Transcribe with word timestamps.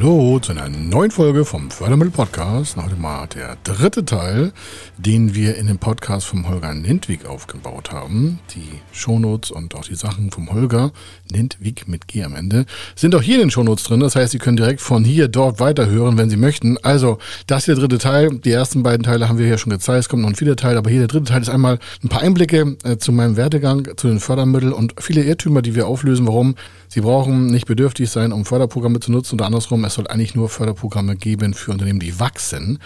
Hallo 0.00 0.38
zu 0.38 0.52
einer 0.52 0.70
neuen 0.70 1.10
Folge 1.10 1.44
vom 1.44 1.70
Fördermittel 1.70 2.10
Podcast. 2.10 2.74
Heute 2.78 2.96
mal 2.96 3.26
der 3.26 3.58
dritte 3.64 4.02
Teil, 4.02 4.50
den 4.96 5.34
wir 5.34 5.56
in 5.56 5.66
dem 5.66 5.76
Podcast 5.76 6.26
vom 6.26 6.48
Holger 6.48 6.72
Nintwig 6.72 7.26
aufgebaut 7.26 7.92
haben. 7.92 8.38
Die 8.54 8.80
Shownotes 8.92 9.50
und 9.50 9.74
auch 9.74 9.84
die 9.84 9.94
Sachen 9.96 10.30
vom 10.30 10.50
Holger 10.50 10.92
Nintwig 11.30 11.86
mit 11.86 12.08
G 12.08 12.24
am 12.24 12.34
Ende 12.34 12.64
sind 12.96 13.14
auch 13.14 13.20
hier 13.20 13.34
in 13.34 13.40
den 13.40 13.50
Shownotes 13.50 13.84
drin. 13.84 14.00
Das 14.00 14.16
heißt, 14.16 14.32
Sie 14.32 14.38
können 14.38 14.56
direkt 14.56 14.80
von 14.80 15.04
hier 15.04 15.28
dort 15.28 15.60
weiterhören, 15.60 16.16
wenn 16.16 16.30
Sie 16.30 16.38
möchten. 16.38 16.78
Also, 16.78 17.18
das 17.46 17.66
hier 17.66 17.74
der 17.74 17.82
dritte 17.82 17.98
Teil. 17.98 18.30
Die 18.38 18.52
ersten 18.52 18.82
beiden 18.82 19.02
Teile 19.02 19.28
haben 19.28 19.36
wir 19.36 19.48
ja 19.48 19.58
schon 19.58 19.70
gezeigt. 19.70 20.00
Es 20.00 20.08
kommt 20.08 20.22
noch 20.22 20.30
ein 20.30 20.34
vierter 20.34 20.56
Teil, 20.56 20.78
aber 20.78 20.88
hier 20.88 21.00
der 21.00 21.08
dritte 21.08 21.30
Teil 21.30 21.42
ist 21.42 21.50
einmal 21.50 21.78
ein 22.02 22.08
paar 22.08 22.22
Einblicke 22.22 22.78
äh, 22.84 22.96
zu 22.96 23.12
meinem 23.12 23.36
Werdegang, 23.36 23.86
zu 23.96 24.08
den 24.08 24.18
Fördermitteln 24.18 24.72
und 24.72 24.94
viele 24.98 25.24
Irrtümer, 25.24 25.60
die 25.60 25.74
wir 25.74 25.86
auflösen, 25.86 26.26
warum 26.26 26.54
Sie 26.88 27.02
brauchen 27.02 27.46
nicht 27.46 27.66
bedürftig 27.66 28.10
sein, 28.10 28.32
um 28.32 28.44
Förderprogramme 28.44 28.98
zu 28.98 29.12
nutzen 29.12 29.36
oder 29.36 29.46
andersrum. 29.46 29.84
Es 29.90 29.94
soll 29.94 30.06
eigentlich 30.06 30.36
nur 30.36 30.48
Förderprogramme 30.48 31.16
geben 31.16 31.52
für 31.52 31.72
Unternehmen, 31.72 31.98
die 31.98 32.20
wachsen, 32.20 32.78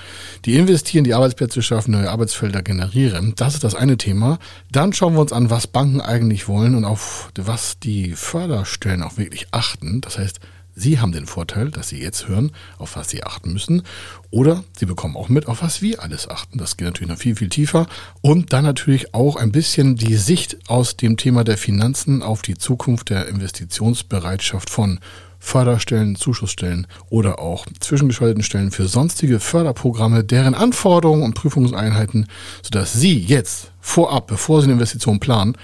die 0.46 0.56
investieren, 0.56 1.04
die 1.04 1.12
Arbeitsplätze 1.12 1.60
schaffen, 1.60 1.90
neue 1.90 2.10
Arbeitsfelder 2.10 2.62
generieren. 2.62 3.34
Das 3.36 3.52
ist 3.52 3.62
das 3.62 3.74
eine 3.74 3.98
Thema. 3.98 4.38
Dann 4.72 4.94
schauen 4.94 5.12
wir 5.12 5.20
uns 5.20 5.30
an, 5.30 5.50
was 5.50 5.66
Banken 5.66 6.00
eigentlich 6.00 6.48
wollen 6.48 6.74
und 6.74 6.86
auf 6.86 7.30
was 7.36 7.78
die 7.78 8.12
Förderstellen 8.12 9.02
auch 9.02 9.18
wirklich 9.18 9.48
achten. 9.50 10.00
Das 10.00 10.16
heißt, 10.16 10.40
Sie 10.74 10.98
haben 10.98 11.12
den 11.12 11.26
Vorteil, 11.26 11.70
dass 11.70 11.90
Sie 11.90 12.00
jetzt 12.00 12.26
hören, 12.26 12.52
auf 12.78 12.96
was 12.96 13.10
Sie 13.10 13.22
achten 13.22 13.52
müssen. 13.52 13.82
Oder 14.30 14.64
Sie 14.74 14.86
bekommen 14.86 15.14
auch 15.14 15.28
mit, 15.28 15.46
auf 15.46 15.60
was 15.60 15.82
wir 15.82 16.02
alles 16.02 16.26
achten. 16.26 16.56
Das 16.56 16.78
geht 16.78 16.86
natürlich 16.86 17.10
noch 17.10 17.18
viel, 17.18 17.36
viel 17.36 17.50
tiefer. 17.50 17.86
Und 18.22 18.54
dann 18.54 18.64
natürlich 18.64 19.12
auch 19.12 19.36
ein 19.36 19.52
bisschen 19.52 19.96
die 19.96 20.16
Sicht 20.16 20.56
aus 20.68 20.96
dem 20.96 21.18
Thema 21.18 21.44
der 21.44 21.58
Finanzen 21.58 22.22
auf 22.22 22.40
die 22.40 22.56
Zukunft 22.56 23.10
der 23.10 23.28
Investitionsbereitschaft 23.28 24.70
von 24.70 25.00
Förderstellen, 25.44 26.16
Zuschussstellen 26.16 26.86
oder 27.10 27.38
auch 27.38 27.66
zwischengeschalteten 27.78 28.42
Stellen 28.42 28.70
für 28.70 28.86
sonstige 28.86 29.40
Förderprogramme, 29.40 30.24
deren 30.24 30.54
Anforderungen 30.54 31.22
und 31.22 31.34
Prüfungseinheiten, 31.34 32.26
sodass 32.62 32.94
Sie 32.94 33.18
jetzt 33.18 33.70
vorab, 33.78 34.26
bevor 34.26 34.62
Sie 34.62 34.64
eine 34.64 34.72
Investition 34.72 35.20
planen, 35.20 35.56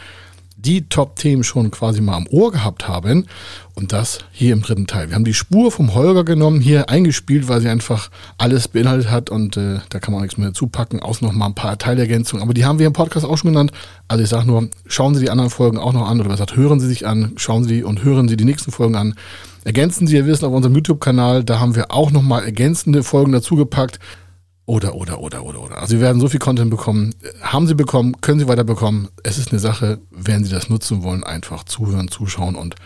die 0.65 0.89
Top-Themen 0.89 1.45
schon 1.45 1.71
quasi 1.71 2.03
mal 2.03 2.15
am 2.15 2.27
Ohr 2.29 2.53
gehabt 2.53 2.89
haben. 2.89 3.27
Und 3.75 3.93
das 3.95 4.19
hier 4.31 4.53
im 4.53 4.61
dritten 4.61 4.87
Teil. 4.87 5.09
Wir 5.09 5.15
haben 5.15 5.25
die 5.25 5.33
Spur 5.33 5.73
vom 5.73 5.95
Holger 5.95 6.25
genommen, 6.25 6.61
hier 6.61 6.91
eingespielt, 6.91 7.49
weil 7.49 7.63
sie 7.63 7.71
einfach 7.71 8.11
alles 8.37 8.69
beinhaltet 8.69 9.11
hat 9.11 9.31
und 9.31 9.57
äh, 9.57 9.79
da 9.89 9.99
kann 10.01 10.13
man 10.13 10.23
nichts 10.23 10.37
mehr 10.37 10.49
dazu 10.49 10.67
packen, 10.67 11.01
außer 11.01 11.25
noch 11.25 11.33
mal 11.33 11.47
ein 11.47 11.55
paar 11.55 11.79
Teilergänzungen. 11.79 12.43
Aber 12.43 12.53
die 12.53 12.67
haben 12.67 12.79
wir 12.79 12.87
im 12.87 12.93
Podcast 12.93 13.25
auch 13.25 13.39
schon 13.39 13.53
genannt. 13.53 13.73
Also 14.07 14.23
ich 14.23 14.29
sage 14.29 14.47
nur, 14.47 14.69
schauen 14.87 15.15
Sie 15.15 15.23
die 15.23 15.31
anderen 15.31 15.49
Folgen 15.49 15.79
auch 15.79 15.95
noch 15.95 16.07
an 16.07 16.21
oder 16.21 16.29
was 16.29 16.39
sagt, 16.39 16.57
hören 16.57 16.79
Sie 16.79 16.89
sich 16.89 17.07
an, 17.07 17.33
schauen 17.37 17.65
Sie 17.65 17.83
und 17.83 18.05
hören 18.05 18.29
Sie 18.29 18.37
die 18.37 18.45
nächsten 18.45 18.71
Folgen 18.71 18.97
an. 18.97 19.15
Ergänzen 19.65 20.07
Sie 20.07 20.17
Ihr 20.17 20.27
Wissen 20.27 20.47
auf 20.47 20.53
unserem 20.53 20.75
YouTube-Kanal, 20.75 21.45
da 21.45 21.61
haben 21.61 21.75
wir 21.75 21.91
auch 21.91 22.11
nochmal 22.11 22.45
ergänzende 22.45 23.03
Folgen 23.03 23.33
dazugepackt. 23.33 23.99
Oder, 24.67 24.95
oder, 24.95 25.21
oder, 25.21 25.45
oder, 25.45 25.63
oder. 25.63 25.79
Also 25.79 25.97
Sie 25.97 26.01
werden 26.01 26.21
so 26.21 26.29
viel 26.29 26.39
Content 26.39 26.71
bekommen. 26.71 27.15
Haben 27.43 27.67
Sie 27.67 27.75
bekommen, 27.75 28.21
können 28.21 28.39
Sie 28.39 28.47
weiter 28.47 28.65
bekommen. 28.65 29.09
Es 29.25 29.37
ist 29.37 29.51
eine 29.51 29.59
Sache, 29.59 29.99
wenn 30.11 30.45
Sie 30.45 30.51
das 30.51 30.71
nutzen 30.71 31.03
wollen, 31.03 31.25
einfach 31.25 31.65
zuhören, 31.65 32.09
zuschauen 32.09 32.55
und 32.55 32.77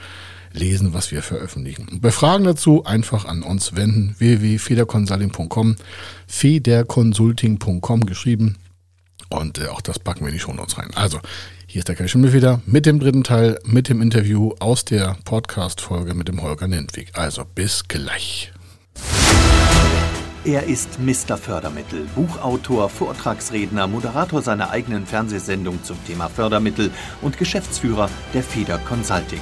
lesen, 0.54 0.94
was 0.94 1.10
wir 1.10 1.22
veröffentlichen. 1.22 1.88
Und 1.90 2.00
bei 2.00 2.10
Fragen 2.10 2.44
dazu 2.44 2.84
einfach 2.84 3.26
an 3.26 3.42
uns 3.42 3.76
wenden. 3.76 4.14
www.federconsulting.com 4.18 5.76
federconsulting.com 6.26 8.06
geschrieben. 8.06 8.56
Und 9.34 9.58
äh, 9.58 9.66
auch 9.66 9.80
das 9.80 9.98
packen 9.98 10.20
wir 10.20 10.28
in 10.28 10.34
die 10.34 10.40
Show 10.40 10.52
Notes 10.52 10.78
rein. 10.78 10.90
Also, 10.94 11.18
hier 11.66 11.80
ist 11.80 11.88
der 11.88 11.96
Kai 11.96 12.06
Schimmel 12.06 12.32
wieder 12.32 12.60
mit 12.66 12.86
dem 12.86 13.00
dritten 13.00 13.24
Teil, 13.24 13.58
mit 13.64 13.88
dem 13.88 14.00
Interview 14.00 14.52
aus 14.60 14.84
der 14.84 15.16
Podcast-Folge 15.24 16.14
mit 16.14 16.28
dem 16.28 16.40
Holger 16.40 16.68
Nentwig. 16.68 17.10
Also, 17.14 17.44
bis 17.44 17.88
gleich. 17.88 18.52
Er 20.44 20.64
ist 20.64 21.00
Mr. 21.00 21.38
Fördermittel, 21.38 22.06
Buchautor, 22.14 22.90
Vortragsredner, 22.90 23.86
Moderator 23.86 24.42
seiner 24.42 24.70
eigenen 24.70 25.06
Fernsehsendung 25.06 25.82
zum 25.82 25.96
Thema 26.06 26.28
Fördermittel 26.28 26.90
und 27.22 27.38
Geschäftsführer 27.38 28.10
der 28.34 28.42
Feder 28.42 28.78
Consulting. 28.78 29.40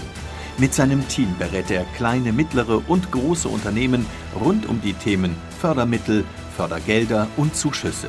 Mit 0.59 0.75
seinem 0.75 1.07
Team 1.09 1.35
berät 1.39 1.71
er 1.71 1.85
kleine, 1.97 2.33
mittlere 2.33 2.83
und 2.89 3.11
große 3.11 3.49
Unternehmen 3.49 4.07
rund 4.39 4.67
um 4.67 4.81
die 4.81 4.93
Themen 4.95 5.35
Fördermittel, 5.61 6.25
Fördergelder 6.57 7.27
und 7.37 7.57
Zuschüsse. 7.57 8.09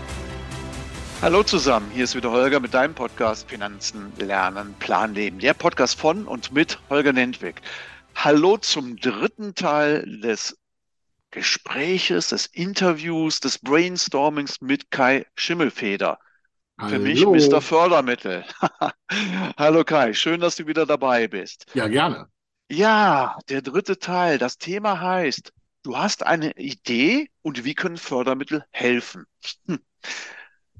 Hallo 1.21 1.43
zusammen, 1.43 1.91
hier 1.91 2.05
ist 2.05 2.15
wieder 2.15 2.31
Holger 2.31 2.59
mit 2.59 2.73
deinem 2.73 2.95
Podcast 2.95 3.47
Finanzen, 3.47 4.11
Lernen, 4.17 4.73
Planleben. 4.79 5.37
Der 5.37 5.53
Podcast 5.53 5.99
von 5.99 6.25
und 6.25 6.51
mit 6.51 6.79
Holger 6.89 7.13
Nentwig. 7.13 7.61
Hallo 8.15 8.57
zum 8.57 8.97
dritten 8.97 9.53
Teil 9.53 10.19
des 10.21 10.57
Gespräches, 11.29 12.29
des 12.29 12.47
Interviews, 12.47 13.39
des 13.39 13.59
Brainstormings 13.59 14.61
mit 14.61 14.89
Kai 14.89 15.27
Schimmelfeder. 15.35 16.17
Hallo. 16.79 16.89
Für 16.89 16.97
mich 16.97 17.23
Mr. 17.23 17.61
Fördermittel. 17.61 18.43
Hallo 19.57 19.83
Kai, 19.83 20.15
schön, 20.15 20.41
dass 20.41 20.55
du 20.55 20.65
wieder 20.65 20.87
dabei 20.87 21.27
bist. 21.27 21.67
Ja, 21.75 21.87
gerne. 21.87 22.29
Ja, 22.67 23.37
der 23.47 23.61
dritte 23.61 23.99
Teil. 23.99 24.39
Das 24.39 24.57
Thema 24.57 24.99
heißt, 24.99 25.53
du 25.83 25.95
hast 25.95 26.25
eine 26.25 26.57
Idee 26.57 27.29
und 27.43 27.63
wie 27.63 27.75
können 27.75 27.97
Fördermittel 27.97 28.65
helfen? 28.71 29.25
Hm. 29.67 29.81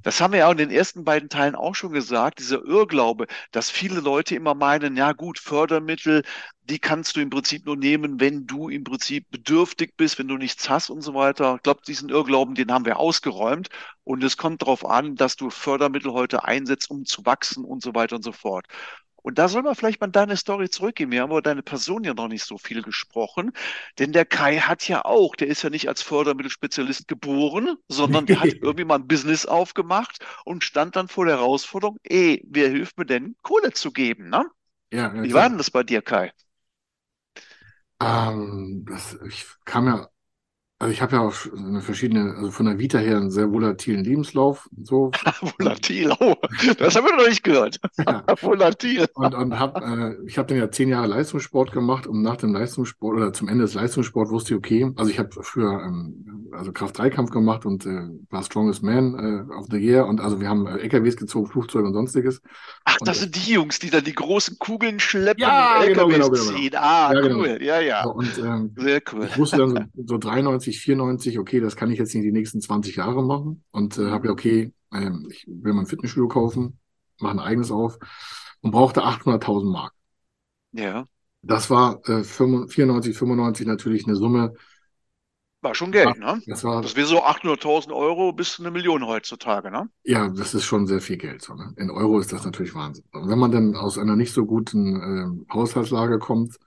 Das 0.03 0.19
haben 0.19 0.34
wir 0.34 0.39
ja 0.39 0.51
in 0.51 0.57
den 0.57 0.72
ersten 0.72 1.03
beiden 1.03 1.29
Teilen 1.29 1.56
auch 1.56 1.75
schon 1.75 1.91
gesagt, 1.91 2.39
dieser 2.39 2.63
Irrglaube, 2.63 3.28
dass 3.51 3.69
viele 3.69 4.00
Leute 4.00 4.35
immer 4.35 4.56
meinen, 4.56 4.95
ja 4.97 5.12
gut, 5.13 5.38
Fördermittel, 5.39 6.23
die 6.63 6.79
kannst 6.79 7.16
du 7.16 7.22
im 7.22 7.29
Prinzip 7.29 7.66
nur 7.66 7.75
nehmen, 7.75 8.19
wenn 8.19 8.47
du 8.47 8.69
im 8.69 8.84
Prinzip 8.84 9.29
bedürftig 9.29 9.95
bist, 9.97 10.17
wenn 10.19 10.28
du 10.28 10.38
nichts 10.38 10.69
hast 10.69 10.89
und 10.89 11.01
so 11.01 11.13
weiter. 11.13 11.56
Ich 11.56 11.63
glaube, 11.63 11.81
diesen 11.85 12.09
Irrglauben, 12.09 12.56
den 12.56 12.72
haben 12.72 12.85
wir 12.85 12.97
ausgeräumt. 12.97 13.69
Und 14.03 14.23
es 14.23 14.38
kommt 14.38 14.62
darauf 14.62 14.85
an, 14.85 15.16
dass 15.16 15.35
du 15.35 15.50
Fördermittel 15.50 16.12
heute 16.13 16.44
einsetzt, 16.44 16.89
um 16.89 17.06
zu 17.06 17.25
wachsen 17.25 17.66
und 17.66 17.83
so 17.83 17.94
weiter 17.94 18.16
und 18.16 18.23
so 18.23 18.31
fort. 18.31 18.68
Und 19.21 19.37
da 19.39 19.47
soll 19.47 19.63
man 19.63 19.75
vielleicht 19.75 20.01
mal 20.01 20.07
deine 20.07 20.37
Story 20.37 20.69
zurückgehen. 20.69 21.11
Wir 21.11 21.21
haben 21.21 21.31
über 21.31 21.41
deine 21.41 21.63
Person 21.63 22.03
ja 22.03 22.13
noch 22.13 22.27
nicht 22.27 22.43
so 22.45 22.57
viel 22.57 22.81
gesprochen, 22.81 23.51
denn 23.99 24.11
der 24.13 24.25
Kai 24.25 24.57
hat 24.59 24.87
ja 24.87 25.05
auch, 25.05 25.35
der 25.35 25.47
ist 25.47 25.61
ja 25.63 25.69
nicht 25.69 25.87
als 25.87 26.01
Fördermittelspezialist 26.01 27.07
geboren, 27.07 27.77
sondern 27.87 28.27
der 28.27 28.39
hat 28.39 28.55
irgendwie 28.61 28.85
mal 28.85 28.95
ein 28.95 29.07
Business 29.07 29.45
aufgemacht 29.45 30.25
und 30.45 30.63
stand 30.63 30.95
dann 30.95 31.07
vor 31.07 31.25
der 31.25 31.37
Herausforderung, 31.37 31.97
ey, 32.03 32.43
wer 32.47 32.69
hilft 32.69 32.97
mir 32.97 33.05
denn, 33.05 33.35
Kohle 33.41 33.71
zu 33.73 33.91
geben, 33.91 34.29
ne? 34.29 34.45
Ja, 34.91 35.11
Wie 35.21 35.33
war 35.33 35.49
denn 35.49 35.57
das 35.59 35.71
bei 35.71 35.83
dir, 35.83 36.01
Kai? 36.01 36.31
Ähm, 37.99 38.85
das, 38.88 39.17
ich 39.27 39.45
kam 39.65 39.88
ja 39.88 40.09
also 40.81 40.92
ich 40.92 41.02
habe 41.03 41.16
ja 41.16 41.22
auch 41.22 41.36
eine 41.56 41.81
verschiedene, 41.81 42.34
also 42.36 42.50
von 42.50 42.66
der 42.66 42.80
Vita 42.80 42.97
her 42.97 43.18
einen 43.18 43.30
sehr 43.30 43.52
volatilen 43.52 44.03
Lebenslauf. 44.03 44.68
So. 44.81 45.12
Volatil, 45.59 46.12
oh, 46.19 46.34
das 46.80 46.96
haben 46.96 47.06
wir 47.06 47.16
noch 47.16 47.28
nicht 47.28 47.44
gehört. 47.44 47.80
Ja. 48.00 48.24
Volatil. 48.42 49.06
Und, 49.14 49.36
und 49.36 49.59
hab, 49.59 49.80
äh, 49.80 50.16
ich 50.25 50.40
habe 50.40 50.47
dann 50.47 50.58
ja 50.58 50.72
zehn 50.72 50.90
Jahre 50.90 51.06
Leistungssport 51.06 51.72
gemacht 51.72 52.07
und 52.07 52.24
nach 52.24 52.36
dem 52.38 52.51
Leistungssport 52.54 53.16
oder 53.16 53.31
zum 53.31 53.48
Ende 53.48 53.63
des 53.63 53.75
Leistungssports 53.75 54.31
wusste 54.31 54.56
ich, 54.56 54.57
okay, 54.57 54.92
also 54.95 55.12
ich 55.12 55.19
habe 55.19 55.30
früher 55.42 55.83
ähm, 55.86 56.50
also 56.51 56.72
Kraft-3-Kampf 56.72 57.30
gemacht 57.30 57.66
und 57.68 57.86
äh, 57.86 58.10
war 58.31 58.42
Strongest 58.42 58.81
Man 58.81 59.48
äh, 59.50 59.54
of 59.54 59.68
the 59.69 59.77
Year 59.77 60.07
und 60.07 60.19
also 60.19 60.42
wir 60.42 60.50
haben 60.50 60.66
äh, 60.66 60.80
LKWs 60.80 61.16
gezogen, 61.16 61.45
Flugzeuge 61.45 61.86
und 61.86 61.94
sonstiges. 61.94 62.42
Ach, 62.86 62.98
und 63.00 63.07
das 63.07 63.19
sind 63.19 63.36
die 63.36 63.54
Jungs, 63.54 63.77
die 63.77 63.92
dann 63.92 64.04
die 64.04 64.16
großen 64.16 64.57
Kugeln 64.57 65.00
schleppen 65.00 65.44
ja, 65.44 65.77
und 65.77 65.89
LKWs 65.89 66.13
genau, 66.13 66.30
genau, 66.30 66.30
genau, 66.30 66.57
ziehen. 66.57 66.75
Ah, 66.75 67.13
ja, 67.13 67.22
genau. 67.22 67.38
cool, 67.38 67.60
ja, 67.62 67.80
ja. 67.80 68.04
So, 68.04 68.13
und 68.13 68.38
ähm, 68.39 68.75
sehr 68.77 69.01
cool. 69.13 69.27
Ich 69.30 69.38
wusste 69.38 69.57
dann 69.57 69.89
so, 69.95 70.04
so 70.07 70.18
93 70.18 70.70
94, 70.79 71.33
94, 71.33 71.39
okay, 71.39 71.59
das 71.59 71.75
kann 71.75 71.91
ich 71.91 72.00
jetzt 72.00 72.13
nicht 72.13 72.23
die 72.23 72.31
nächsten 72.31 72.62
20 72.62 72.95
Jahre 72.95 73.23
machen. 73.23 73.63
Und 73.71 73.97
äh, 73.97 74.09
habe 74.09 74.27
ja, 74.27 74.33
okay, 74.33 74.73
ähm, 74.94 75.27
ich 75.31 75.45
will 75.47 75.73
mein 75.73 75.85
Fitnessstudio 75.85 76.27
kaufen, 76.27 76.79
mache 77.19 77.33
ein 77.33 77.39
eigenes 77.39 77.71
auf 77.71 77.97
und 78.62 78.71
brauchte 78.71 79.01
800.000 79.01 79.71
Mark. 79.71 79.94
Ja. 80.73 81.06
Das 81.41 81.69
war 81.69 82.07
äh, 82.07 82.23
94, 82.23 83.18
95 83.18 83.68
natürlich 83.68 84.06
eine 84.06 84.15
Summe. 84.15 84.53
War 85.63 85.75
schon 85.75 85.91
Geld, 85.91 86.15
ja, 86.19 86.35
ne? 86.35 86.41
Das, 86.47 86.63
war, 86.63 86.81
das 86.81 86.95
wäre 86.95 87.06
so 87.06 87.24
800.000 87.24 87.94
Euro 87.94 88.33
bis 88.33 88.59
eine 88.59 88.71
Million 88.71 89.06
heutzutage, 89.06 89.69
ne? 89.69 89.89
Ja, 90.03 90.27
das 90.29 90.56
ist 90.56 90.65
schon 90.65 90.88
sehr 90.88 91.01
viel 91.01 91.17
Geld. 91.17 91.44
So, 91.44 91.53
ne? 91.53 91.74
In 91.77 91.91
Euro 91.91 92.19
ist 92.19 92.33
das 92.33 92.45
natürlich 92.45 92.74
Wahnsinn. 92.74 93.06
Und 93.12 93.29
wenn 93.29 93.38
man 93.38 93.51
dann 93.51 93.75
aus 93.75 94.00
einer 94.00 94.15
nicht 94.15 94.33
so 94.33 94.45
guten 94.45 95.45
äh, 95.50 95.53
Haushaltslage 95.53 96.17
kommt, 96.17 96.57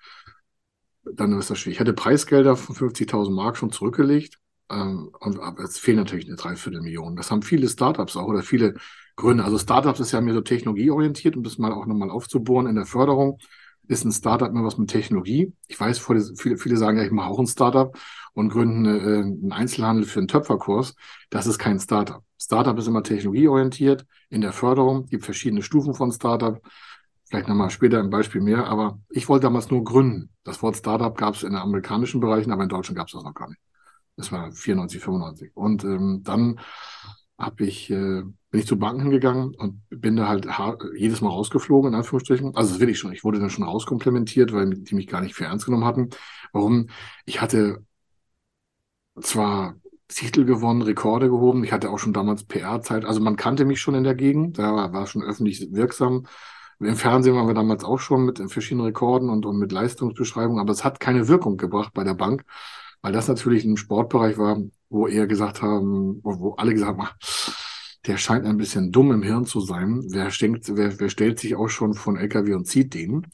dann 1.12 1.38
ist 1.38 1.50
das 1.50 1.58
schwierig. 1.58 1.76
Ich 1.76 1.80
hatte 1.80 1.92
Preisgelder 1.92 2.56
von 2.56 2.74
50.000 2.74 3.30
Mark 3.30 3.56
schon 3.56 3.72
zurückgelegt. 3.72 4.38
Ähm, 4.70 5.10
und 5.20 5.40
aber 5.40 5.62
es 5.64 5.78
fehlen 5.78 5.98
natürlich 5.98 6.26
eine 6.26 6.36
Dreiviertelmillion. 6.36 7.16
Das 7.16 7.30
haben 7.30 7.42
viele 7.42 7.68
Startups 7.68 8.16
auch 8.16 8.26
oder 8.26 8.42
viele 8.42 8.74
Gründe. 9.16 9.44
Also 9.44 9.58
Startups 9.58 10.00
ist 10.00 10.12
ja 10.12 10.20
mehr 10.20 10.34
so 10.34 10.40
technologieorientiert, 10.40 11.36
um 11.36 11.42
das 11.42 11.58
mal 11.58 11.72
auch 11.72 11.86
nochmal 11.86 12.10
aufzubohren 12.10 12.66
in 12.66 12.74
der 12.76 12.86
Förderung. 12.86 13.38
Ist 13.86 14.04
ein 14.04 14.12
Startup 14.12 14.48
immer 14.48 14.64
was 14.64 14.78
mit 14.78 14.88
Technologie? 14.88 15.52
Ich 15.68 15.78
weiß, 15.78 15.98
viele, 15.98 16.56
viele 16.56 16.76
sagen 16.78 16.96
ja, 16.96 17.04
ich 17.04 17.10
mache 17.10 17.28
auch 17.28 17.38
ein 17.38 17.46
Startup 17.46 17.94
und 18.32 18.48
gründen 18.48 18.86
äh, 18.86 19.22
einen 19.22 19.52
Einzelhandel 19.52 20.06
für 20.06 20.20
einen 20.20 20.28
Töpferkurs. 20.28 20.94
Das 21.28 21.46
ist 21.46 21.58
kein 21.58 21.78
Startup. 21.78 22.22
Startup 22.40 22.76
ist 22.78 22.88
immer 22.88 23.02
technologieorientiert 23.02 24.06
in 24.30 24.40
der 24.40 24.52
Förderung. 24.52 25.04
Es 25.04 25.10
gibt 25.10 25.24
verschiedene 25.24 25.62
Stufen 25.62 25.94
von 25.94 26.12
Startup. 26.12 26.60
Vielleicht 27.34 27.48
nochmal 27.48 27.70
später 27.70 27.98
ein 27.98 28.10
Beispiel 28.10 28.40
mehr. 28.40 28.68
Aber 28.68 29.00
ich 29.10 29.28
wollte 29.28 29.42
damals 29.42 29.68
nur 29.68 29.82
gründen. 29.82 30.30
Das 30.44 30.62
Wort 30.62 30.76
Startup 30.76 31.16
gab 31.18 31.34
es 31.34 31.42
in 31.42 31.50
den 31.50 31.58
amerikanischen 31.58 32.20
Bereichen, 32.20 32.52
aber 32.52 32.62
in 32.62 32.68
Deutschland 32.68 32.96
gab 32.96 33.08
es 33.08 33.12
das 33.12 33.24
noch 33.24 33.34
gar 33.34 33.48
nicht. 33.48 33.60
Das 34.16 34.30
war 34.30 34.52
94, 34.52 35.02
95. 35.02 35.50
Und 35.56 35.82
ähm, 35.82 36.20
dann 36.22 36.60
habe 37.36 37.64
ich, 37.64 37.90
äh, 37.90 38.22
bin 38.22 38.60
ich 38.60 38.68
zu 38.68 38.78
Banken 38.78 39.10
gegangen 39.10 39.52
und 39.56 39.82
bin 39.90 40.14
da 40.14 40.28
halt 40.28 40.46
jedes 40.96 41.22
Mal 41.22 41.30
rausgeflogen, 41.30 41.88
in 41.88 41.96
Anführungsstrichen. 41.96 42.54
Also 42.54 42.70
das 42.70 42.80
will 42.80 42.88
ich 42.88 43.00
schon. 43.00 43.12
Ich 43.12 43.24
wurde 43.24 43.40
dann 43.40 43.50
schon 43.50 43.64
rauskomplementiert, 43.64 44.52
weil 44.52 44.70
die 44.70 44.94
mich 44.94 45.08
gar 45.08 45.20
nicht 45.20 45.34
für 45.34 45.46
ernst 45.46 45.64
genommen 45.64 45.86
hatten. 45.86 46.10
Warum? 46.52 46.86
Ich 47.24 47.40
hatte 47.40 47.84
zwar 49.20 49.74
Titel 50.06 50.44
gewonnen, 50.44 50.82
Rekorde 50.82 51.28
gehoben. 51.28 51.64
Ich 51.64 51.72
hatte 51.72 51.90
auch 51.90 51.98
schon 51.98 52.12
damals 52.12 52.44
PR-Zeit. 52.44 53.04
Also 53.04 53.20
man 53.20 53.34
kannte 53.34 53.64
mich 53.64 53.80
schon 53.80 53.96
in 53.96 54.04
der 54.04 54.14
Gegend. 54.14 54.56
Da 54.56 54.72
war, 54.72 54.92
war 54.92 55.08
schon 55.08 55.24
öffentlich 55.24 55.72
wirksam. 55.72 56.26
Im 56.80 56.96
Fernsehen 56.96 57.34
waren 57.36 57.46
wir 57.46 57.54
damals 57.54 57.84
auch 57.84 57.98
schon 57.98 58.24
mit 58.24 58.40
verschiedenen 58.50 58.86
Rekorden 58.86 59.30
und, 59.30 59.46
und 59.46 59.58
mit 59.58 59.72
Leistungsbeschreibungen. 59.72 60.60
Aber 60.60 60.72
es 60.72 60.84
hat 60.84 61.00
keine 61.00 61.28
Wirkung 61.28 61.56
gebracht 61.56 61.92
bei 61.94 62.04
der 62.04 62.14
Bank 62.14 62.44
weil 63.04 63.12
das 63.12 63.28
natürlich 63.28 63.64
ein 63.66 63.76
Sportbereich 63.76 64.38
war, 64.38 64.62
wo 64.88 65.06
eher 65.06 65.26
gesagt 65.26 65.60
haben, 65.60 66.20
wo, 66.22 66.54
alle 66.54 66.72
gesagt 66.72 66.98
haben, 66.98 67.08
der 68.06 68.16
scheint 68.16 68.46
ein 68.46 68.56
bisschen 68.56 68.92
dumm 68.92 69.12
im 69.12 69.22
Hirn 69.22 69.44
zu 69.44 69.60
sein. 69.60 70.02
Wer, 70.08 70.30
denkt, 70.30 70.74
wer, 70.74 70.98
wer 70.98 71.10
stellt 71.10 71.38
sich 71.38 71.54
auch 71.54 71.68
schon 71.68 71.92
von 71.92 72.16
LKW 72.16 72.54
und 72.54 72.66
zieht 72.66 72.94
den? 72.94 73.26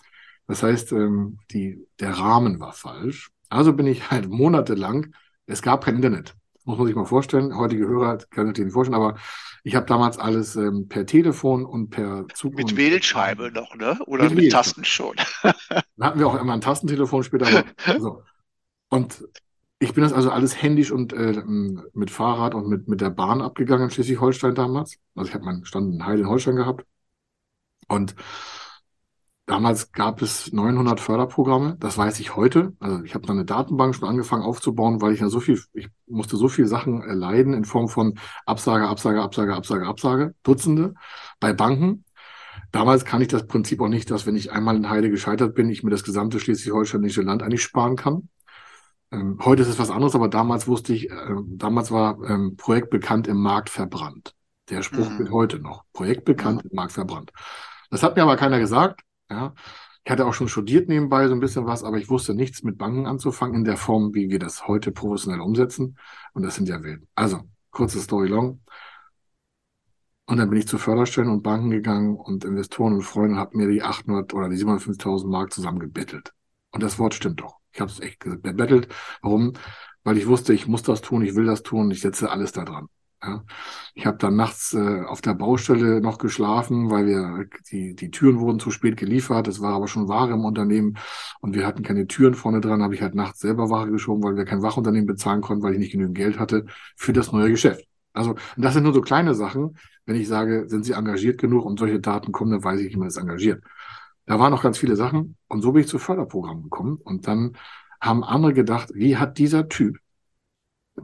Das 0.49 0.65
heißt, 0.65 0.91
ähm, 0.91 1.39
die, 1.53 1.87
der 2.01 2.15
Rahmen 2.19 2.59
war 2.59 2.73
falsch. 2.73 3.31
Also 3.49 3.73
bin 3.73 3.87
ich 3.87 4.11
halt 4.11 4.29
monatelang, 4.29 5.15
es 5.47 5.63
gab 5.63 5.85
kein 5.85 5.95
Internet. 5.95 6.35
Muss 6.65 6.79
man 6.79 6.87
sich 6.87 6.97
mal 6.97 7.07
vorstellen. 7.07 7.57
Heutige 7.57 7.87
Hörer 7.87 8.19
können 8.31 8.55
sich 8.55 8.65
nicht 8.65 8.75
vorstellen, 8.75 9.01
aber 9.01 9.17
ich 9.65 9.75
habe 9.75 9.87
damals 9.87 10.19
alles 10.19 10.57
ähm, 10.57 10.89
per 10.89 11.07
Telefon 11.07 11.65
und 11.65 11.91
per 11.91 12.27
Zug. 12.35 12.55
Mit 12.55 12.77
Wählscheibe 12.77 13.51
noch, 13.53 13.75
ne? 13.77 13.99
Oder 14.07 14.25
mit, 14.25 14.35
mit 14.35 14.53
Tasten 14.53 14.85
schon. 14.85 15.17
Dann 15.43 15.55
hatten 16.01 16.19
wir 16.19 16.27
auch 16.27 16.41
immer 16.41 16.53
ein 16.53 16.61
Tastentelefon 16.61 17.23
später. 17.23 17.47
Aber, 17.47 18.01
so. 18.01 18.23
Und 18.89 19.25
ich 19.79 19.95
bin 19.95 20.03
das 20.03 20.13
also 20.13 20.31
alles 20.31 20.61
händisch 20.61 20.91
und 20.91 21.13
äh, 21.13 21.43
mit 21.95 22.11
Fahrrad 22.11 22.55
und 22.55 22.69
mit, 22.69 22.89
mit 22.89 23.01
der 23.01 23.11
Bahn 23.11 23.41
abgegangen 23.41 23.85
in 23.85 23.91
Schleswig-Holstein 23.91 24.55
damals. 24.55 24.99
Also 25.15 25.29
ich 25.29 25.35
habe 25.35 25.45
meinen 25.45 25.65
Stand 25.65 25.95
in 25.95 26.05
Heil 26.05 26.21
in 26.21 26.29
Holstein 26.29 26.57
gehabt. 26.57 26.85
Und 27.89 28.15
damals 29.51 29.91
gab 29.93 30.23
es 30.23 30.53
900 30.53 31.01
Förderprogramme. 31.01 31.77
Das 31.81 31.99
weiß 31.99 32.21
ich 32.21 32.37
heute. 32.37 32.73
Also 32.79 33.03
ich 33.03 33.15
habe 33.15 33.27
dann 33.27 33.37
eine 33.37 33.45
Datenbank 33.45 33.95
schon 33.95 34.09
angefangen 34.09 34.45
aufzubauen, 34.45 35.01
weil 35.03 35.13
ich 35.13 35.21
ja 35.21 35.29
so 35.29 35.41
viel, 35.41 35.61
ich 35.73 35.89
musste 36.07 36.37
so 36.37 36.49
viel 36.49 36.67
Sachen 36.67 37.03
erleiden 37.03 37.53
in 37.53 37.65
Form 37.65 37.89
von 37.89 38.19
Absage, 38.47 38.87
Absage, 38.87 39.21
Absage, 39.21 39.55
Absage, 39.55 39.87
Absage, 39.87 40.35
Dutzende 40.45 40.95
bei 41.41 41.53
Banken. 41.53 42.05
Damals 42.71 43.05
kann 43.05 43.21
ich 43.21 43.29
das 43.29 43.49
Prinzip 43.49 43.81
auch 43.81 43.89
nicht, 43.89 44.11
dass 44.13 44.25
wenn 44.25 44.37
ich 44.37 44.53
einmal 44.53 44.77
in 44.77 44.89
Heide 44.89 45.11
gescheitert 45.11 45.57
bin, 45.57 45.69
ich 45.69 45.83
mir 45.83 45.91
das 45.91 46.05
gesamte 46.05 46.39
schleswig-holsteinische 46.39 47.23
Land 47.23 47.43
eigentlich 47.43 47.63
sparen 47.63 47.97
kann. 47.97 48.29
Ähm, 49.11 49.41
heute 49.45 49.63
ist 49.63 49.69
es 49.69 49.81
was 49.81 49.91
anderes, 49.91 50.15
aber 50.15 50.29
damals 50.29 50.69
wusste 50.69 50.93
ich, 50.93 51.11
äh, 51.11 51.35
damals 51.49 51.91
war 51.91 52.23
ähm, 52.23 52.57
Projekt 52.57 52.91
bekannt 52.91 53.27
im 53.27 53.43
Markt 53.43 53.69
verbrannt. 53.69 54.35
Der 54.69 54.83
Spruch 54.83 55.11
mhm. 55.11 55.17
gilt 55.17 55.31
heute 55.33 55.59
noch. 55.59 55.83
Projekt 55.93 56.25
bekannt 56.25 56.63
mhm. 56.63 56.71
im 56.71 56.77
Markt 56.77 56.93
verbrannt. 56.93 57.33
Das 57.91 58.05
hat 58.05 58.15
mir 58.15 58.23
aber 58.23 58.37
keiner 58.37 58.61
gesagt. 58.61 59.01
Ja. 59.31 59.55
Ich 60.05 60.11
hatte 60.11 60.27
auch 60.27 60.35
schon 60.35 60.49
studiert 60.49 60.89
nebenbei 60.89 61.29
so 61.29 61.35
ein 61.35 61.41
bisschen 61.41 61.67
was, 61.67 61.85
aber 61.85 61.99
ich 61.99 62.09
wusste 62.09 62.35
nichts 62.35 62.63
mit 62.63 62.79
Banken 62.79 63.07
anzufangen 63.07 63.57
in 63.57 63.65
der 63.65 63.77
Form, 63.77 64.15
wie 64.15 64.31
wir 64.31 64.39
das 64.39 64.67
heute 64.67 64.93
professionell 64.93 65.41
umsetzen. 65.41 65.99
Und 66.33 66.43
das 66.43 66.57
sind 66.57 66.69
ja 66.69 66.83
Welt. 66.83 67.03
Also, 67.15 67.43
kurze 67.71 68.01
Story 68.01 68.29
long. 68.29 68.61
Und 70.27 70.37
dann 70.39 70.49
bin 70.49 70.59
ich 70.59 70.69
zu 70.69 70.79
Förderstellen 70.79 71.29
und 71.29 71.43
Banken 71.43 71.71
gegangen 71.71 72.17
und 72.17 72.45
Investoren 72.45 72.95
und 72.95 73.03
Freunde 73.03 73.35
und 73.35 73.41
habe 73.41 73.57
mir 73.57 73.69
die 73.69 73.83
800 73.83 74.33
oder 74.33 74.49
die 74.49 74.57
750.000 74.57 75.27
Mark 75.29 75.53
zusammengebettelt. 75.53 76.33
Und 76.71 76.83
das 76.83 76.99
Wort 76.99 77.15
stimmt 77.15 77.41
doch. 77.41 77.57
Ich 77.73 77.81
habe 77.81 77.91
es 77.91 78.01
echt 78.01 78.21
bebettelt. 78.21 78.89
Warum? 79.23 79.55
Weil 80.05 80.19
ich 80.19 80.27
wusste, 80.27 80.53
ich 80.55 80.67
muss 80.67 80.83
das 80.83 81.03
tun, 81.03 81.23
ich 81.23 81.35
will 81.35 81.47
das 81.47 81.63
tun, 81.63 81.91
ich 81.91 82.01
setze 82.01 82.31
alles 82.31 82.53
da 82.53 82.65
dran. 82.65 82.89
Ja. 83.23 83.45
Ich 83.95 84.07
habe 84.07 84.17
dann 84.17 84.37
nachts 84.37 84.73
äh, 84.73 85.03
auf 85.03 85.21
der 85.21 85.35
Baustelle 85.35 86.01
noch 86.01 86.17
geschlafen, 86.17 86.91
weil 86.91 87.07
wir 87.07 87.47
die, 87.71 87.95
die 87.95 88.11
Türen 88.11 88.41
wurden 88.41 88.59
zu 88.61 88.71
spät 88.71 88.97
geliefert. 88.97 89.47
Es 89.47 89.61
war 89.61 89.75
aber 89.75 89.89
schon 89.89 90.09
Ware 90.09 90.33
im 90.33 90.45
Unternehmen 90.47 90.97
und 91.41 91.55
wir 91.55 91.67
hatten 91.67 91.83
keine 91.83 92.07
Türen 92.07 92.35
vorne 92.35 92.63
dran. 92.63 92.83
Habe 92.83 92.95
ich 92.95 93.03
halt 93.03 93.15
nachts 93.15 93.41
selber 93.41 93.69
Ware 93.69 93.91
geschoben, 93.91 94.23
weil 94.23 94.37
wir 94.37 94.47
kein 94.47 94.63
Wachunternehmen 94.63 95.07
bezahlen 95.07 95.43
konnten, 95.43 95.63
weil 95.63 95.75
ich 95.75 95.79
nicht 95.79 95.93
genügend 95.93 96.17
Geld 96.17 96.39
hatte 96.39 96.65
für 96.97 97.13
das 97.13 97.31
neue 97.31 97.51
Geschäft. 97.51 97.85
Also 98.15 98.37
das 98.57 98.73
sind 98.75 98.85
nur 98.85 98.95
so 98.95 99.03
kleine 99.03 99.35
Sachen. 99.35 99.77
Wenn 100.07 100.17
ich 100.17 100.27
sage, 100.27 100.69
sind 100.69 100.85
Sie 100.85 100.93
engagiert 100.93 101.39
genug 101.39 101.67
und 101.67 101.79
solche 101.79 102.01
Daten 102.01 102.33
kommen, 102.33 102.53
dann 102.53 102.65
weiß 102.65 102.81
ich, 102.81 102.93
wie 102.93 102.97
man 102.97 103.09
ist 103.09 103.19
engagiert. 103.19 103.63
Da 104.27 104.39
waren 104.39 104.51
noch 104.51 104.63
ganz 104.63 104.79
viele 104.79 104.97
Sachen 104.97 105.37
und 105.49 105.61
so 105.61 105.73
bin 105.73 105.83
ich 105.83 105.89
zu 105.89 105.99
Förderprogrammen 105.99 106.65
gekommen 106.65 106.99
und 107.05 107.27
dann 107.27 107.57
haben 108.01 108.25
andere 108.25 108.55
gedacht, 108.55 108.91
wie 108.95 109.19
hat 109.19 109.39
dieser 109.39 109.69
Typ 109.69 109.99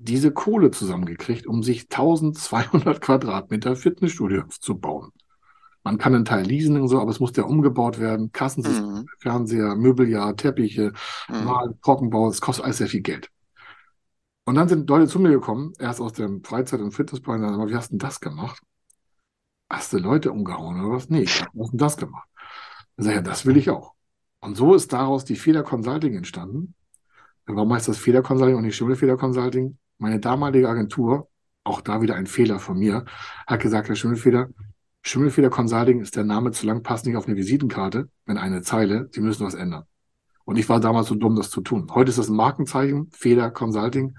diese 0.00 0.32
Kohle 0.32 0.70
zusammengekriegt, 0.70 1.46
um 1.46 1.62
sich 1.62 1.82
1200 1.82 3.00
Quadratmeter 3.00 3.76
Fitnessstudio 3.76 4.44
zu 4.48 4.78
bauen. 4.78 5.12
Man 5.84 5.98
kann 5.98 6.14
einen 6.14 6.24
Teil 6.24 6.44
leasen 6.44 6.80
und 6.80 6.88
so, 6.88 7.00
aber 7.00 7.12
es 7.12 7.20
muss 7.20 7.36
ja 7.36 7.44
umgebaut 7.44 8.00
werden. 8.00 8.32
Kassensystem, 8.32 8.86
mhm. 8.86 9.06
Fernseher, 9.18 9.76
Möbeljahr, 9.76 10.34
Teppiche, 10.34 10.92
mhm. 11.28 11.44
Mal, 11.44 11.74
Trockenbau, 11.82 12.28
es 12.28 12.40
kostet 12.40 12.64
alles 12.64 12.78
sehr 12.78 12.88
viel 12.88 13.02
Geld. 13.02 13.30
Und 14.44 14.56
dann 14.56 14.68
sind 14.68 14.88
Leute 14.88 15.06
zu 15.08 15.18
mir 15.18 15.30
gekommen, 15.30 15.72
erst 15.78 16.00
aus 16.00 16.12
dem 16.12 16.42
Freizeit- 16.42 16.80
und 16.80 16.92
Fitnessbereich, 16.92 17.40
aber 17.40 17.68
wie 17.68 17.74
hast 17.74 17.88
du 17.88 17.92
denn 17.92 17.98
das 17.98 18.20
gemacht? 18.20 18.60
Hast 19.68 19.92
du 19.92 19.98
Leute 19.98 20.32
umgehauen 20.32 20.80
oder 20.80 20.96
was? 20.96 21.08
Nee, 21.08 21.22
ich 21.22 21.42
hab 21.42 21.52
denn 21.52 21.78
das 21.78 21.96
gemacht? 21.96 22.28
Dann 22.96 23.04
sage 23.04 23.18
ich, 23.18 23.24
ja, 23.24 23.30
das 23.30 23.46
will 23.46 23.56
ich 23.56 23.70
auch. 23.70 23.94
Und 24.40 24.56
so 24.56 24.74
ist 24.74 24.92
daraus 24.92 25.24
die 25.24 25.36
Fehler 25.36 25.62
Consulting 25.62 26.14
entstanden. 26.14 26.74
Warum 27.46 27.72
heißt 27.72 27.88
das 27.88 27.98
Fehler 27.98 28.22
Consulting 28.22 28.56
und 28.56 28.62
nicht 28.62 28.76
Schimmelfehler 28.76 29.16
Consulting? 29.16 29.78
Meine 29.98 30.20
damalige 30.20 30.68
Agentur, 30.68 31.28
auch 31.64 31.80
da 31.80 32.00
wieder 32.00 32.14
ein 32.14 32.26
Fehler 32.26 32.58
von 32.58 32.78
mir, 32.78 33.04
hat 33.46 33.60
gesagt, 33.60 33.88
Herr 33.88 33.96
Schimmelfeder, 33.96 34.48
Schimmelfeder 35.02 35.50
Consulting 35.50 36.00
ist 36.00 36.16
der 36.16 36.24
Name 36.24 36.50
zu 36.50 36.66
lang, 36.66 36.82
passt 36.82 37.06
nicht 37.06 37.16
auf 37.16 37.26
eine 37.26 37.36
Visitenkarte, 37.36 38.08
wenn 38.24 38.38
eine 38.38 38.62
Zeile, 38.62 39.08
Sie 39.12 39.20
müssen 39.20 39.46
was 39.46 39.54
ändern. 39.54 39.84
Und 40.44 40.58
ich 40.58 40.68
war 40.68 40.80
damals 40.80 41.08
so 41.08 41.14
dumm, 41.14 41.36
das 41.36 41.50
zu 41.50 41.60
tun. 41.60 41.88
Heute 41.92 42.10
ist 42.10 42.18
das 42.18 42.28
ein 42.28 42.36
Markenzeichen, 42.36 43.10
Feder 43.12 43.50
Consulting, 43.50 44.16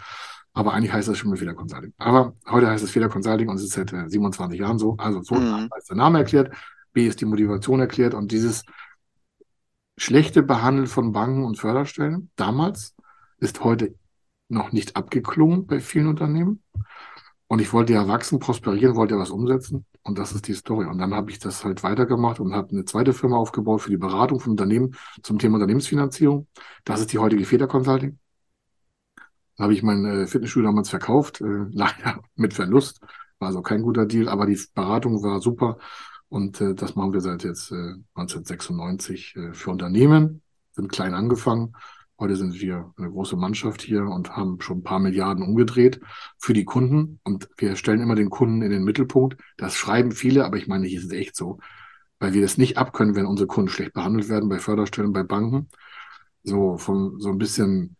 aber 0.53 0.73
eigentlich 0.73 0.91
heißt 0.91 1.07
das 1.07 1.17
Schimmelfeder 1.17 1.53
Consulting. 1.53 1.93
Aber 1.97 2.35
heute 2.49 2.67
heißt 2.67 2.83
es 2.83 2.91
Feder 2.91 3.09
Consulting 3.09 3.47
und 3.47 3.57
es 3.57 3.63
ist 3.63 3.73
seit 3.73 3.89
27 3.91 4.57
äh, 4.57 4.63
Jahren 4.63 4.79
so. 4.79 4.95
Also 4.97 5.21
so 5.21 5.35
mhm. 5.35 5.69
ist 5.77 5.89
der 5.89 5.97
Name 5.97 6.19
erklärt. 6.19 6.53
B 6.93 7.05
ist 7.05 7.21
die 7.21 7.25
Motivation 7.25 7.79
erklärt 7.79 8.13
und 8.13 8.31
dieses 8.31 8.63
schlechte 9.97 10.43
Behandeln 10.43 10.87
von 10.87 11.11
Banken 11.11 11.43
und 11.43 11.57
Förderstellen 11.57 12.31
damals 12.35 12.95
ist 13.39 13.63
heute 13.63 13.95
noch 14.49 14.71
nicht 14.71 14.95
abgeklungen 14.95 15.67
bei 15.67 15.79
vielen 15.79 16.07
Unternehmen. 16.07 16.63
Und 17.47 17.59
ich 17.59 17.71
wollte 17.71 17.93
ja 17.93 18.07
wachsen, 18.07 18.39
prosperieren, 18.39 18.95
wollte 18.95 19.15
ja 19.15 19.19
was 19.21 19.29
umsetzen. 19.29 19.85
Und 20.03 20.17
das 20.17 20.33
ist 20.33 20.47
die 20.47 20.53
Story. 20.53 20.85
Und 20.85 20.97
dann 20.97 21.13
habe 21.13 21.31
ich 21.31 21.39
das 21.39 21.63
halt 21.63 21.81
weitergemacht 21.83 22.39
und 22.39 22.53
habe 22.53 22.71
eine 22.71 22.83
zweite 22.85 23.13
Firma 23.13 23.37
aufgebaut 23.37 23.81
für 23.81 23.89
die 23.89 23.97
Beratung 23.97 24.39
von 24.39 24.51
Unternehmen 24.51 24.95
zum 25.23 25.39
Thema 25.39 25.55
Unternehmensfinanzierung. 25.55 26.47
Das 26.83 26.99
ist 26.99 27.13
die 27.13 27.19
heutige 27.19 27.45
Feder 27.45 27.67
Consulting. 27.67 28.19
Da 29.55 29.63
habe 29.63 29.73
ich 29.73 29.81
mein 29.81 30.05
äh, 30.05 30.27
Fitnessstudio 30.27 30.69
damals 30.69 30.89
verkauft, 30.89 31.41
äh, 31.41 31.65
leider 31.71 32.21
mit 32.35 32.53
Verlust. 32.53 32.99
War 33.39 33.49
also 33.49 33.61
kein 33.61 33.81
guter 33.81 34.05
Deal, 34.05 34.27
aber 34.27 34.45
die 34.45 34.59
Beratung 34.73 35.23
war 35.23 35.41
super. 35.41 35.77
Und 36.29 36.59
äh, 36.59 36.75
das 36.75 36.95
machen 36.95 37.13
wir 37.13 37.21
seit 37.21 37.43
jetzt 37.43 37.71
äh, 37.71 37.95
1996 38.15 39.35
äh, 39.35 39.53
für 39.53 39.71
Unternehmen, 39.71 40.41
sind 40.71 40.91
klein 40.91 41.13
angefangen. 41.13 41.73
Heute 42.19 42.35
sind 42.35 42.59
wir 42.59 42.93
eine 42.97 43.11
große 43.11 43.35
Mannschaft 43.35 43.83
hier 43.83 44.01
und 44.01 44.35
haben 44.35 44.59
schon 44.59 44.79
ein 44.79 44.83
paar 44.83 44.99
Milliarden 44.99 45.43
umgedreht 45.43 46.01
für 46.39 46.53
die 46.53 46.65
Kunden. 46.65 47.19
Und 47.23 47.47
wir 47.57 47.75
stellen 47.75 48.01
immer 48.01 48.15
den 48.15 48.31
Kunden 48.31 48.63
in 48.63 48.71
den 48.71 48.83
Mittelpunkt. 48.83 49.37
Das 49.55 49.75
schreiben 49.75 50.11
viele, 50.11 50.43
aber 50.43 50.57
ich 50.57 50.67
meine, 50.67 50.87
hier 50.87 50.97
ist 50.97 51.05
es 51.05 51.11
echt 51.11 51.35
so, 51.35 51.59
weil 52.19 52.33
wir 52.33 52.41
das 52.41 52.57
nicht 52.57 52.77
abkönnen, 52.77 53.15
wenn 53.15 53.27
unsere 53.27 53.45
Kunden 53.45 53.69
schlecht 53.69 53.93
behandelt 53.93 54.29
werden 54.29 54.49
bei 54.49 54.57
Förderstellen, 54.57 55.13
bei 55.13 55.21
Banken. 55.21 55.69
So 56.43 56.77
von 56.77 57.19
so 57.19 57.29
ein 57.29 57.37
bisschen, 57.37 57.97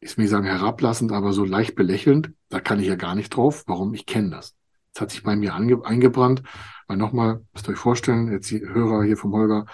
ich 0.00 0.14
will 0.18 0.24
nicht 0.24 0.30
sagen 0.30 0.44
herablassend, 0.44 1.12
aber 1.12 1.32
so 1.32 1.44
leicht 1.46 1.74
belächelnd. 1.74 2.32
Da 2.50 2.60
kann 2.60 2.80
ich 2.80 2.86
ja 2.86 2.96
gar 2.96 3.14
nicht 3.14 3.34
drauf. 3.34 3.64
Warum? 3.66 3.94
Ich 3.94 4.04
kenne 4.04 4.28
das. 4.28 4.54
Das 4.92 5.00
hat 5.02 5.10
sich 5.10 5.22
bei 5.22 5.36
mir 5.36 5.54
eingebrannt. 5.54 6.42
Weil 6.86 6.98
nochmal, 6.98 7.42
müsst 7.54 7.66
ihr 7.66 7.72
euch 7.72 7.78
vorstellen, 7.78 8.30
jetzt 8.30 8.50
die 8.50 8.60
Hörer 8.60 9.04
hier 9.04 9.16
vom 9.16 9.32
Holger, 9.32 9.64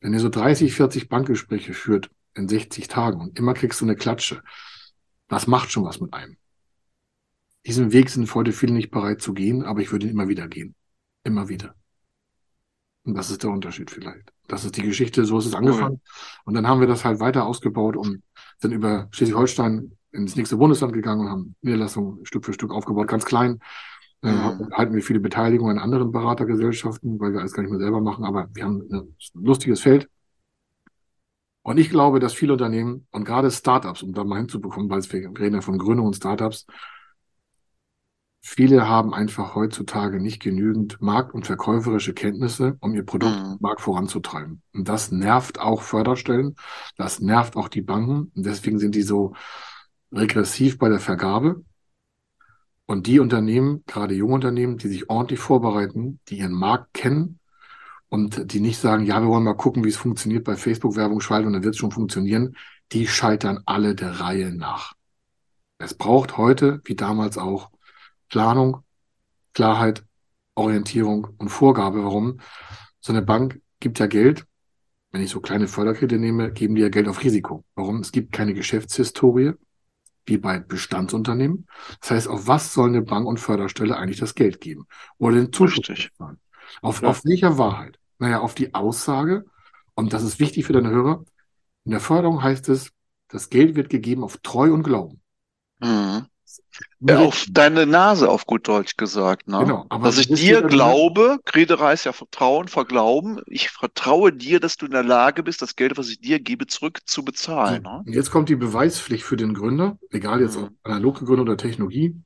wenn 0.00 0.12
ihr 0.12 0.20
so 0.20 0.28
30, 0.28 0.74
40 0.74 1.08
Bankgespräche 1.08 1.74
führt 1.74 2.10
in 2.34 2.48
60 2.48 2.88
Tagen 2.88 3.20
und 3.20 3.38
immer 3.38 3.54
kriegst 3.54 3.80
du 3.80 3.84
eine 3.84 3.96
Klatsche, 3.96 4.42
das 5.28 5.46
macht 5.46 5.70
schon 5.70 5.84
was 5.84 6.00
mit 6.00 6.12
einem. 6.12 6.36
Diesen 7.66 7.92
Weg 7.92 8.10
sind 8.10 8.32
heute 8.34 8.52
viele 8.52 8.74
nicht 8.74 8.90
bereit 8.90 9.22
zu 9.22 9.32
gehen, 9.32 9.62
aber 9.62 9.80
ich 9.80 9.90
würde 9.90 10.06
ihn 10.06 10.12
immer 10.12 10.28
wieder 10.28 10.48
gehen. 10.48 10.74
Immer 11.22 11.48
wieder. 11.48 11.74
Und 13.04 13.14
das 13.14 13.30
ist 13.30 13.42
der 13.42 13.50
Unterschied 13.50 13.90
vielleicht. 13.90 14.32
Das 14.48 14.64
ist 14.64 14.76
die 14.76 14.82
Geschichte, 14.82 15.24
so 15.24 15.38
ist 15.38 15.46
es 15.46 15.54
angefangen. 15.54 16.00
Und 16.44 16.54
dann 16.54 16.66
haben 16.66 16.80
wir 16.80 16.86
das 16.86 17.04
halt 17.04 17.20
weiter 17.20 17.46
ausgebaut 17.46 17.96
und 17.96 18.22
sind 18.58 18.72
über 18.72 19.08
Schleswig-Holstein 19.12 19.92
ins 20.12 20.36
nächste 20.36 20.56
Bundesland 20.56 20.92
gegangen 20.92 21.22
und 21.22 21.30
haben 21.30 21.56
Niederlassungen 21.62 22.24
Stück 22.24 22.44
für 22.44 22.52
Stück 22.52 22.70
aufgebaut, 22.70 23.08
ganz 23.08 23.24
klein. 23.24 23.60
Äh, 24.22 24.32
mhm. 24.32 24.70
halten 24.72 24.94
wir 24.94 25.02
viele 25.02 25.20
Beteiligungen 25.20 25.78
an 25.78 25.84
anderen 25.84 26.12
Beratergesellschaften, 26.12 27.20
weil 27.20 27.32
wir 27.32 27.40
alles 27.40 27.52
gar 27.52 27.62
nicht 27.62 27.72
mehr 27.72 27.80
selber 27.80 28.00
machen, 28.00 28.24
aber 28.24 28.48
wir 28.54 28.64
haben 28.64 28.82
ein 28.90 29.16
lustiges 29.34 29.80
Feld. 29.80 30.08
Und 31.64 31.78
ich 31.78 31.88
glaube, 31.88 32.20
dass 32.20 32.34
viele 32.34 32.52
Unternehmen 32.52 33.06
und 33.10 33.24
gerade 33.24 33.50
Startups, 33.50 34.02
um 34.02 34.12
da 34.12 34.22
mal 34.22 34.36
hinzubekommen, 34.36 34.90
weil 34.90 35.02
wir 35.02 35.40
reden 35.40 35.54
ja 35.54 35.60
von 35.62 35.78
Gründung 35.78 36.06
und 36.06 36.14
Startups, 36.14 36.66
viele 38.42 38.86
haben 38.86 39.14
einfach 39.14 39.54
heutzutage 39.54 40.20
nicht 40.20 40.42
genügend 40.42 41.00
markt- 41.00 41.32
und 41.32 41.46
verkäuferische 41.46 42.12
Kenntnisse, 42.12 42.76
um 42.80 42.92
ihr 42.92 43.06
Produkt 43.06 43.38
mhm. 43.40 43.56
Markt 43.60 43.80
voranzutreiben. 43.80 44.60
Und 44.74 44.90
das 44.90 45.10
nervt 45.10 45.58
auch 45.58 45.80
Förderstellen, 45.80 46.54
das 46.98 47.20
nervt 47.20 47.56
auch 47.56 47.68
die 47.68 47.80
Banken. 47.80 48.30
Und 48.34 48.44
deswegen 48.44 48.78
sind 48.78 48.94
die 48.94 49.00
so 49.00 49.32
regressiv 50.12 50.76
bei 50.76 50.90
der 50.90 51.00
Vergabe. 51.00 51.64
Und 52.84 53.06
die 53.06 53.20
Unternehmen, 53.20 53.84
gerade 53.86 54.14
junge 54.14 54.34
Unternehmen, 54.34 54.76
die 54.76 54.88
sich 54.88 55.08
ordentlich 55.08 55.40
vorbereiten, 55.40 56.20
die 56.28 56.40
ihren 56.40 56.52
Markt 56.52 56.92
kennen 56.92 57.40
und 58.14 58.52
die 58.52 58.60
nicht 58.60 58.78
sagen, 58.78 59.04
ja, 59.04 59.20
wir 59.20 59.26
wollen 59.26 59.42
mal 59.42 59.56
gucken, 59.56 59.82
wie 59.82 59.88
es 59.88 59.96
funktioniert 59.96 60.44
bei 60.44 60.56
Facebook-Werbung 60.56 61.20
schalten 61.20 61.48
und 61.48 61.52
dann 61.54 61.64
wird 61.64 61.74
es 61.74 61.80
schon 61.80 61.90
funktionieren, 61.90 62.56
die 62.92 63.08
scheitern 63.08 63.58
alle 63.66 63.96
der 63.96 64.20
Reihe 64.20 64.54
nach. 64.54 64.92
Es 65.78 65.94
braucht 65.94 66.36
heute, 66.36 66.80
wie 66.84 66.94
damals 66.94 67.38
auch, 67.38 67.72
Planung, 68.28 68.84
Klarheit, 69.52 70.04
Orientierung 70.54 71.26
und 71.38 71.48
Vorgabe. 71.48 72.04
Warum? 72.04 72.38
So 73.00 73.12
eine 73.12 73.22
Bank 73.22 73.60
gibt 73.80 73.98
ja 73.98 74.06
Geld. 74.06 74.46
Wenn 75.10 75.20
ich 75.20 75.30
so 75.30 75.40
kleine 75.40 75.66
Förderkredite 75.66 76.20
nehme, 76.20 76.52
geben 76.52 76.76
die 76.76 76.82
ja 76.82 76.90
Geld 76.90 77.08
auf 77.08 77.24
Risiko. 77.24 77.64
Warum? 77.74 77.98
Es 77.98 78.12
gibt 78.12 78.30
keine 78.30 78.54
Geschäftshistorie, 78.54 79.54
wie 80.24 80.38
bei 80.38 80.60
Bestandsunternehmen. 80.60 81.66
Das 82.00 82.12
heißt, 82.12 82.28
auf 82.28 82.46
was 82.46 82.72
soll 82.74 82.90
eine 82.90 83.02
Bank 83.02 83.26
und 83.26 83.40
Förderstelle 83.40 83.96
eigentlich 83.96 84.20
das 84.20 84.36
Geld 84.36 84.60
geben? 84.60 84.86
Oder 85.18 85.34
den 85.34 85.52
Zuschuss? 85.52 86.10
Auf, 86.80 87.02
ja. 87.02 87.08
auf 87.08 87.24
welcher 87.24 87.58
Wahrheit? 87.58 87.98
Naja, 88.18 88.40
auf 88.40 88.54
die 88.54 88.74
Aussage, 88.74 89.44
und 89.94 90.12
das 90.12 90.22
ist 90.22 90.40
wichtig 90.40 90.64
für 90.66 90.72
deine 90.72 90.90
Hörer, 90.90 91.24
in 91.84 91.90
der 91.90 92.00
Förderung 92.00 92.42
heißt 92.42 92.68
es, 92.68 92.90
das 93.28 93.50
Geld 93.50 93.76
wird 93.76 93.90
gegeben 93.90 94.24
auf 94.24 94.38
Treu 94.38 94.72
und 94.72 94.82
Glauben. 94.82 95.20
Mhm. 95.80 96.26
Ja, 97.00 97.18
auf 97.18 97.46
deine 97.50 97.86
Nase, 97.86 98.28
auf 98.28 98.46
gut 98.46 98.66
Deutsch 98.68 98.96
gesagt. 98.96 99.48
Ne? 99.48 99.58
Genau, 99.58 99.86
aber 99.88 100.06
dass 100.06 100.18
ich 100.18 100.28
dir 100.28 100.62
glaube, 100.62 101.38
Grede 101.44 101.78
heißt 101.78 102.06
ja 102.06 102.12
Vertrauen, 102.12 102.68
Verglauben. 102.68 103.40
Ich 103.46 103.70
vertraue 103.70 104.32
dir, 104.32 104.60
dass 104.60 104.76
du 104.76 104.86
in 104.86 104.92
der 104.92 105.02
Lage 105.02 105.42
bist, 105.42 105.60
das 105.62 105.76
Geld, 105.76 105.98
was 105.98 106.08
ich 106.08 106.20
dir 106.20 106.40
gebe, 106.40 106.66
zurück 106.66 107.00
zu 107.04 107.24
bezahlen. 107.24 107.82
Ne? 107.82 108.02
Jetzt 108.06 108.30
kommt 108.30 108.48
die 108.48 108.56
Beweispflicht 108.56 109.24
für 109.24 109.36
den 109.36 109.54
Gründer, 109.54 109.98
egal 110.10 110.40
jetzt 110.40 110.56
mhm. 110.56 110.64
ob 110.64 110.70
analog 110.82 111.18
gegründet 111.18 111.48
oder 111.48 111.56
Technologie. 111.56 112.16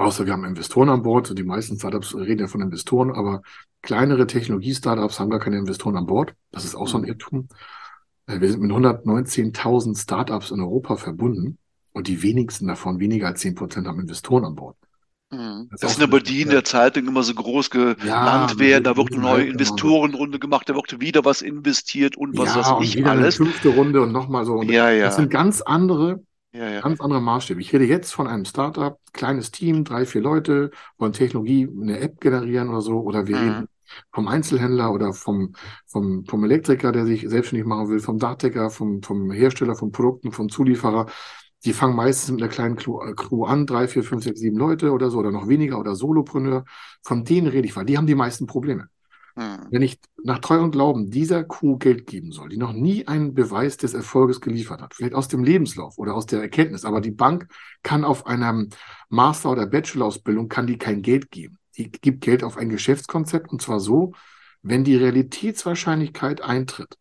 Außer 0.00 0.24
wir 0.24 0.32
haben 0.32 0.44
Investoren 0.44 0.88
an 0.88 1.02
Bord. 1.02 1.36
Die 1.36 1.42
meisten 1.42 1.76
Startups 1.76 2.14
reden 2.14 2.40
ja 2.40 2.46
von 2.46 2.62
Investoren, 2.62 3.10
aber 3.10 3.42
kleinere 3.82 4.26
Technologie-Startups 4.26 5.20
haben 5.20 5.28
gar 5.28 5.40
keine 5.40 5.58
Investoren 5.58 5.96
an 5.96 6.06
Bord. 6.06 6.34
Das 6.52 6.64
ist 6.64 6.74
auch 6.74 6.88
so 6.88 6.96
ein 6.96 7.02
mhm. 7.02 7.08
Irrtum. 7.08 7.48
Äh, 8.26 8.40
wir 8.40 8.50
sind 8.50 8.62
mit 8.62 8.70
119.000 8.70 10.00
Startups 10.00 10.52
in 10.52 10.60
Europa 10.60 10.96
verbunden. 10.96 11.58
Und 11.92 12.08
die 12.08 12.22
wenigsten 12.22 12.66
davon, 12.68 12.98
weniger 12.98 13.26
als 13.26 13.40
10 13.40 13.56
Prozent, 13.56 13.86
haben 13.86 14.00
Investoren 14.00 14.46
an 14.46 14.54
Bord. 14.54 14.76
Mhm. 15.32 15.68
Das, 15.70 15.80
das 15.80 15.92
ist 15.92 16.02
aber 16.02 16.20
die 16.20 16.42
in 16.42 16.48
der 16.48 16.64
Zeitung 16.64 17.06
immer 17.06 17.22
so 17.22 17.34
groß 17.34 17.68
genannt 17.68 17.98
ja, 18.06 18.58
werden. 18.58 18.84
Da 18.84 18.96
wird 18.96 19.12
eine 19.12 19.20
neue 19.20 19.44
Investorenrunde 19.44 20.38
gemacht, 20.38 20.68
da 20.70 20.74
wird 20.74 20.98
wieder 21.00 21.26
was 21.26 21.42
investiert 21.42 22.16
und 22.16 22.38
was 22.38 22.54
ja, 22.54 22.78
weiß 22.78 22.84
ich 22.88 22.96
wieder 22.96 23.10
alles. 23.10 23.38
Eine 23.38 23.50
fünfte 23.50 23.68
Runde 23.68 24.00
und 24.00 24.12
nochmal 24.12 24.46
so. 24.46 24.54
Und 24.54 24.70
ja, 24.70 24.90
ja. 24.90 25.04
Das 25.04 25.16
sind 25.16 25.30
ganz 25.30 25.60
andere, 25.60 26.22
ja, 26.52 26.68
ja. 26.68 26.80
ganz 26.80 27.00
andere 27.00 27.20
Maßstäbe. 27.20 27.60
Ich 27.60 27.72
rede 27.72 27.84
jetzt 27.84 28.12
von 28.12 28.26
einem 28.26 28.44
Startup, 28.44 28.98
kleines 29.12 29.50
Team, 29.50 29.84
drei, 29.84 30.06
vier 30.06 30.20
Leute, 30.20 30.70
wollen 30.98 31.12
Technologie, 31.12 31.68
eine 31.68 32.00
App 32.00 32.20
generieren 32.20 32.68
oder 32.68 32.80
so, 32.80 33.00
oder 33.00 33.26
wir 33.26 33.36
mhm. 33.36 33.48
reden 33.48 33.68
vom 34.12 34.28
Einzelhändler 34.28 34.92
oder 34.92 35.12
vom, 35.12 35.54
vom, 35.86 36.24
vom 36.24 36.44
Elektriker, 36.44 36.92
der 36.92 37.06
sich 37.06 37.28
selbstständig 37.28 37.66
machen 37.66 37.88
will, 37.88 38.00
vom 38.00 38.18
Dachdecker, 38.18 38.70
vom, 38.70 39.02
vom 39.02 39.30
Hersteller 39.30 39.74
von 39.74 39.92
Produkten, 39.92 40.32
vom 40.32 40.48
Zulieferer. 40.48 41.06
Die 41.64 41.72
fangen 41.72 41.96
meistens 41.96 42.30
mit 42.30 42.42
einer 42.42 42.50
kleinen 42.50 42.76
Crew, 42.76 43.02
äh, 43.02 43.14
Crew 43.14 43.44
an, 43.44 43.66
drei, 43.66 43.86
vier, 43.86 44.02
fünf, 44.02 44.24
sechs, 44.24 44.40
sieben 44.40 44.56
Leute 44.56 44.92
oder 44.92 45.10
so, 45.10 45.18
oder 45.18 45.30
noch 45.30 45.48
weniger, 45.48 45.78
oder 45.78 45.94
Solopreneur. 45.94 46.64
Von 47.02 47.24
denen 47.24 47.48
rede 47.48 47.66
ich, 47.66 47.76
weil 47.76 47.84
die 47.84 47.98
haben 47.98 48.06
die 48.06 48.14
meisten 48.14 48.46
Probleme. 48.46 48.88
Hm. 49.36 49.66
Wenn 49.70 49.82
ich 49.82 49.98
nach 50.22 50.38
Treu 50.38 50.60
und 50.60 50.72
Glauben 50.72 51.10
dieser 51.10 51.44
Crew 51.44 51.76
Geld 51.76 52.06
geben 52.06 52.32
soll, 52.32 52.48
die 52.48 52.56
noch 52.56 52.72
nie 52.72 53.06
einen 53.06 53.34
Beweis 53.34 53.76
des 53.76 53.94
Erfolges 53.94 54.40
geliefert 54.40 54.82
hat, 54.82 54.94
vielleicht 54.94 55.14
aus 55.14 55.28
dem 55.28 55.44
Lebenslauf 55.44 55.98
oder 55.98 56.14
aus 56.14 56.26
der 56.26 56.40
Erkenntnis, 56.40 56.84
aber 56.84 57.00
die 57.00 57.10
Bank 57.10 57.48
kann 57.82 58.04
auf 58.04 58.26
einer 58.26 58.66
Master- 59.08 59.50
oder 59.50 59.66
Bachelor-Ausbildung 59.66 60.48
kann 60.48 60.66
die 60.66 60.78
kein 60.78 61.02
Geld 61.02 61.30
geben. 61.30 61.58
Die 61.76 61.90
gibt 61.90 62.22
Geld 62.22 62.42
auf 62.42 62.56
ein 62.56 62.68
Geschäftskonzept 62.68 63.50
und 63.50 63.62
zwar 63.62 63.80
so, 63.80 64.12
wenn 64.62 64.84
die 64.84 64.96
Realitätswahrscheinlichkeit 64.96 66.42
eintritt. 66.42 66.96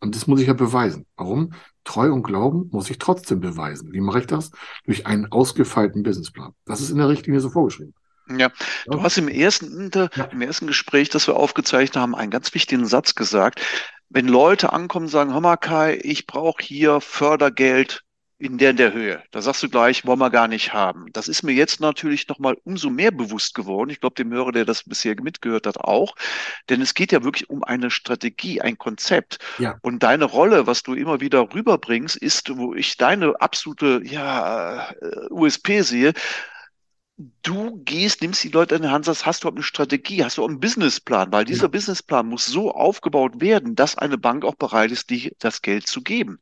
Und 0.00 0.16
das 0.16 0.26
muss 0.26 0.40
ich 0.40 0.48
ja 0.48 0.52
beweisen. 0.52 1.06
Warum? 1.16 1.52
Treu 1.84 2.12
und 2.12 2.24
Glauben 2.24 2.68
muss 2.72 2.90
ich 2.90 2.98
trotzdem 2.98 3.40
beweisen. 3.40 3.92
Wie 3.92 4.00
mache 4.00 4.18
ich 4.18 4.26
das? 4.26 4.50
Durch 4.84 5.06
einen 5.06 5.30
ausgefeilten 5.30 6.02
Businessplan. 6.02 6.52
Das 6.64 6.80
ist 6.80 6.90
in 6.90 6.98
der 6.98 7.08
Richtlinie 7.08 7.40
so 7.40 7.50
vorgeschrieben. 7.50 7.94
Ja, 8.38 8.50
du 8.86 9.02
hast 9.02 9.18
im 9.18 9.28
ersten, 9.28 9.90
ja. 9.94 10.24
im 10.24 10.42
ersten 10.42 10.66
Gespräch, 10.66 11.08
das 11.08 11.26
wir 11.26 11.36
aufgezeichnet 11.36 11.96
haben, 11.96 12.14
einen 12.14 12.30
ganz 12.30 12.54
wichtigen 12.54 12.86
Satz 12.86 13.14
gesagt. 13.14 13.60
Wenn 14.08 14.28
Leute 14.28 14.72
ankommen 14.72 15.06
und 15.06 15.12
sagen, 15.12 15.32
hör 15.32 15.40
mal 15.40 15.56
Kai, 15.56 15.98
ich 16.02 16.26
brauche 16.26 16.62
hier 16.62 17.00
Fördergeld 17.00 18.04
in 18.42 18.58
der, 18.58 18.70
in 18.70 18.76
der 18.76 18.92
Höhe. 18.92 19.22
Da 19.30 19.40
sagst 19.40 19.62
du 19.62 19.68
gleich, 19.68 20.04
wollen 20.04 20.18
wir 20.18 20.30
gar 20.30 20.48
nicht 20.48 20.72
haben. 20.72 21.06
Das 21.12 21.28
ist 21.28 21.44
mir 21.44 21.52
jetzt 21.52 21.80
natürlich 21.80 22.26
nochmal 22.26 22.56
umso 22.64 22.90
mehr 22.90 23.12
bewusst 23.12 23.54
geworden. 23.54 23.88
Ich 23.90 24.00
glaube, 24.00 24.16
dem 24.16 24.32
Hörer, 24.32 24.50
der 24.50 24.64
das 24.64 24.82
bisher 24.82 25.14
mitgehört 25.22 25.66
hat, 25.66 25.78
auch. 25.78 26.16
Denn 26.68 26.80
es 26.82 26.94
geht 26.94 27.12
ja 27.12 27.22
wirklich 27.22 27.48
um 27.48 27.62
eine 27.62 27.90
Strategie, 27.90 28.60
ein 28.60 28.76
Konzept. 28.76 29.38
Ja. 29.58 29.78
Und 29.82 30.02
deine 30.02 30.24
Rolle, 30.24 30.66
was 30.66 30.82
du 30.82 30.94
immer 30.94 31.20
wieder 31.20 31.54
rüberbringst, 31.54 32.16
ist, 32.16 32.56
wo 32.56 32.74
ich 32.74 32.96
deine 32.96 33.40
absolute, 33.40 34.00
ja, 34.02 34.90
äh, 34.90 35.28
USP 35.30 35.82
sehe, 35.82 36.12
du 37.42 37.82
gehst, 37.84 38.22
nimmst 38.22 38.42
die 38.44 38.48
Leute 38.48 38.74
in 38.74 38.82
die 38.82 38.88
Hand, 38.88 39.04
sagst, 39.04 39.26
hast 39.26 39.44
du 39.44 39.48
eine 39.48 39.62
Strategie, 39.62 40.24
hast 40.24 40.38
du 40.38 40.44
einen 40.44 40.60
Businessplan, 40.60 41.32
weil 41.32 41.44
dieser 41.44 41.64
ja. 41.64 41.68
Businessplan 41.68 42.26
muss 42.26 42.46
so 42.46 42.72
aufgebaut 42.72 43.40
werden, 43.40 43.74
dass 43.74 43.96
eine 43.96 44.18
Bank 44.18 44.44
auch 44.44 44.54
bereit 44.54 44.90
ist, 44.90 45.10
dir 45.10 45.32
das 45.38 45.62
Geld 45.62 45.86
zu 45.86 46.02
geben. 46.02 46.38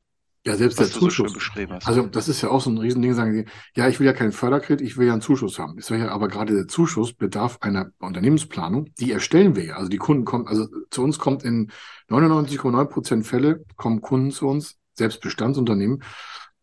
Ja, 0.46 0.56
selbst 0.56 0.80
der 0.80 0.87
Zuschuss. 0.87 1.32
So 1.34 1.75
also 1.84 2.06
das 2.06 2.28
ist 2.28 2.40
ja 2.40 2.49
auch 2.49 2.62
so 2.62 2.70
ein 2.70 2.78
Riesending, 2.78 3.12
sagen 3.12 3.32
die, 3.32 3.44
ja, 3.76 3.88
ich 3.88 4.00
will 4.00 4.06
ja 4.06 4.14
keinen 4.14 4.32
Förderkredit, 4.32 4.80
ich 4.87 4.96
will 4.96 5.06
ja 5.06 5.12
einen 5.12 5.20
Zuschuss 5.20 5.58
haben. 5.58 5.78
Ich 5.78 5.84
sage 5.84 6.04
ja, 6.04 6.10
aber 6.10 6.28
gerade 6.28 6.54
der 6.54 6.66
Zuschuss 6.66 7.12
bedarf 7.12 7.58
einer 7.60 7.90
Unternehmensplanung, 7.99 8.88
die 8.99 9.12
erstellen 9.12 9.54
wir 9.54 9.64
ja. 9.64 9.76
Also 9.76 9.90
die 9.90 9.99
Kunden 9.99 10.25
kommen, 10.25 10.46
also 10.46 10.66
zu 10.90 11.02
uns 11.02 11.18
kommt 11.18 11.42
in 11.42 11.70
99,9 12.08 12.84
Prozent 12.87 13.26
Fälle 13.26 13.64
kommen 13.76 14.00
Kunden 14.00 14.30
zu 14.30 14.49
uns, 14.49 14.78
selbst 14.94 15.20
Bestandsunternehmen, 15.20 16.02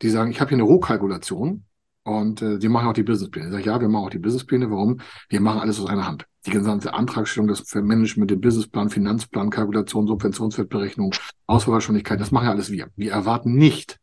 die 0.02 0.10
sagen, 0.10 0.32
ich 0.32 0.42
habe 0.42 0.50
hier 0.50 0.56
eine 0.56 0.64
Rohkalkulation 0.64 1.67
und 2.08 2.42
äh, 2.42 2.58
die 2.58 2.70
machen 2.70 2.88
auch 2.88 2.94
die 2.94 3.04
Businesspläne. 3.04 3.48
Ich 3.48 3.54
sage, 3.54 3.66
ja, 3.66 3.82
wir 3.82 3.90
machen 3.90 4.06
auch 4.06 4.10
die 4.10 4.20
Businesspläne. 4.20 4.72
Warum? 4.72 5.00
Wir 5.30 5.42
machen 5.42 5.60
alles 5.60 5.80
aus 5.80 5.88
einer 5.88 6.08
Hand 6.08 6.26
die 6.48 6.52
gesamte 6.52 6.94
Antragstellung, 6.94 7.50
das 7.50 7.76
Management, 7.76 8.32
den 8.32 8.42
Businessplan, 8.42 8.90
Finanzplan, 8.90 9.50
Kalkulation, 9.50 10.08
Subventionswertberechnung, 10.08 11.14
Auswahlwahrscheinlichkeit, 11.46 12.22
das 12.22 12.32
machen 12.32 12.46
ja 12.46 12.52
alles 12.52 12.72
wir. 12.72 12.88
Wir 12.96 13.12
erwarten 13.12 13.54
nicht, 13.54 14.00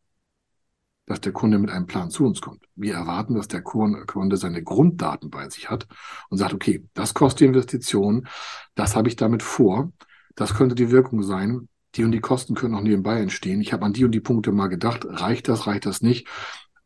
dass 1.06 1.20
der 1.20 1.32
Kunde 1.32 1.58
mit 1.58 1.70
einem 1.70 1.86
Plan 1.86 2.10
zu 2.10 2.24
uns 2.26 2.40
kommt. 2.40 2.64
Wir 2.76 2.94
erwarten, 2.94 3.34
dass 3.34 3.48
der 3.48 3.62
Kunde 3.62 4.36
seine 4.36 4.62
Grunddaten 4.62 5.30
bei 5.30 5.48
sich 5.48 5.70
hat 5.70 5.86
und 6.28 6.38
sagt, 6.38 6.54
okay, 6.54 6.86
das 6.92 7.14
kostet 7.14 7.40
die 7.40 7.44
Investition, 7.46 8.28
das 8.74 8.94
habe 8.94 9.08
ich 9.08 9.16
damit 9.16 9.42
vor, 9.42 9.92
das 10.34 10.54
könnte 10.54 10.74
die 10.74 10.90
Wirkung 10.90 11.22
sein, 11.22 11.68
die 11.94 12.04
und 12.04 12.12
die 12.12 12.20
Kosten 12.20 12.54
können 12.54 12.74
auch 12.74 12.82
nebenbei 12.82 13.20
entstehen. 13.20 13.60
Ich 13.60 13.72
habe 13.72 13.84
an 13.84 13.92
die 13.92 14.04
und 14.04 14.12
die 14.12 14.20
Punkte 14.20 14.52
mal 14.52 14.68
gedacht, 14.68 15.06
reicht 15.08 15.48
das, 15.48 15.66
reicht 15.66 15.86
das 15.86 16.02
nicht? 16.02 16.26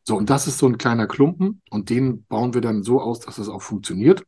So, 0.08 0.16
und 0.16 0.30
das 0.30 0.46
ist 0.46 0.56
so 0.56 0.66
ein 0.66 0.78
kleiner 0.78 1.06
Klumpen 1.06 1.60
und 1.68 1.90
den 1.90 2.24
bauen 2.24 2.54
wir 2.54 2.62
dann 2.62 2.82
so 2.82 2.98
aus, 2.98 3.20
dass 3.20 3.36
das 3.36 3.50
auch 3.50 3.60
funktioniert. 3.60 4.24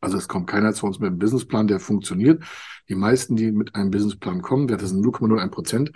Also 0.00 0.16
es 0.16 0.28
kommt 0.28 0.46
keiner 0.46 0.72
zu 0.72 0.86
uns 0.86 0.98
mit 0.98 1.08
einem 1.08 1.18
Businessplan, 1.18 1.66
der 1.66 1.78
funktioniert. 1.78 2.42
Die 2.88 2.94
meisten, 2.94 3.36
die 3.36 3.52
mit 3.52 3.74
einem 3.74 3.90
Businessplan 3.90 4.40
kommen, 4.40 4.68
das 4.68 4.88
sind 4.88 5.04
0,01 5.04 5.48
Prozent, 5.50 5.92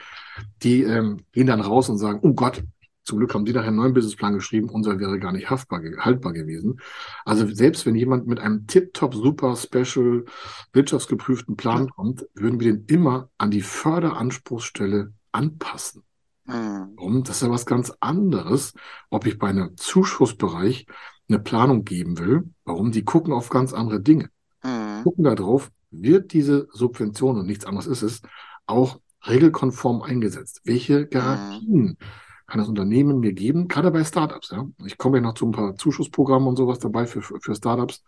die 0.62 0.82
ähm, 0.82 1.22
gehen 1.32 1.46
dann 1.46 1.62
raus 1.62 1.88
und 1.88 1.96
sagen, 1.96 2.18
oh 2.20 2.34
Gott, 2.34 2.64
zum 3.02 3.16
Glück 3.16 3.32
haben 3.32 3.46
die 3.46 3.54
nachher 3.54 3.68
einen 3.68 3.76
neuen 3.76 3.94
Businessplan 3.94 4.34
geschrieben, 4.34 4.68
unser 4.68 5.00
wäre 5.00 5.18
gar 5.18 5.32
nicht 5.32 5.48
haftbar, 5.48 5.80
haltbar 6.00 6.34
gewesen. 6.34 6.78
Also 7.24 7.46
selbst 7.46 7.86
wenn 7.86 7.94
jemand 7.94 8.26
mit 8.26 8.40
einem 8.40 8.66
tip-top, 8.66 9.14
super, 9.14 9.56
special, 9.56 10.26
wirtschaftsgeprüften 10.74 11.56
Plan 11.56 11.88
kommt, 11.88 12.26
würden 12.34 12.60
wir 12.60 12.74
den 12.74 12.84
immer 12.88 13.30
an 13.38 13.50
die 13.50 13.62
Förderanspruchsstelle 13.62 15.14
anpassen. 15.32 16.05
Mhm. 16.46 17.24
Das 17.24 17.36
ist 17.36 17.42
ja 17.42 17.50
was 17.50 17.66
ganz 17.66 17.92
anderes, 18.00 18.74
ob 19.10 19.26
ich 19.26 19.38
bei 19.38 19.48
einem 19.48 19.76
Zuschussbereich 19.76 20.86
eine 21.28 21.38
Planung 21.38 21.84
geben 21.84 22.18
will, 22.18 22.50
warum? 22.64 22.92
Die 22.92 23.04
gucken 23.04 23.32
auf 23.32 23.48
ganz 23.48 23.72
andere 23.72 24.00
Dinge. 24.00 24.30
Mhm. 24.62 25.02
Gucken 25.02 25.24
darauf, 25.24 25.70
wird 25.90 26.32
diese 26.32 26.68
Subvention, 26.72 27.38
und 27.38 27.46
nichts 27.46 27.64
anderes 27.64 27.86
ist 27.86 28.02
es, 28.02 28.22
auch 28.66 29.00
regelkonform 29.26 30.02
eingesetzt? 30.02 30.60
Welche 30.64 31.06
Garantien 31.06 31.98
kann 32.46 32.60
das 32.60 32.68
Unternehmen 32.68 33.18
mir 33.18 33.32
geben? 33.32 33.66
Gerade 33.66 33.90
bei 33.90 34.04
Startups, 34.04 34.50
ja. 34.50 34.66
Ich 34.84 34.98
komme 34.98 35.18
ja 35.18 35.22
noch 35.22 35.34
zu 35.34 35.46
ein 35.46 35.52
paar 35.52 35.74
Zuschussprogrammen 35.74 36.48
und 36.48 36.56
sowas 36.56 36.78
dabei 36.78 37.06
für, 37.06 37.22
für, 37.22 37.40
für 37.40 37.54
Startups. 37.54 38.04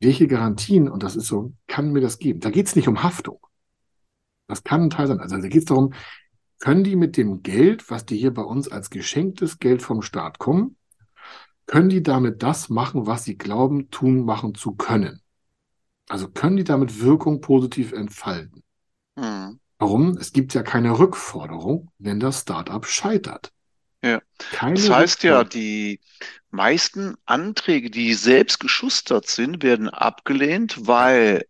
Welche 0.00 0.28
Garantien, 0.28 0.88
und 0.88 1.02
das 1.02 1.16
ist 1.16 1.26
so, 1.26 1.52
kann 1.66 1.90
mir 1.92 2.00
das 2.00 2.18
geben? 2.18 2.38
Da 2.38 2.50
geht 2.50 2.68
es 2.68 2.76
nicht 2.76 2.86
um 2.86 3.02
Haftung. 3.02 3.40
Das 4.46 4.62
kann 4.62 4.82
ein 4.82 4.90
Teil 4.90 5.08
sein. 5.08 5.18
Also 5.18 5.36
da 5.36 5.48
geht 5.48 5.62
es 5.62 5.64
darum, 5.64 5.92
können 6.58 6.84
die 6.84 6.96
mit 6.96 7.16
dem 7.16 7.42
Geld, 7.42 7.90
was 7.90 8.04
die 8.04 8.16
hier 8.16 8.34
bei 8.34 8.42
uns 8.42 8.68
als 8.68 8.90
geschenktes 8.90 9.58
Geld 9.58 9.82
vom 9.82 10.02
Staat 10.02 10.38
kommen, 10.38 10.76
können 11.66 11.88
die 11.88 12.02
damit 12.02 12.42
das 12.42 12.68
machen, 12.68 13.06
was 13.06 13.24
sie 13.24 13.36
glauben, 13.36 13.90
tun, 13.90 14.24
machen 14.24 14.54
zu 14.54 14.72
können? 14.72 15.20
Also 16.08 16.28
können 16.28 16.56
die 16.56 16.64
damit 16.64 17.00
Wirkung 17.00 17.40
positiv 17.40 17.92
entfalten? 17.92 18.62
Mhm. 19.16 19.60
Warum? 19.78 20.16
Es 20.16 20.32
gibt 20.32 20.54
ja 20.54 20.62
keine 20.62 20.98
Rückforderung, 20.98 21.90
wenn 21.98 22.18
das 22.18 22.40
Startup 22.40 22.84
scheitert. 22.84 23.52
Ja. 24.02 24.20
Keine 24.52 24.74
Das 24.74 24.90
heißt 24.90 25.22
ja, 25.24 25.44
die 25.44 26.00
meisten 26.50 27.16
Anträge, 27.26 27.90
die 27.90 28.14
selbst 28.14 28.60
geschustert 28.60 29.26
sind, 29.28 29.62
werden 29.62 29.88
abgelehnt, 29.88 30.86
weil 30.86 31.44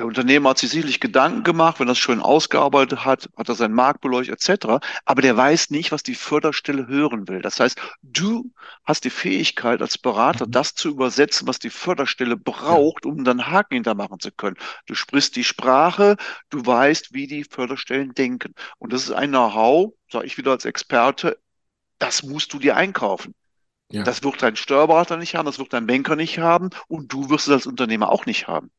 der 0.00 0.06
Unternehmer 0.06 0.50
hat 0.50 0.58
sich 0.58 0.70
sicherlich 0.70 0.98
Gedanken 0.98 1.42
gemacht, 1.44 1.78
wenn 1.78 1.88
er 1.88 1.92
es 1.92 1.98
schön 1.98 2.20
ausgearbeitet 2.22 3.04
hat, 3.04 3.28
hat 3.36 3.48
er 3.50 3.54
seinen 3.54 3.74
Markt 3.74 4.00
beleuchtet 4.00 4.48
etc. 4.48 4.80
Aber 5.04 5.20
der 5.20 5.36
weiß 5.36 5.68
nicht, 5.70 5.92
was 5.92 6.02
die 6.02 6.14
Förderstelle 6.14 6.86
hören 6.88 7.28
will. 7.28 7.42
Das 7.42 7.60
heißt, 7.60 7.78
du 8.02 8.50
hast 8.84 9.04
die 9.04 9.10
Fähigkeit 9.10 9.82
als 9.82 9.98
Berater, 9.98 10.46
Mhm. 10.46 10.52
das 10.52 10.74
zu 10.74 10.88
übersetzen, 10.88 11.46
was 11.46 11.58
die 11.58 11.68
Förderstelle 11.68 12.38
braucht, 12.38 13.04
um 13.04 13.24
dann 13.24 13.48
Haken 13.48 13.74
hintermachen 13.74 14.18
zu 14.20 14.32
können. 14.32 14.56
Du 14.86 14.94
sprichst 14.94 15.36
die 15.36 15.44
Sprache, 15.44 16.16
du 16.48 16.64
weißt, 16.64 17.12
wie 17.12 17.26
die 17.26 17.44
Förderstellen 17.44 18.14
denken. 18.14 18.54
Und 18.78 18.94
das 18.94 19.02
ist 19.02 19.12
ein 19.12 19.28
Know-how, 19.30 19.92
sage 20.10 20.24
ich 20.26 20.38
wieder 20.38 20.52
als 20.52 20.64
Experte, 20.64 21.38
das 21.98 22.22
musst 22.22 22.54
du 22.54 22.58
dir 22.58 22.74
einkaufen. 22.76 23.34
Ja. 23.90 24.02
Das 24.04 24.22
wird 24.22 24.42
dein 24.42 24.56
Steuerberater 24.56 25.18
nicht 25.18 25.34
haben, 25.34 25.46
das 25.46 25.58
wird 25.58 25.74
dein 25.74 25.86
Banker 25.86 26.16
nicht 26.16 26.38
haben 26.38 26.70
und 26.88 27.12
du 27.12 27.28
wirst 27.28 27.48
es 27.48 27.52
als 27.52 27.66
Unternehmer 27.66 28.10
auch 28.10 28.24
nicht 28.24 28.48
haben. 28.48 28.70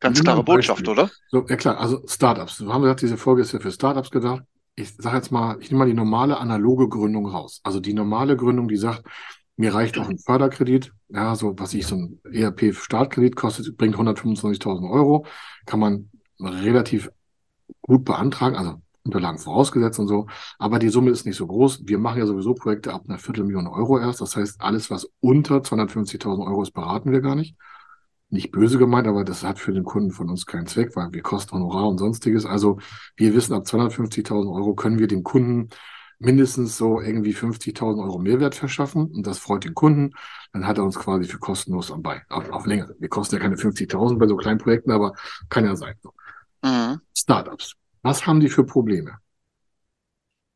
Ganz 0.00 0.22
klare 0.22 0.42
Beispiel. 0.42 0.74
Botschaft, 0.74 0.88
oder? 0.88 1.10
So, 1.30 1.46
ja 1.48 1.56
klar, 1.56 1.78
also 1.78 2.02
Startups. 2.06 2.60
Wir 2.60 2.72
haben 2.72 2.82
gesagt, 2.82 3.02
diese 3.02 3.16
Folge 3.16 3.42
ist 3.42 3.52
ja 3.52 3.60
für 3.60 3.70
Startups 3.70 4.10
gedacht. 4.10 4.42
Ich 4.76 4.94
sage 4.96 5.16
jetzt 5.16 5.30
mal, 5.30 5.58
ich 5.60 5.70
nehme 5.70 5.80
mal 5.80 5.88
die 5.88 5.94
normale 5.94 6.38
analoge 6.38 6.88
Gründung 6.88 7.26
raus. 7.26 7.60
Also 7.64 7.80
die 7.80 7.92
normale 7.92 8.36
Gründung, 8.36 8.68
die 8.68 8.76
sagt, 8.76 9.04
mir 9.56 9.74
reicht 9.74 9.98
auch 9.98 10.08
ein 10.08 10.18
Förderkredit. 10.18 10.92
Ja, 11.08 11.34
so 11.34 11.58
was 11.58 11.74
ich 11.74 11.86
so 11.86 11.96
ein 11.96 12.20
ERP-Startkredit 12.32 13.36
kostet, 13.36 13.76
bringt 13.76 13.96
125.000 13.96 14.90
Euro. 14.90 15.26
Kann 15.66 15.80
man 15.80 16.10
relativ 16.40 17.10
gut 17.82 18.04
beantragen, 18.04 18.56
also 18.56 18.80
Unterlagen 19.04 19.38
vorausgesetzt 19.38 19.98
und 19.98 20.08
so. 20.08 20.26
Aber 20.58 20.78
die 20.78 20.88
Summe 20.88 21.10
ist 21.10 21.26
nicht 21.26 21.36
so 21.36 21.46
groß. 21.46 21.82
Wir 21.86 21.98
machen 21.98 22.18
ja 22.18 22.26
sowieso 22.26 22.54
Projekte 22.54 22.92
ab 22.92 23.04
einer 23.08 23.18
Viertelmillion 23.18 23.66
Euro 23.66 23.98
erst. 23.98 24.20
Das 24.20 24.36
heißt, 24.36 24.60
alles, 24.60 24.90
was 24.90 25.10
unter 25.20 25.58
250.000 25.58 26.46
Euro 26.46 26.62
ist, 26.62 26.72
beraten 26.72 27.10
wir 27.10 27.20
gar 27.20 27.34
nicht. 27.34 27.56
Nicht 28.30 28.52
böse 28.52 28.78
gemeint, 28.78 29.08
aber 29.08 29.24
das 29.24 29.42
hat 29.42 29.58
für 29.58 29.72
den 29.72 29.84
Kunden 29.84 30.12
von 30.12 30.30
uns 30.30 30.46
keinen 30.46 30.66
Zweck, 30.66 30.94
weil 30.94 31.12
wir 31.12 31.22
kosten 31.22 31.52
Honorar 31.52 31.88
und 31.88 31.98
sonstiges. 31.98 32.46
Also 32.46 32.78
wir 33.16 33.34
wissen, 33.34 33.54
ab 33.54 33.64
250.000 33.64 34.54
Euro 34.54 34.74
können 34.74 34.98
wir 34.98 35.08
dem 35.08 35.24
Kunden 35.24 35.68
mindestens 36.20 36.76
so 36.76 37.00
irgendwie 37.00 37.34
50.000 37.34 38.02
Euro 38.02 38.18
Mehrwert 38.18 38.54
verschaffen 38.54 39.06
und 39.06 39.26
das 39.26 39.38
freut 39.38 39.64
den 39.64 39.74
Kunden. 39.74 40.12
Dann 40.52 40.66
hat 40.66 40.78
er 40.78 40.84
uns 40.84 40.96
quasi 40.96 41.26
für 41.26 41.38
kostenlos 41.38 41.90
am 41.90 42.02
Bei, 42.02 42.22
auf, 42.28 42.50
auf 42.50 42.66
länger. 42.66 42.90
Wir 42.98 43.08
kosten 43.08 43.36
ja 43.36 43.40
keine 43.40 43.56
50.000 43.56 44.18
bei 44.18 44.28
so 44.28 44.36
kleinen 44.36 44.58
Projekten, 44.58 44.92
aber 44.92 45.14
kann 45.48 45.64
ja 45.64 45.74
sein. 45.74 45.94
Mhm. 46.62 47.00
Startups. 47.16 47.74
Was 48.02 48.26
haben 48.26 48.40
die 48.40 48.48
für 48.48 48.64
Probleme? 48.64 49.18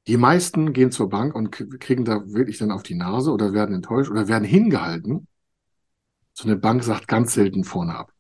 Die 0.07 0.19
meisten 0.19 0.75
gehen 0.75 0.91
zur 0.93 1.09
Bank 1.09 1.35
und 1.35 1.51
kriegen 1.51 2.05
da 2.05 2.23
wirklich 2.27 2.59
dann 2.59 2.71
auf 2.71 2.83
die 2.83 2.95
Nase 2.95 3.33
oder 3.33 3.55
werden 3.55 3.75
enttäuscht 3.75 4.11
oder 4.11 4.29
werden 4.29 4.45
hingehalten. 4.45 5.27
So 6.35 6.45
eine 6.45 6.57
Bank 6.57 6.83
sagt 6.83 7.09
ganz 7.09 7.35
selten 7.35 7.65
vorne 7.65 7.95
ab. 7.97 8.13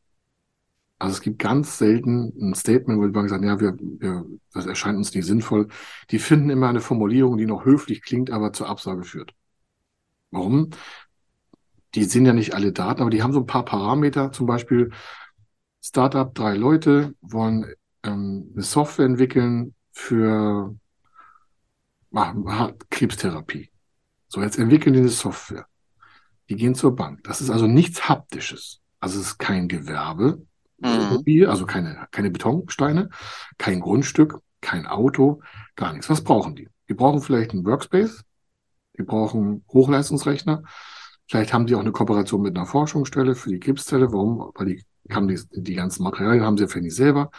Also 0.98 1.14
es 1.16 1.20
gibt 1.20 1.40
ganz 1.40 1.76
selten 1.78 2.32
ein 2.40 2.54
Statement, 2.54 2.98
wo 3.00 3.04
die 3.04 3.12
Bank 3.12 3.28
sagt, 3.28 3.44
ja, 3.44 3.60
wir, 3.60 3.76
wir, 3.78 4.24
das 4.52 4.66
erscheint 4.66 4.96
uns 4.96 5.12
nicht 5.12 5.26
sinnvoll. 5.26 5.68
Die 6.10 6.20
finden 6.20 6.50
immer 6.50 6.68
eine 6.68 6.80
Formulierung, 6.80 7.36
die 7.36 7.46
noch 7.46 7.64
höflich 7.64 8.02
klingt, 8.02 8.30
aber 8.30 8.52
zur 8.52 8.68
Absage 8.68 9.04
führt. 9.04 9.34
Warum? 10.30 10.70
Die 11.94 12.04
sind 12.04 12.26
ja 12.26 12.32
nicht 12.32 12.54
alle 12.54 12.72
Daten, 12.72 13.02
aber 13.02 13.10
die 13.10 13.22
haben 13.22 13.32
so 13.32 13.40
ein 13.40 13.46
paar 13.46 13.64
Parameter, 13.64 14.32
zum 14.32 14.46
Beispiel 14.46 14.90
Startup, 15.82 16.34
drei 16.34 16.56
Leute 16.56 17.14
wollen 17.20 17.66
ähm, 18.04 18.50
eine 18.54 18.62
Software 18.62 19.06
entwickeln 19.06 19.74
für 19.92 20.74
ah, 22.14 22.72
Krebstherapie. 22.90 23.70
So, 24.28 24.40
jetzt 24.40 24.58
entwickeln 24.58 24.94
die 24.94 25.00
eine 25.00 25.08
Software. 25.08 25.66
Die 26.48 26.56
gehen 26.56 26.74
zur 26.74 26.94
Bank. 26.94 27.24
Das 27.24 27.40
ist 27.40 27.50
also 27.50 27.66
nichts 27.66 28.08
Haptisches. 28.08 28.80
Also 29.00 29.20
es 29.20 29.26
ist 29.28 29.38
kein 29.38 29.68
Gewerbe, 29.68 30.42
Mhm. 30.78 31.46
also 31.48 31.66
keine, 31.66 32.06
keine 32.10 32.30
Betonsteine, 32.30 33.08
kein 33.58 33.80
Grundstück, 33.80 34.40
kein 34.60 34.86
Auto, 34.86 35.40
gar 35.76 35.92
nichts. 35.92 36.10
Was 36.10 36.22
brauchen 36.22 36.56
die? 36.56 36.68
Die 36.88 36.94
brauchen 36.94 37.22
vielleicht 37.22 37.52
einen 37.52 37.64
Workspace, 37.64 38.24
die 38.98 39.02
brauchen 39.02 39.64
Hochleistungsrechner, 39.72 40.62
vielleicht 41.26 41.54
haben 41.54 41.66
die 41.66 41.74
auch 41.74 41.80
eine 41.80 41.92
Kooperation 41.92 42.42
mit 42.42 42.56
einer 42.56 42.66
Forschungsstelle 42.66 43.34
für 43.34 43.50
die 43.50 43.60
Krebszelle. 43.60 44.12
Warum? 44.12 44.50
Weil 44.54 44.66
die 44.66 44.84
haben 45.10 45.28
die, 45.28 45.40
die 45.52 45.74
ganzen 45.74 46.02
Materialien 46.02 46.44
haben 46.44 46.56
sie 46.58 46.64
ja 46.64 46.68
vielleicht 46.68 46.84
nicht 46.84 46.96
selber. 46.96 47.30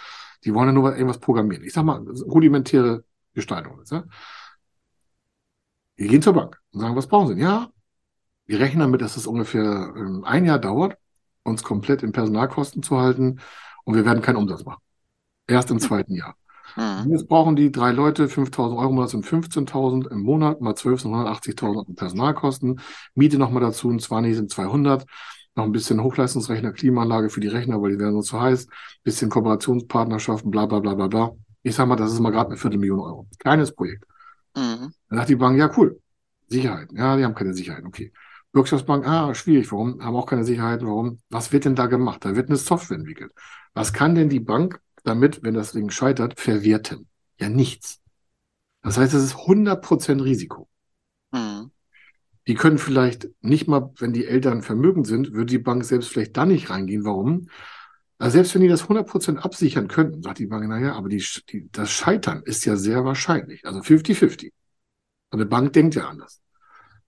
Die 0.44 0.54
wollen 0.54 0.68
ja 0.70 0.74
nur 0.74 0.94
irgendwas 0.94 1.20
programmieren. 1.20 1.64
Ich 1.64 1.74
sag 1.74 1.84
mal, 1.84 2.00
rudimentäre 2.26 3.04
Gestaltung. 3.34 3.82
Ja? 3.92 4.04
Die 5.98 6.08
gehen 6.08 6.22
zur 6.22 6.34
Bank 6.34 6.60
und 6.72 6.80
sagen, 6.82 6.96
was 6.96 7.08
brauchen 7.08 7.36
sie? 7.36 7.42
Ja, 7.42 7.70
wir 8.46 8.60
rechnen 8.60 8.82
damit, 8.82 9.02
dass 9.02 9.18
es 9.18 9.28
ungefähr 9.28 9.94
ähm, 9.96 10.24
ein 10.24 10.46
Jahr 10.46 10.60
dauert, 10.60 10.98
uns 11.44 11.64
komplett 11.64 12.04
in 12.04 12.12
Personalkosten 12.12 12.84
zu 12.84 12.98
halten 13.00 13.40
und 13.84 13.96
wir 13.96 14.06
werden 14.06 14.22
keinen 14.22 14.38
Umsatz 14.38 14.64
machen. 14.66 14.82
Erst 15.48 15.72
im 15.72 15.80
zweiten 15.80 16.16
Jahr. 16.16 16.36
Mhm. 16.76 17.12
Jetzt 17.12 17.28
brauchen 17.28 17.56
die 17.56 17.72
drei 17.72 17.92
Leute 17.92 18.28
5.000 18.28 18.78
Euro, 18.78 19.02
das 19.02 19.12
sind 19.12 19.26
15.000 19.26 20.10
im 20.12 20.22
Monat, 20.22 20.62
mal 20.62 20.76
12 20.76 21.02
sind 21.02 21.12
180.000 21.14 21.64
Euro 21.64 21.84
Personalkosten. 21.96 22.82
Miete 23.14 23.38
nochmal 23.38 23.62
dazu, 23.62 23.90
ein 23.90 24.00
20 24.00 24.36
sind 24.36 24.52
200. 24.52 25.06
Noch 25.58 25.64
ein 25.64 25.72
bisschen 25.72 26.04
Hochleistungsrechner, 26.04 26.74
Klimaanlage 26.74 27.30
für 27.30 27.40
die 27.40 27.48
Rechner, 27.48 27.82
weil 27.82 27.92
die 27.92 28.00
werden 28.00 28.14
sonst 28.14 28.28
zu 28.28 28.42
heiß. 28.42 28.68
Bisschen 29.04 29.30
Kooperationspartnerschaften, 29.30 30.52
bla, 30.52 30.66
bla, 30.66 30.80
bla, 30.80 30.96
bla, 30.96 31.08
bla. 31.08 31.32
Ich 31.64 31.76
sag 31.76 31.88
mal, 31.88 31.96
das 31.96 32.12
ist 32.12 32.20
mal 32.20 32.32
gerade 32.32 32.50
eine 32.50 32.58
Viertelmillion 32.58 33.00
Euro. 33.00 33.28
Kleines 33.40 33.74
Projekt. 33.74 34.04
Mhm. 34.56 34.92
Dann 35.10 35.18
sagt 35.18 35.30
die 35.30 35.36
Bank, 35.36 35.58
ja, 35.58 35.72
cool. 35.78 36.02
Sicherheit. 36.50 36.90
Ja, 36.92 37.16
die 37.16 37.24
haben 37.24 37.36
keine 37.36 37.54
Sicherheit. 37.54 37.86
Okay. 37.86 38.12
Wirtschaftsbank, 38.56 39.06
ah, 39.06 39.36
schwierig. 39.36 39.72
Warum? 39.72 40.04
Haben 40.04 40.16
auch 40.16 40.26
keine 40.26 40.46
Sicherheiten. 40.46 40.88
Warum? 40.88 41.20
Was 41.30 41.52
wird 41.52 41.66
denn 41.66 41.76
da 41.76 41.88
gemacht? 41.88 42.24
Da 42.24 42.36
wird 42.36 42.48
eine 42.50 42.58
Software 42.58 42.98
entwickelt. 42.98 43.34
Was 43.74 43.92
kann 43.94 44.16
denn 44.16 44.30
die 44.30 44.40
Bank 44.40 44.80
damit, 45.04 45.44
wenn 45.44 45.54
das 45.54 45.74
Ding 45.74 45.90
scheitert, 45.90 46.40
verwerten? 46.40 47.08
Ja, 47.40 47.50
nichts. 47.50 48.00
Das 48.82 48.98
heißt, 48.98 49.14
es 49.14 49.24
ist 49.24 49.36
100% 49.36 50.24
Risiko. 50.24 50.70
Mhm. 51.32 51.72
Die 52.48 52.54
können 52.54 52.78
vielleicht 52.78 53.30
nicht 53.42 53.68
mal, 53.68 53.92
wenn 53.98 54.14
die 54.14 54.26
Eltern 54.26 54.62
vermögend 54.62 55.08
sind, 55.08 55.34
würde 55.34 55.48
die 55.48 55.60
Bank 55.60 55.84
selbst 55.84 56.10
vielleicht 56.10 56.38
da 56.38 56.46
nicht 56.46 56.70
reingehen. 56.70 57.04
Warum? 57.04 57.50
Also 58.18 58.36
selbst 58.36 58.54
wenn 58.56 58.62
die 58.62 58.68
das 58.70 58.88
100% 58.88 59.38
absichern 59.38 59.88
könnten, 59.88 60.22
sagt 60.22 60.40
die 60.40 60.46
Bank, 60.46 60.68
naja, 60.70 60.94
aber 60.94 61.10
die, 61.10 61.24
die, 61.50 61.70
das 61.72 61.92
Scheitern 61.92 62.44
ist 62.44 62.64
ja 62.64 62.78
sehr 62.78 63.04
wahrscheinlich. 63.04 63.66
Also 63.66 63.82
50-50. 63.82 64.54
Und 65.32 65.42
eine 65.42 65.46
Bank 65.46 65.74
denkt 65.74 65.96
ja 65.96 66.08
anders. 66.08 66.40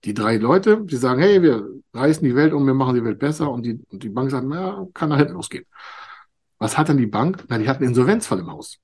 Die 0.04 0.14
drei 0.14 0.36
Leute, 0.36 0.84
die 0.84 0.96
sagen, 0.96 1.20
hey, 1.20 1.42
wir 1.42 1.66
reißen 1.92 2.24
die 2.24 2.34
Welt 2.34 2.52
um, 2.52 2.66
wir 2.66 2.74
machen 2.74 2.94
die 2.94 3.04
Welt 3.04 3.18
besser. 3.18 3.50
Und 3.50 3.64
die, 3.64 3.80
und 3.90 4.02
die 4.02 4.08
Bank 4.08 4.30
sagt, 4.30 4.46
na, 4.46 4.86
kann 4.94 5.08
nach 5.08 5.18
hinten 5.18 5.34
losgehen. 5.34 5.64
Was 6.58 6.78
hat 6.78 6.88
dann 6.88 6.98
die 6.98 7.06
Bank? 7.06 7.44
Na, 7.48 7.58
die 7.58 7.68
hat 7.68 7.78
einen 7.78 7.88
Insolvenzfall 7.88 8.38
im 8.38 8.50
Haus. 8.50 8.78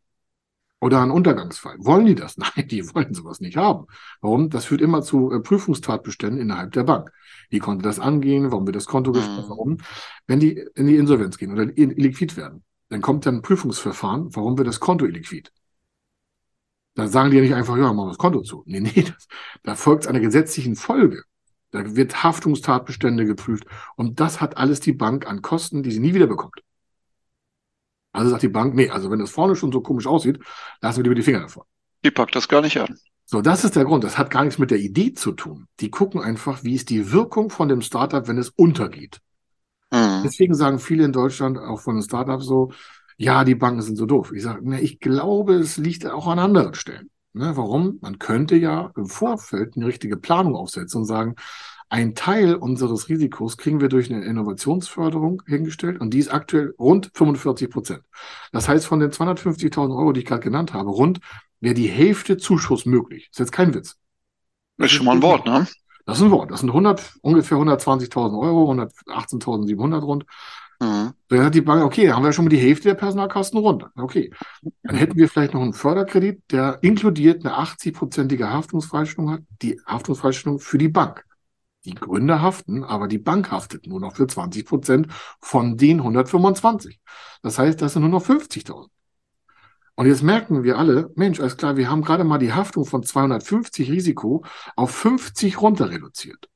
Oder 0.80 1.00
einen 1.00 1.12
Untergangsfall. 1.12 1.76
Wollen 1.78 2.06
die 2.06 2.14
das? 2.14 2.36
Nein, 2.56 2.68
die 2.68 2.84
wollen 2.94 3.14
sowas 3.14 3.40
nicht 3.40 3.56
haben. 3.56 3.86
Warum? 4.20 4.50
Das 4.50 4.66
führt 4.66 4.80
immer 4.80 5.02
zu 5.02 5.32
äh, 5.32 5.40
Prüfungstatbeständen 5.40 6.40
innerhalb 6.40 6.72
der 6.72 6.84
Bank. 6.84 7.10
Wie 7.48 7.58
konnte 7.58 7.84
das 7.84 8.00
angehen? 8.00 8.50
Warum 8.50 8.66
wird 8.66 8.76
das 8.76 8.86
Konto 8.86 9.12
gesperrt? 9.12 9.46
Mhm. 9.46 9.50
Warum? 9.50 9.78
Wenn 10.26 10.40
die 10.40 10.62
in 10.74 10.86
die 10.86 10.96
Insolvenz 10.96 11.38
gehen 11.38 11.52
oder 11.52 11.76
illiquid 11.76 12.36
werden, 12.36 12.64
dann 12.90 13.00
kommt 13.00 13.24
dann 13.24 13.36
ein 13.36 13.42
Prüfungsverfahren. 13.42 14.34
Warum 14.34 14.58
wird 14.58 14.68
das 14.68 14.80
Konto 14.80 15.06
illiquid? 15.06 15.50
Da 16.94 17.08
sagen 17.08 17.30
die 17.30 17.36
ja 17.36 17.42
nicht 17.42 17.54
einfach, 17.54 17.76
ja, 17.76 17.92
machen 17.92 18.06
wir 18.06 18.10
das 18.10 18.18
Konto 18.18 18.42
zu. 18.42 18.62
Nee, 18.66 18.80
nee, 18.80 19.02
das, 19.02 19.26
da 19.62 19.74
folgt 19.74 20.06
einer 20.06 20.20
gesetzlichen 20.20 20.76
Folge. 20.76 21.24
Da 21.70 21.96
wird 21.96 22.22
Haftungstatbestände 22.22 23.26
geprüft. 23.26 23.64
Und 23.96 24.20
das 24.20 24.40
hat 24.40 24.56
alles 24.56 24.78
die 24.78 24.92
Bank 24.92 25.26
an 25.26 25.42
Kosten, 25.42 25.82
die 25.82 25.90
sie 25.90 25.98
nie 25.98 26.14
wieder 26.14 26.28
bekommt. 26.28 26.62
Also 28.12 28.30
sagt 28.30 28.44
die 28.44 28.48
Bank, 28.48 28.74
nee, 28.74 28.88
also 28.88 29.10
wenn 29.10 29.18
das 29.18 29.30
vorne 29.30 29.56
schon 29.56 29.72
so 29.72 29.80
komisch 29.80 30.06
aussieht, 30.06 30.38
lassen 30.80 30.98
wir 30.98 31.02
lieber 31.02 31.16
die 31.16 31.22
Finger 31.22 31.40
davon. 31.40 31.64
Die 32.04 32.12
packt 32.12 32.36
das 32.36 32.46
gar 32.48 32.60
nicht 32.60 32.78
an. 32.78 32.96
So, 33.24 33.40
das 33.40 33.64
ist 33.64 33.74
der 33.74 33.84
Grund. 33.84 34.04
Das 34.04 34.18
hat 34.18 34.30
gar 34.30 34.44
nichts 34.44 34.58
mit 34.58 34.70
der 34.70 34.78
Idee 34.78 35.14
zu 35.14 35.32
tun. 35.32 35.66
Die 35.80 35.90
gucken 35.90 36.20
einfach, 36.20 36.62
wie 36.62 36.74
ist 36.74 36.90
die 36.90 37.10
Wirkung 37.10 37.50
von 37.50 37.68
dem 37.68 37.80
Startup, 37.80 38.28
wenn 38.28 38.38
es 38.38 38.50
untergeht. 38.50 39.20
Mhm. 39.90 40.22
Deswegen 40.22 40.54
sagen 40.54 40.78
viele 40.78 41.04
in 41.04 41.12
Deutschland, 41.12 41.58
auch 41.58 41.80
von 41.80 41.96
den 41.96 42.02
Startups 42.02 42.44
so, 42.44 42.72
ja, 43.16 43.44
die 43.44 43.54
Banken 43.54 43.82
sind 43.82 43.96
so 43.96 44.06
doof. 44.06 44.32
Ich 44.34 44.42
sage, 44.42 44.68
ne, 44.68 44.80
ich 44.80 45.00
glaube, 45.00 45.54
es 45.54 45.76
liegt 45.76 46.06
auch 46.06 46.26
an 46.26 46.38
anderen 46.38 46.74
Stellen. 46.74 47.10
Ne, 47.32 47.56
warum? 47.56 47.98
Man 48.00 48.18
könnte 48.18 48.56
ja 48.56 48.92
im 48.96 49.06
Vorfeld 49.06 49.76
eine 49.76 49.86
richtige 49.86 50.16
Planung 50.16 50.54
aufsetzen 50.54 51.00
und 51.00 51.06
sagen, 51.06 51.34
ein 51.88 52.14
Teil 52.14 52.54
unseres 52.54 53.08
Risikos 53.08 53.56
kriegen 53.56 53.80
wir 53.80 53.88
durch 53.88 54.10
eine 54.12 54.24
Innovationsförderung 54.24 55.42
hingestellt 55.46 56.00
und 56.00 56.10
die 56.14 56.18
ist 56.18 56.32
aktuell 56.32 56.74
rund 56.78 57.10
45 57.14 57.70
Prozent. 57.70 58.02
Das 58.52 58.68
heißt, 58.68 58.86
von 58.86 59.00
den 59.00 59.10
250.000 59.10 59.96
Euro, 59.96 60.12
die 60.12 60.20
ich 60.20 60.26
gerade 60.26 60.42
genannt 60.42 60.72
habe, 60.72 60.90
rund 60.90 61.20
wäre 61.60 61.74
die 61.74 61.88
Hälfte 61.88 62.36
Zuschuss 62.36 62.86
möglich. 62.86 63.28
Das 63.28 63.34
ist 63.34 63.38
jetzt 63.46 63.52
kein 63.52 63.74
Witz. 63.74 63.96
Das 64.76 64.86
ist 64.86 64.92
schon 64.92 65.06
mal 65.06 65.16
ein 65.16 65.22
Wort, 65.22 65.46
ne? 65.46 65.66
Das 66.06 66.18
ist 66.18 66.24
ein 66.24 66.30
Wort. 66.30 66.50
Das 66.50 66.60
sind 66.60 66.70
100, 66.70 67.14
ungefähr 67.22 67.58
120.000 67.58 68.38
Euro, 68.38 68.70
118.700 68.72 70.00
rund. 70.00 70.26
Mhm. 70.84 71.14
Da 71.28 71.44
hat 71.44 71.54
die 71.54 71.60
Bank, 71.60 71.82
okay, 71.84 72.12
haben 72.12 72.24
wir 72.24 72.32
schon 72.32 72.44
mal 72.44 72.50
die 72.50 72.58
Hälfte 72.58 72.88
der 72.88 72.94
Personalkosten 72.94 73.58
runter. 73.58 73.90
Okay. 73.96 74.30
Dann 74.82 74.96
hätten 74.96 75.16
wir 75.16 75.28
vielleicht 75.28 75.54
noch 75.54 75.62
einen 75.62 75.72
Förderkredit, 75.72 76.42
der 76.50 76.78
inkludiert 76.82 77.44
eine 77.44 77.56
80-prozentige 77.56 78.50
Haftungsfreistellung 78.50 79.30
hat, 79.30 79.40
die 79.62 79.80
Haftungsfreistellung 79.86 80.58
für 80.58 80.78
die 80.78 80.88
Bank. 80.88 81.24
Die 81.84 81.94
Gründer 81.94 82.40
haften, 82.40 82.82
aber 82.82 83.08
die 83.08 83.18
Bank 83.18 83.50
haftet 83.50 83.86
nur 83.86 84.00
noch 84.00 84.16
für 84.16 84.26
20 84.26 84.66
Prozent 84.66 85.06
von 85.40 85.76
den 85.76 85.98
125. 86.00 87.00
Das 87.42 87.58
heißt, 87.58 87.80
das 87.80 87.92
sind 87.92 88.02
nur 88.02 88.10
noch 88.10 88.24
50.000. 88.24 88.88
Und 89.96 90.06
jetzt 90.06 90.22
merken 90.22 90.64
wir 90.64 90.78
alle, 90.78 91.10
Mensch, 91.14 91.40
alles 91.40 91.56
klar, 91.56 91.76
wir 91.76 91.88
haben 91.88 92.02
gerade 92.02 92.24
mal 92.24 92.38
die 92.38 92.52
Haftung 92.52 92.84
von 92.84 93.02
250 93.02 93.90
Risiko 93.90 94.44
auf 94.76 94.90
50 94.90 95.60
runter 95.60 95.90
reduziert. 95.90 96.48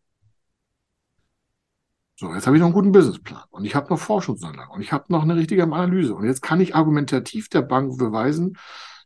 So, 2.20 2.34
jetzt 2.34 2.48
habe 2.48 2.56
ich 2.56 2.60
noch 2.60 2.66
einen 2.66 2.74
guten 2.74 2.90
Businessplan 2.90 3.44
und 3.50 3.64
ich 3.64 3.76
habe 3.76 3.90
noch 3.90 4.00
Forschungsanlagen 4.00 4.74
und 4.74 4.80
ich 4.80 4.90
habe 4.90 5.04
noch 5.06 5.22
eine 5.22 5.36
richtige 5.36 5.62
Analyse. 5.62 6.16
Und 6.16 6.24
jetzt 6.24 6.42
kann 6.42 6.60
ich 6.60 6.74
argumentativ 6.74 7.48
der 7.48 7.62
Bank 7.62 7.96
beweisen, 7.96 8.58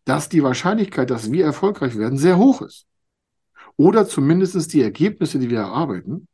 dass 0.07 0.31
die 0.31 0.42
Wahrscheinlichkeit, 0.42 1.11
dass 1.11 1.31
wir 1.31 1.44
erfolgreich 1.44 1.98
werden, 1.98 2.16
sehr 2.16 2.38
hoch 2.38 2.62
ist. 2.62 2.87
Oder 3.77 4.07
zumindest 4.07 4.72
die 4.72 4.81
Ergebnisse, 4.81 5.38
die 5.38 5.51
wir 5.51 5.59
erarbeiten, 5.59 6.27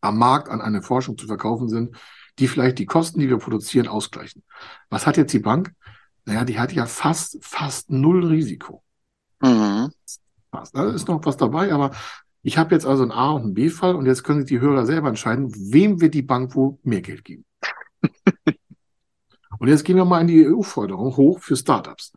am 0.00 0.16
Markt 0.16 0.48
an 0.48 0.60
eine 0.60 0.80
Forschung 0.80 1.18
zu 1.18 1.26
verkaufen 1.26 1.68
sind, 1.68 1.96
die 2.38 2.46
vielleicht 2.46 2.78
die 2.78 2.86
Kosten, 2.86 3.18
die 3.18 3.28
wir 3.28 3.38
produzieren, 3.38 3.88
ausgleichen. 3.88 4.44
Was 4.90 5.08
hat 5.08 5.16
jetzt 5.16 5.32
die 5.32 5.40
Bank? 5.40 5.72
Naja, 6.24 6.44
die 6.44 6.60
hat 6.60 6.72
ja 6.72 6.86
fast, 6.86 7.44
fast 7.44 7.90
null 7.90 8.24
Risiko. 8.26 8.84
Mhm. 9.40 9.90
Fast. 10.52 10.72
Da 10.72 10.88
ist 10.88 11.08
noch 11.08 11.24
was 11.24 11.36
dabei, 11.36 11.72
aber 11.72 11.90
ich 12.42 12.58
habe 12.58 12.74
jetzt 12.74 12.86
also 12.86 13.02
einen 13.02 13.12
A- 13.12 13.32
und 13.32 13.42
einen 13.42 13.54
B-Fall 13.54 13.94
und 13.94 14.06
jetzt 14.06 14.24
können 14.24 14.40
sich 14.40 14.48
die 14.48 14.60
Hörer 14.60 14.86
selber 14.86 15.08
entscheiden, 15.08 15.52
wem 15.72 16.00
wird 16.00 16.14
die 16.14 16.22
Bank 16.22 16.54
wo 16.54 16.78
mehr 16.82 17.02
Geld 17.02 17.24
geben. 17.24 17.44
und 19.58 19.68
jetzt 19.68 19.84
gehen 19.84 19.96
wir 19.96 20.04
mal 20.04 20.20
in 20.20 20.28
die 20.28 20.46
EU-Forderung 20.46 21.16
hoch 21.16 21.40
für 21.40 21.56
Startups. 21.56 22.12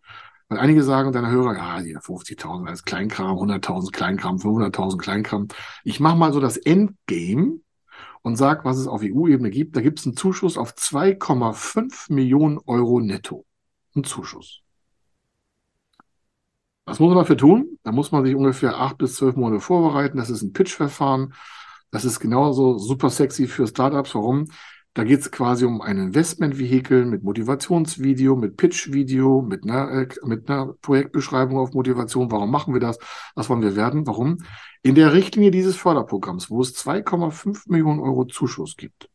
Weil 0.47 0.59
einige 0.59 0.83
sagen, 0.83 1.11
deine 1.11 1.31
Hörer, 1.31 1.55
ja, 1.55 1.81
die 1.81 1.97
50.000 1.97 2.67
als 2.67 2.83
Kleinkram, 2.83 3.37
100.000 3.37 3.91
Kleinkram, 3.91 4.37
500.000 4.37 4.97
Kleinkram. 4.97 5.47
Ich 5.83 5.99
mache 5.99 6.17
mal 6.17 6.31
so 6.31 6.39
das 6.39 6.57
Endgame 6.57 7.59
und 8.21 8.35
sag, 8.37 8.63
was 8.65 8.77
es 8.77 8.87
auf 8.87 9.01
EU-Ebene 9.03 9.49
gibt. 9.49 9.75
Da 9.75 9.81
gibt 9.81 9.99
es 9.99 10.05
einen 10.05 10.15
Zuschuss 10.15 10.57
auf 10.57 10.73
2,5 10.73 12.13
Millionen 12.13 12.59
Euro 12.65 12.99
netto. 12.99 13.45
Ein 13.95 14.03
Zuschuss. 14.03 14.62
Was 16.85 16.99
muss 16.99 17.09
man 17.09 17.17
dafür 17.17 17.37
tun? 17.37 17.79
Da 17.83 17.91
muss 17.91 18.11
man 18.11 18.25
sich 18.25 18.35
ungefähr 18.35 18.77
acht 18.77 18.97
bis 18.97 19.15
zwölf 19.15 19.35
Monate 19.35 19.61
vorbereiten. 19.61 20.17
Das 20.17 20.29
ist 20.29 20.41
ein 20.41 20.53
Pitch-Verfahren. 20.53 21.33
Das 21.91 22.05
ist 22.05 22.19
genauso 22.19 22.77
super 22.77 23.09
sexy 23.09 23.47
für 23.47 23.67
Startups. 23.67 24.15
Warum? 24.15 24.47
Da 24.95 25.03
geht 25.03 25.21
es 25.21 25.31
quasi 25.31 25.65
um 25.65 25.81
ein 25.81 25.97
Investmentvehikel 25.97 27.05
mit 27.05 27.23
Motivationsvideo, 27.23 28.35
mit 28.35 28.57
Pitch-Video, 28.57 29.41
mit 29.41 29.63
einer, 29.63 29.89
äh, 29.91 30.07
mit 30.23 30.49
einer 30.49 30.73
Projektbeschreibung 30.81 31.57
auf 31.57 31.73
Motivation. 31.73 32.29
Warum 32.31 32.51
machen 32.51 32.73
wir 32.73 32.81
das? 32.81 32.99
Was 33.33 33.49
wollen 33.49 33.61
wir 33.61 33.75
werden? 33.75 34.05
Warum? 34.05 34.39
In 34.83 34.93
der 34.93 35.13
Richtlinie 35.13 35.49
dieses 35.49 35.77
Förderprogramms, 35.77 36.51
wo 36.51 36.61
es 36.61 36.75
2,5 36.75 37.69
Millionen 37.69 38.01
Euro 38.01 38.25
Zuschuss 38.25 38.75
gibt, 38.75 39.09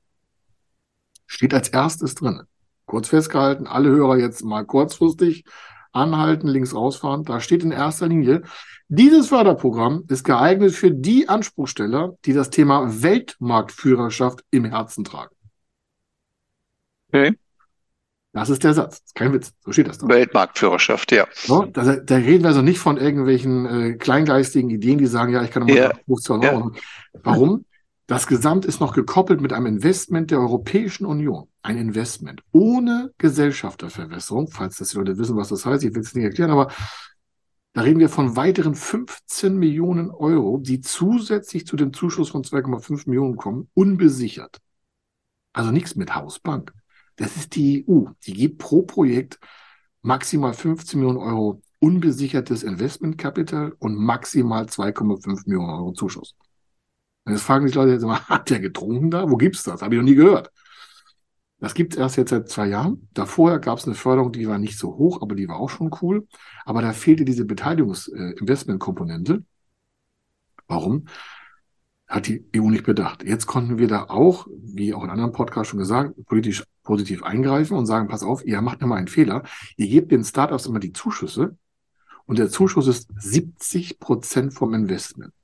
steht 1.26 1.54
als 1.54 1.68
erstes 1.68 2.16
drin. 2.16 2.42
Kurz 2.86 3.08
festgehalten, 3.08 3.66
alle 3.66 3.90
Hörer 3.90 4.16
jetzt 4.16 4.42
mal 4.42 4.64
kurzfristig 4.64 5.44
anhalten, 5.92 6.48
links 6.48 6.74
rausfahren. 6.74 7.24
Da 7.24 7.40
steht 7.40 7.62
in 7.62 7.72
erster 7.72 8.08
Linie, 8.08 8.42
dieses 8.88 9.28
Förderprogramm 9.28 10.04
ist 10.08 10.24
geeignet 10.24 10.72
für 10.72 10.90
die 10.90 11.28
Anspruchsteller, 11.28 12.16
die 12.24 12.32
das 12.32 12.50
Thema 12.50 13.02
Weltmarktführerschaft 13.02 14.44
im 14.50 14.64
Herzen 14.64 15.04
tragen. 15.04 15.34
Okay. 17.08 17.34
Das 18.32 18.50
ist 18.50 18.62
der 18.62 18.74
Satz. 18.74 18.98
ist 19.04 19.14
kein 19.14 19.32
Witz. 19.32 19.52
So 19.64 19.72
steht 19.72 19.88
das 19.88 19.98
da. 19.98 20.08
Weltmarktführerschaft, 20.08 21.12
ja. 21.12 21.26
So, 21.32 21.64
da, 21.64 21.96
da, 21.96 22.16
reden 22.16 22.44
wir 22.44 22.48
also 22.48 22.62
nicht 22.62 22.78
von 22.78 22.96
irgendwelchen 22.96 23.66
äh, 23.66 23.92
kleingeistigen 23.94 24.70
Ideen, 24.70 24.98
die 24.98 25.06
sagen, 25.06 25.32
ja, 25.32 25.42
ich 25.42 25.50
kann 25.50 25.64
mal 25.64 25.74
ja. 25.74 25.92
50 26.06 26.30
Euro. 26.30 26.42
Ja. 26.42 27.20
Warum? 27.24 27.64
Das 28.08 28.26
Gesamt 28.26 28.64
ist 28.64 28.80
noch 28.80 28.94
gekoppelt 28.94 29.42
mit 29.42 29.52
einem 29.52 29.66
Investment 29.66 30.30
der 30.30 30.40
Europäischen 30.40 31.04
Union. 31.04 31.46
Ein 31.60 31.76
Investment 31.76 32.42
ohne 32.52 33.12
Gesellschafterverwässerung, 33.18 34.48
falls 34.48 34.78
das 34.78 34.88
die 34.88 34.96
Leute 34.96 35.18
wissen, 35.18 35.36
was 35.36 35.50
das 35.50 35.66
heißt. 35.66 35.84
Ich 35.84 35.94
will 35.94 36.00
es 36.00 36.14
nicht 36.14 36.24
erklären, 36.24 36.50
aber 36.50 36.72
da 37.74 37.82
reden 37.82 38.00
wir 38.00 38.08
von 38.08 38.34
weiteren 38.34 38.74
15 38.74 39.58
Millionen 39.58 40.10
Euro, 40.10 40.56
die 40.56 40.80
zusätzlich 40.80 41.66
zu 41.66 41.76
dem 41.76 41.92
Zuschuss 41.92 42.30
von 42.30 42.42
2,5 42.42 43.10
Millionen 43.10 43.36
kommen, 43.36 43.68
unbesichert. 43.74 44.56
Also 45.52 45.70
nichts 45.70 45.94
mit 45.94 46.14
Hausbank. 46.14 46.72
Das 47.16 47.36
ist 47.36 47.56
die 47.56 47.84
EU. 47.86 48.06
Die 48.24 48.32
gibt 48.32 48.56
pro 48.56 48.84
Projekt 48.84 49.38
maximal 50.00 50.54
15 50.54 50.98
Millionen 50.98 51.18
Euro 51.18 51.60
unbesichertes 51.78 52.62
Investmentkapital 52.62 53.74
und 53.78 53.96
maximal 53.96 54.64
2,5 54.64 55.42
Millionen 55.46 55.68
Euro 55.68 55.92
Zuschuss. 55.92 56.34
Und 57.28 57.34
jetzt 57.34 57.42
fragen 57.42 57.66
sich 57.66 57.76
Leute 57.76 57.92
jetzt 57.92 58.04
mal, 58.04 58.18
hat 58.28 58.48
der 58.48 58.58
getrunken 58.58 59.10
da? 59.10 59.28
Wo 59.28 59.36
gibt's 59.36 59.62
das? 59.62 59.82
Habe 59.82 59.94
ich 59.94 60.00
noch 60.00 60.08
nie 60.08 60.14
gehört. 60.14 60.50
Das 61.60 61.74
gibt's 61.74 61.94
erst 61.94 62.16
jetzt 62.16 62.30
seit 62.30 62.48
zwei 62.48 62.68
Jahren. 62.68 63.06
Davor 63.12 63.58
gab 63.58 63.76
es 63.76 63.84
eine 63.84 63.94
Förderung, 63.94 64.32
die 64.32 64.48
war 64.48 64.58
nicht 64.58 64.78
so 64.78 64.96
hoch, 64.96 65.20
aber 65.20 65.34
die 65.34 65.46
war 65.46 65.56
auch 65.56 65.68
schon 65.68 65.90
cool. 66.00 66.26
Aber 66.64 66.80
da 66.80 66.94
fehlte 66.94 67.26
diese 67.26 67.44
Beteiligungs-Investment-Komponente. 67.44 69.34
Äh, 69.34 69.42
Warum? 70.68 71.04
Hat 72.06 72.28
die 72.28 72.48
EU 72.56 72.70
nicht 72.70 72.84
bedacht. 72.84 73.22
Jetzt 73.24 73.46
konnten 73.46 73.76
wir 73.76 73.88
da 73.88 74.04
auch, 74.04 74.46
wie 74.50 74.94
auch 74.94 75.04
in 75.04 75.10
anderen 75.10 75.32
Podcasts 75.32 75.68
schon 75.68 75.80
gesagt, 75.80 76.14
politisch 76.24 76.64
positiv 76.82 77.22
eingreifen 77.24 77.76
und 77.76 77.84
sagen, 77.84 78.08
pass 78.08 78.22
auf, 78.22 78.42
ihr 78.46 78.62
macht 78.62 78.80
immer 78.80 78.94
einen 78.94 79.08
Fehler. 79.08 79.42
Ihr 79.76 79.88
gebt 79.88 80.12
den 80.12 80.24
Startups 80.24 80.64
immer 80.64 80.80
die 80.80 80.94
Zuschüsse 80.94 81.58
und 82.24 82.38
der 82.38 82.48
Zuschuss 82.48 82.86
ist 82.86 83.10
70 83.18 83.98
Prozent 83.98 84.54
vom 84.54 84.72
Investment. 84.72 85.34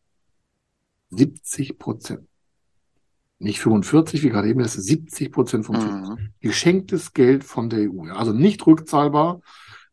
70 1.11 1.79
Prozent. 1.79 2.27
Nicht 3.39 3.61
45, 3.61 4.23
wie 4.23 4.31
gerade 4.31 4.49
eben, 4.49 4.63
das 4.63 4.77
ist 4.77 4.87
70 4.87 5.33
Prozent 5.33 5.67
vom 5.67 5.77
mhm. 5.77 6.31
Geschenktes 6.41 7.13
Geld 7.13 7.45
von 7.45 7.69
der 7.69 7.91
EU. 7.91 8.11
Also 8.13 8.33
nicht 8.33 8.67
rückzahlbar, 8.67 9.41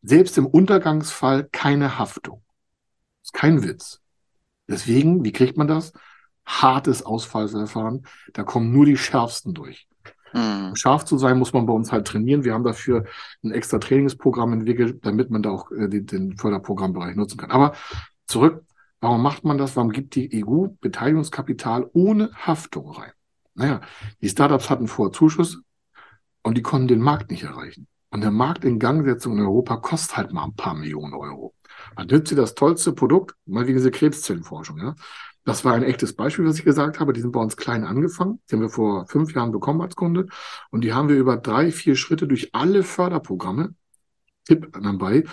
selbst 0.01 0.37
im 0.37 0.45
Untergangsfall 0.45 1.47
keine 1.51 1.97
Haftung. 1.97 2.43
Das 3.21 3.29
ist 3.29 3.33
kein 3.33 3.63
Witz. 3.63 3.99
Deswegen, 4.67 5.23
wie 5.25 5.31
kriegt 5.31 5.57
man 5.57 5.67
das? 5.67 5.91
Hartes 6.45 7.03
Ausfallsverfahren. 7.03 8.05
Da 8.33 8.43
kommen 8.43 8.71
nur 8.71 8.85
die 8.85 8.97
Schärfsten 8.97 9.53
durch. 9.53 9.87
Mhm. 10.33 10.67
Um 10.69 10.75
scharf 10.75 11.05
zu 11.05 11.17
sein, 11.17 11.37
muss 11.37 11.53
man 11.53 11.65
bei 11.65 11.73
uns 11.73 11.91
halt 11.91 12.07
trainieren. 12.07 12.43
Wir 12.43 12.53
haben 12.53 12.63
dafür 12.63 13.05
ein 13.43 13.51
extra 13.51 13.79
Trainingsprogramm 13.79 14.53
entwickelt, 14.53 15.05
damit 15.05 15.29
man 15.29 15.43
da 15.43 15.51
auch 15.51 15.71
äh, 15.71 15.87
den, 15.87 16.05
den 16.05 16.37
Förderprogrammbereich 16.37 17.15
nutzen 17.15 17.37
kann. 17.37 17.51
Aber 17.51 17.73
zurück 18.27 18.63
Warum 19.01 19.23
macht 19.23 19.43
man 19.43 19.57
das? 19.57 19.75
Warum 19.75 19.91
gibt 19.91 20.15
die 20.15 20.43
EU 20.45 20.67
Beteiligungskapital 20.79 21.89
ohne 21.93 22.31
Haftung 22.35 22.91
rein? 22.91 23.11
Naja, 23.55 23.81
die 24.21 24.29
Startups 24.29 24.69
hatten 24.69 24.87
vorher 24.87 25.11
Zuschuss 25.11 25.61
und 26.43 26.57
die 26.57 26.61
konnten 26.61 26.87
den 26.87 27.01
Markt 27.01 27.31
nicht 27.31 27.43
erreichen. 27.43 27.87
Und 28.11 28.21
der 28.21 28.31
Markt 28.31 28.63
in 28.63 28.77
Gangsetzung 28.77 29.37
in 29.37 29.43
Europa 29.43 29.77
kostet 29.77 30.17
halt 30.17 30.33
mal 30.33 30.43
ein 30.43 30.55
paar 30.55 30.75
Millionen 30.75 31.13
Euro. 31.13 31.55
Man 31.95 32.07
nimmt 32.07 32.27
sie 32.27 32.35
das 32.35 32.55
tollste 32.55 32.93
Produkt, 32.93 33.35
mal 33.45 33.67
wie 33.67 33.73
diese 33.73 33.89
Krebszellenforschung, 33.91 34.77
ja. 34.77 34.95
Das 35.43 35.65
war 35.65 35.73
ein 35.73 35.81
echtes 35.81 36.15
Beispiel, 36.15 36.45
was 36.45 36.59
ich 36.59 36.65
gesagt 36.65 36.99
habe. 36.99 37.13
Die 37.13 37.21
sind 37.21 37.31
bei 37.31 37.39
uns 37.39 37.57
klein 37.57 37.83
angefangen. 37.83 38.39
Die 38.47 38.55
haben 38.55 38.61
wir 38.61 38.69
vor 38.69 39.07
fünf 39.07 39.33
Jahren 39.33 39.51
bekommen 39.51 39.81
als 39.81 39.95
Kunde. 39.95 40.27
Und 40.69 40.83
die 40.83 40.93
haben 40.93 41.09
wir 41.09 41.15
über 41.15 41.37
drei, 41.37 41.71
vier 41.71 41.95
Schritte 41.95 42.27
durch 42.27 42.53
alle 42.53 42.83
Förderprogramme, 42.83 43.73
Tipp 44.45 44.71
dabei, 44.79 45.23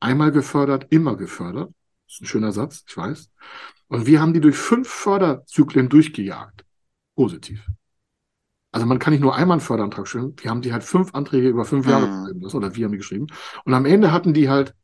einmal 0.00 0.32
gefördert, 0.32 0.86
immer 0.90 1.16
gefördert. 1.16 1.72
Das 2.10 2.16
ist 2.16 2.22
ein 2.22 2.26
schöner 2.26 2.50
Satz, 2.50 2.84
ich 2.88 2.96
weiß. 2.96 3.30
Und 3.86 4.06
wir 4.06 4.20
haben 4.20 4.32
die 4.32 4.40
durch 4.40 4.56
fünf 4.56 4.88
Förderzyklen 4.88 5.88
durchgejagt. 5.88 6.64
Positiv. 7.14 7.64
Also 8.72 8.84
man 8.84 8.98
kann 8.98 9.12
nicht 9.12 9.20
nur 9.20 9.36
einmal 9.36 9.56
einen 9.56 9.60
Förderantrag 9.60 10.08
stellen, 10.08 10.34
wir 10.40 10.50
haben 10.50 10.60
die 10.60 10.72
halt 10.72 10.82
fünf 10.82 11.14
Anträge 11.14 11.48
über 11.48 11.64
fünf 11.64 11.86
Jahre 11.86 12.08
mhm. 12.08 12.40
geschrieben, 12.40 12.56
oder 12.56 12.74
wir 12.74 12.84
haben 12.84 12.92
die 12.92 12.98
geschrieben. 12.98 13.26
Und 13.64 13.74
am 13.74 13.86
Ende 13.86 14.10
hatten 14.10 14.34
die 14.34 14.48
halt 14.48 14.74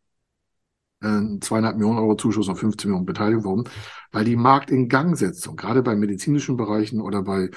äh, 1.03 1.41
zweieinhalb 1.41 1.77
Millionen 1.77 1.99
Euro 1.99 2.15
Zuschuss 2.15 2.49
auf 2.49 2.61
15 2.61 2.91
Millionen 2.91 3.07
Beteiligung. 3.07 3.45
Warum? 3.45 3.65
Weil 4.13 4.25
die 4.25 4.37
Marktingangsetzung, 4.37 5.57
gerade 5.57 5.83
bei 5.83 5.97
medizinischen 5.97 6.57
Bereichen 6.57 7.01
oder 7.01 7.23
bei 7.23 7.51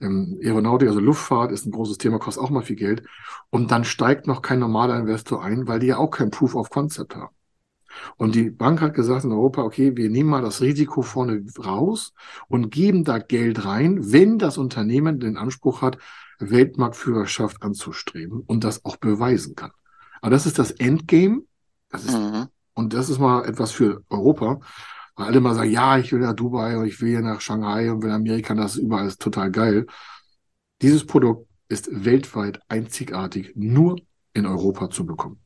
ähm, 0.00 0.38
Aeronautik, 0.40 0.86
also 0.86 1.00
Luftfahrt 1.00 1.50
ist 1.50 1.66
ein 1.66 1.72
großes 1.72 1.98
Thema, 1.98 2.20
kostet 2.20 2.44
auch 2.44 2.50
mal 2.50 2.62
viel 2.62 2.76
Geld. 2.76 3.02
Und 3.50 3.72
dann 3.72 3.82
steigt 3.82 4.28
noch 4.28 4.40
kein 4.40 4.60
normaler 4.60 4.96
Investor 4.96 5.42
ein, 5.42 5.66
weil 5.66 5.80
die 5.80 5.88
ja 5.88 5.96
auch 5.96 6.10
kein 6.10 6.30
Proof 6.30 6.54
of 6.54 6.70
Concept 6.70 7.16
haben. 7.16 7.35
Und 8.16 8.34
die 8.34 8.50
Bank 8.50 8.80
hat 8.80 8.94
gesagt 8.94 9.24
in 9.24 9.32
Europa, 9.32 9.62
okay, 9.62 9.96
wir 9.96 10.10
nehmen 10.10 10.30
mal 10.30 10.42
das 10.42 10.60
Risiko 10.60 11.02
vorne 11.02 11.44
raus 11.64 12.12
und 12.48 12.70
geben 12.70 13.04
da 13.04 13.18
Geld 13.18 13.64
rein, 13.64 14.12
wenn 14.12 14.38
das 14.38 14.58
Unternehmen 14.58 15.20
den 15.20 15.36
Anspruch 15.36 15.82
hat, 15.82 15.98
Weltmarktführerschaft 16.38 17.62
anzustreben 17.62 18.42
und 18.46 18.64
das 18.64 18.84
auch 18.84 18.96
beweisen 18.96 19.54
kann. 19.54 19.70
Aber 20.20 20.30
das 20.30 20.46
ist 20.46 20.58
das 20.58 20.70
Endgame. 20.70 21.42
Das 21.90 22.04
ist, 22.04 22.18
mhm. 22.18 22.48
Und 22.74 22.92
das 22.92 23.08
ist 23.08 23.18
mal 23.18 23.44
etwas 23.46 23.72
für 23.72 24.02
Europa. 24.10 24.60
Weil 25.14 25.26
alle 25.28 25.40
mal 25.40 25.54
sagen, 25.54 25.70
ja, 25.70 25.98
ich 25.98 26.12
will 26.12 26.20
nach 26.20 26.34
Dubai 26.34 26.76
und 26.76 26.86
ich 26.86 27.00
will 27.00 27.08
hier 27.08 27.22
nach 27.22 27.40
Shanghai 27.40 27.90
und 27.90 28.02
will 28.02 28.10
Amerika, 28.10 28.54
das 28.54 28.76
ist 28.76 28.82
überall 28.82 29.06
ist 29.06 29.20
total 29.20 29.50
geil. 29.50 29.86
Dieses 30.82 31.06
Produkt 31.06 31.48
ist 31.68 31.88
weltweit 32.04 32.60
einzigartig 32.68 33.52
nur 33.56 33.96
in 34.34 34.44
Europa 34.44 34.90
zu 34.90 35.06
bekommen. 35.06 35.40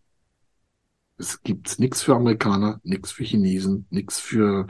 Es 1.20 1.42
gibt 1.42 1.78
nichts 1.78 2.02
für 2.02 2.16
Amerikaner, 2.16 2.80
nichts 2.83 3.12
für 3.12 3.24
Chinesen, 3.24 3.87
nichts 3.90 4.18
für 4.18 4.66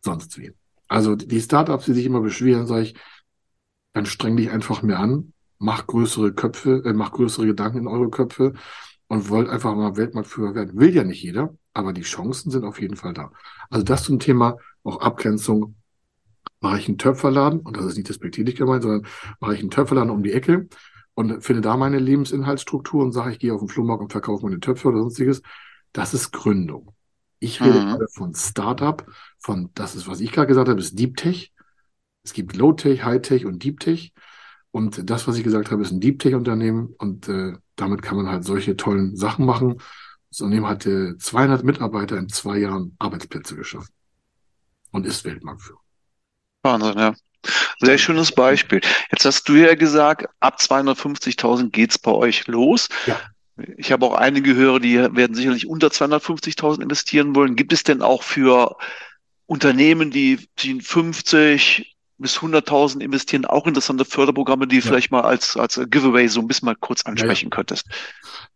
sonst 0.00 0.38
wen. 0.38 0.54
Also 0.86 1.16
die 1.16 1.40
Startups, 1.40 1.86
die 1.86 1.94
sich 1.94 2.06
immer 2.06 2.20
beschweren, 2.20 2.68
sage 2.68 2.82
ich, 2.82 2.94
dann 3.92 4.06
streng 4.06 4.36
dich 4.36 4.50
einfach 4.50 4.82
mehr 4.82 5.00
an, 5.00 5.32
mach 5.58 5.88
größere 5.88 6.32
Köpfe, 6.32 6.82
äh, 6.84 6.92
mach 6.92 7.10
größere 7.10 7.46
Gedanken 7.46 7.78
in 7.78 7.86
eure 7.88 8.08
Köpfe 8.08 8.52
und 9.08 9.28
wollt 9.30 9.48
einfach 9.48 9.74
mal 9.74 9.96
Weltmarktführer 9.96 10.54
werden. 10.54 10.78
Will 10.78 10.94
ja 10.94 11.02
nicht 11.02 11.22
jeder, 11.22 11.56
aber 11.72 11.92
die 11.92 12.02
Chancen 12.02 12.52
sind 12.52 12.64
auf 12.64 12.80
jeden 12.80 12.96
Fall 12.96 13.12
da. 13.12 13.32
Also 13.68 13.84
das 13.84 14.04
zum 14.04 14.20
Thema 14.20 14.58
auch 14.84 15.00
Abgrenzung. 15.00 15.74
Mache 16.60 16.78
ich 16.78 16.88
einen 16.88 16.98
Töpferladen, 16.98 17.60
und 17.60 17.76
das 17.76 17.84
ist 17.84 17.96
nicht 17.96 18.08
despektierlich 18.08 18.54
gemeint, 18.54 18.84
sondern 18.84 19.06
mache 19.40 19.54
ich 19.54 19.60
einen 19.60 19.70
Töpferladen 19.70 20.10
um 20.10 20.22
die 20.22 20.32
Ecke 20.32 20.68
und 21.14 21.42
finde 21.42 21.62
da 21.62 21.76
meine 21.76 21.98
Lebensinhaltsstruktur 21.98 23.02
und 23.02 23.12
sage, 23.12 23.32
ich 23.32 23.38
gehe 23.38 23.54
auf 23.54 23.60
den 23.60 23.68
Flohmarkt 23.68 24.02
und 24.02 24.12
verkaufe 24.12 24.44
meine 24.44 24.60
Töpfe 24.60 24.88
oder 24.88 25.00
sonstiges. 25.00 25.42
Das 25.92 26.12
ist 26.12 26.32
Gründung. 26.32 26.94
Ich 27.38 27.60
rede 27.60 27.80
mhm. 27.80 27.90
gerade 27.90 28.08
von 28.08 28.34
Startup, 28.34 29.06
von, 29.38 29.70
das 29.74 29.94
ist, 29.94 30.08
was 30.08 30.20
ich 30.20 30.32
gerade 30.32 30.48
gesagt 30.48 30.68
habe, 30.68 30.80
ist 30.80 30.98
Deep 30.98 31.16
Tech. 31.16 31.52
Es 32.24 32.32
gibt 32.32 32.56
Low 32.56 32.72
Tech, 32.72 33.04
High 33.04 33.20
Tech 33.20 33.44
und 33.44 33.62
Deep 33.62 33.80
Tech. 33.80 34.12
Und 34.70 35.08
das, 35.08 35.28
was 35.28 35.36
ich 35.36 35.44
gesagt 35.44 35.70
habe, 35.70 35.82
ist 35.82 35.92
ein 35.92 36.00
Deep 36.00 36.18
Tech 36.18 36.34
Unternehmen. 36.34 36.94
Und 36.98 37.28
äh, 37.28 37.52
damit 37.76 38.02
kann 38.02 38.16
man 38.16 38.28
halt 38.28 38.44
solche 38.44 38.76
tollen 38.76 39.14
Sachen 39.14 39.44
machen. 39.44 39.80
Das 40.30 40.40
Unternehmen 40.40 40.66
hat 40.66 40.86
äh, 40.86 41.16
200 41.16 41.62
Mitarbeiter 41.62 42.16
in 42.16 42.28
zwei 42.28 42.58
Jahren 42.58 42.96
Arbeitsplätze 42.98 43.54
geschaffen. 43.54 43.92
Und 44.90 45.06
ist 45.06 45.24
Weltmarktführer. 45.24 45.80
Wahnsinn, 46.62 46.98
ja. 46.98 47.14
Sehr 47.80 47.98
schönes 47.98 48.32
Beispiel. 48.32 48.80
Jetzt 49.10 49.24
hast 49.24 49.48
du 49.48 49.54
ja 49.54 49.74
gesagt, 49.74 50.26
ab 50.40 50.58
250.000 50.60 51.70
geht's 51.70 51.98
bei 51.98 52.12
euch 52.12 52.46
los. 52.46 52.88
Ja. 53.06 53.20
Ich 53.76 53.92
habe 53.92 54.06
auch 54.06 54.14
einige 54.14 54.54
Hörer, 54.54 54.80
die 54.80 54.96
werden 54.96 55.34
sicherlich 55.34 55.66
unter 55.66 55.88
250.000 55.88 56.82
investieren 56.82 57.36
wollen. 57.36 57.54
Gibt 57.54 57.72
es 57.72 57.84
denn 57.84 58.02
auch 58.02 58.22
für 58.22 58.76
Unternehmen, 59.46 60.10
die 60.10 60.38
50 60.56 61.93
bis 62.16 62.38
100.000 62.38 63.00
investieren, 63.00 63.44
auch 63.44 63.66
interessante 63.66 64.04
Förderprogramme, 64.04 64.68
die 64.68 64.76
ja. 64.76 64.82
vielleicht 64.82 65.10
mal 65.10 65.22
als, 65.22 65.56
als 65.56 65.80
Giveaway 65.90 66.28
so 66.28 66.40
ein 66.40 66.46
bisschen 66.46 66.66
mal 66.66 66.76
kurz 66.76 67.02
ansprechen 67.02 67.46
ja, 67.46 67.50
ja. 67.50 67.56
könntest? 67.56 67.86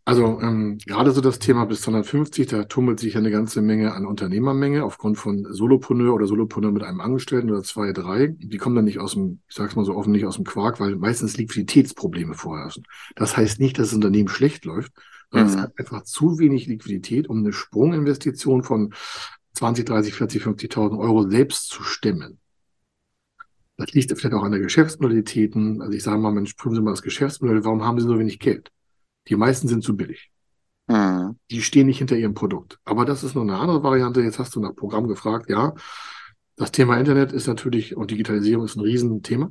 Also 0.05 0.41
ähm, 0.41 0.79
gerade 0.87 1.11
so 1.11 1.21
das 1.21 1.39
Thema 1.39 1.67
bis 1.67 1.83
250, 1.83 2.47
da 2.47 2.65
tummelt 2.65 3.01
sich 3.01 3.17
eine 3.17 3.31
ganze 3.31 3.61
Menge 3.61 3.95
an 3.95 4.07
Unternehmermenge 4.07 4.85
aufgrund 4.85 5.19
von 5.19 5.45
Solopreneur 5.51 6.15
oder 6.15 6.27
Solopreneur 6.27 6.71
mit 6.71 6.85
einem 6.85 7.01
Angestellten 7.01 7.51
oder 7.51 7.63
zwei, 7.63 7.93
drei. 7.93 8.29
Die 8.39 8.59
kommen 8.59 8.77
dann 8.77 8.85
nicht 8.85 9.01
aus 9.01 9.15
dem, 9.15 9.41
ich 9.49 9.57
sag's 9.57 9.75
mal 9.75 9.85
so 9.85 9.95
offen, 9.95 10.13
nicht 10.13 10.25
aus 10.25 10.37
dem 10.37 10.45
Quark, 10.45 10.79
weil 10.79 10.97
meistens 10.97 11.37
Liquiditätsprobleme 11.37 12.35
vorherrschen. 12.35 12.85
Das 13.17 13.37
heißt 13.37 13.61
nicht, 13.61 13.79
dass 13.79 13.89
das 13.89 13.97
Unternehmen 13.97 14.29
schlecht 14.29 14.65
läuft, 14.65 14.93
sondern 15.31 15.49
mhm. 15.49 15.55
es 15.55 15.61
hat 15.61 15.73
einfach 15.79 16.05
zu 16.05 16.39
wenig 16.39 16.67
Liquidität, 16.67 17.29
um 17.29 17.39
eine 17.39 17.53
Sprunginvestition 17.53 18.63
von 18.63 18.95
20, 19.55 19.85
30, 19.85 20.15
40, 20.15 20.43
50.000 20.43 20.99
Euro 20.99 21.29
selbst 21.29 21.69
zu 21.69 21.83
stemmen. 21.83 22.39
Das 23.79 23.93
liegt 23.93 24.11
vielleicht 24.11 24.35
auch 24.35 24.43
an 24.43 24.51
der 24.51 24.61
Geschäftsmodalitäten. 24.61 25.81
Also 25.81 25.93
ich 25.95 26.03
sage 26.03 26.19
mal, 26.19 26.33
Mensch, 26.33 26.55
prüfen 26.55 26.75
Sie 26.75 26.83
mal 26.83 26.91
das 26.91 27.03
Geschäftsmodell, 27.03 27.65
warum 27.65 27.85
haben 27.85 27.99
Sie 27.99 28.07
so 28.07 28.19
wenig 28.19 28.41
Geld? 28.41 28.71
Die 29.29 29.37
meisten 29.37 29.69
sind 29.69 29.85
zu 29.85 29.97
billig. 29.97 30.31
Mhm. 30.89 31.39
Die 31.51 31.63
stehen 31.63 31.87
nicht 31.87 31.99
hinter 31.99 32.17
ihrem 32.17 32.35
Produkt. 32.35 32.79
Aber 32.85 33.05
das 33.05 33.23
ist 33.23 33.35
noch 33.35 33.43
eine 33.43 33.57
andere 33.57 33.83
Variante. 33.83 34.21
Jetzt 34.21 34.39
hast 34.39 34.57
du 34.57 34.61
nach 34.61 34.75
Programm 34.75 35.07
gefragt. 35.07 35.49
Ja, 35.49 35.75
das 36.57 36.73
Thema 36.73 36.99
Internet 36.99 37.33
ist 37.33 37.47
natürlich 37.47 37.97
und 37.97 38.11
Digitalisierung 38.11 38.65
ist 38.65 38.77
ein 38.77 38.81
Riesenthema. 38.81 39.51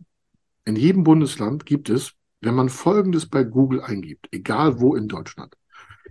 In 0.65 0.75
jedem 0.75 1.05
Bundesland 1.05 1.65
gibt 1.65 1.89
es, 1.89 2.11
wenn 2.41 2.53
man 2.53 2.67
Folgendes 2.67 3.27
bei 3.27 3.45
Google 3.45 3.81
eingibt, 3.81 4.27
egal 4.31 4.81
wo 4.81 4.93
in 4.95 5.07
Deutschland. 5.07 5.55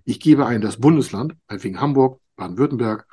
Ich 0.05 0.21
gebe 0.21 0.47
ein 0.47 0.63
das 0.63 0.79
Bundesland, 0.79 1.35
meinetwegen 1.49 1.81
Hamburg, 1.81 2.21
Baden-Württemberg, 2.37 3.07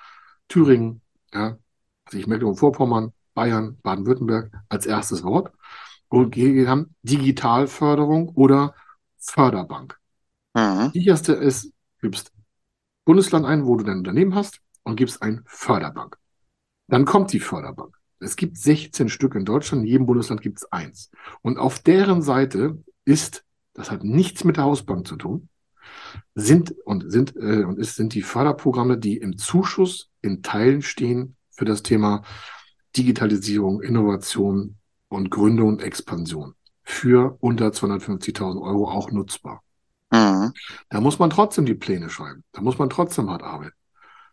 Thüringen, 0.48 1.02
ja, 1.34 1.58
also 2.06 2.18
ich 2.18 2.28
Mecklenburg-Vorpommern, 2.28 3.12
Bayern, 3.34 3.78
Baden-Württemberg 3.82 4.52
als 4.70 4.86
erstes 4.86 5.24
Wort 5.24 5.52
und 6.10 6.32
gehe 6.32 6.66
dann 6.66 6.96
Digitalförderung 7.04 8.30
oder 8.30 8.76
Förderbank. 9.18 9.98
Mhm. 10.54 10.92
Sicherste 10.94 11.34
ist, 11.34 11.72
gibst 12.02 12.32
Bundesland 13.06 13.46
ein, 13.46 13.66
wo 13.66 13.76
du 13.76 13.84
dein 13.84 13.98
Unternehmen 13.98 14.36
hast 14.36 14.60
und 14.84 14.96
gibst 14.96 15.22
ein 15.22 15.42
Förderbank. 15.46 16.18
Dann 16.88 17.06
kommt 17.06 17.34
die 17.34 17.40
Förderbank. 17.40 17.98
Es 18.20 18.36
gibt 18.36 18.58
16 18.58 19.10
Stück 19.10 19.36
in 19.36 19.46
Deutschland, 19.46 19.84
in 19.84 19.88
jedem 19.88 20.06
Bundesland 20.06 20.42
gibt 20.42 20.60
es 20.60 20.72
eins. 20.72 21.12
Und 21.42 21.58
auf 21.58 21.80
deren 21.80 22.22
Seite 22.22 22.82
ist, 23.06 23.44
das 23.74 23.92
hat 23.92 24.04
nichts 24.04 24.44
mit 24.44 24.58
der 24.58 24.64
Hausbank 24.66 25.08
zu 25.08 25.16
tun, 25.16 25.50
sind 26.36 26.74
und 26.86 27.12
sind 27.12 27.36
äh, 27.36 27.64
und 27.64 27.80
ist, 27.80 27.96
sind 27.96 28.14
die 28.14 28.22
Förderprogramme, 28.22 28.98
die 28.98 29.18
im 29.18 29.38
Zuschuss 29.38 30.10
in 30.22 30.42
Teilen 30.42 30.82
stehen 30.82 31.36
für 31.52 31.66
das 31.66 31.84
Thema 31.84 32.24
Digitalisierung, 32.96 33.82
Innovation 33.82 34.76
und 35.08 35.30
Gründung 35.30 35.70
und 35.70 35.84
Expansion 35.84 36.56
für 36.84 37.38
unter 37.40 37.68
250.000 37.68 38.62
Euro 38.62 38.90
auch 38.90 39.12
nutzbar. 39.12 39.64
Mhm. 40.12 40.54
Da 40.90 41.02
muss 41.02 41.20
man 41.20 41.30
trotzdem 41.30 41.66
die 41.66 41.74
Pläne 41.74 42.10
schreiben. 42.10 42.44
Da 42.52 42.62
muss 42.62 42.78
man 42.78 42.90
trotzdem 42.90 43.30
hart 43.30 43.44
arbeiten. 43.44 43.76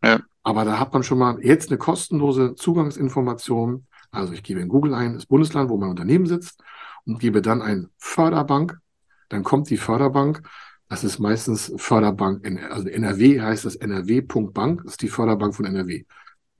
Ja. 0.02 0.20
Aber 0.42 0.64
da 0.64 0.78
hat 0.78 0.92
man 0.92 1.02
schon 1.02 1.18
mal 1.18 1.38
jetzt 1.42 1.70
eine 1.70 1.78
kostenlose 1.78 2.54
Zugangsinformation. 2.54 3.86
Also 4.10 4.32
ich 4.32 4.42
gebe 4.42 4.60
in 4.60 4.68
Google 4.68 4.94
ein, 4.94 5.14
das 5.14 5.26
Bundesland, 5.26 5.70
wo 5.70 5.76
mein 5.76 5.90
Unternehmen 5.90 6.26
sitzt 6.26 6.62
und 7.04 7.20
gebe 7.20 7.42
dann 7.42 7.62
ein 7.62 7.88
Förderbank. 7.98 8.78
Dann 9.28 9.44
kommt 9.44 9.70
die 9.70 9.76
Förderbank. 9.76 10.42
Das 10.88 11.04
ist 11.04 11.20
meistens 11.20 11.72
Förderbank, 11.76 12.44
in, 12.44 12.58
also 12.58 12.88
NRW 12.88 13.40
heißt 13.40 13.64
das 13.64 13.76
NRW.bank, 13.76 14.82
das 14.82 14.94
ist 14.94 15.02
die 15.02 15.08
Förderbank 15.08 15.54
von 15.54 15.64
NRW. 15.64 16.04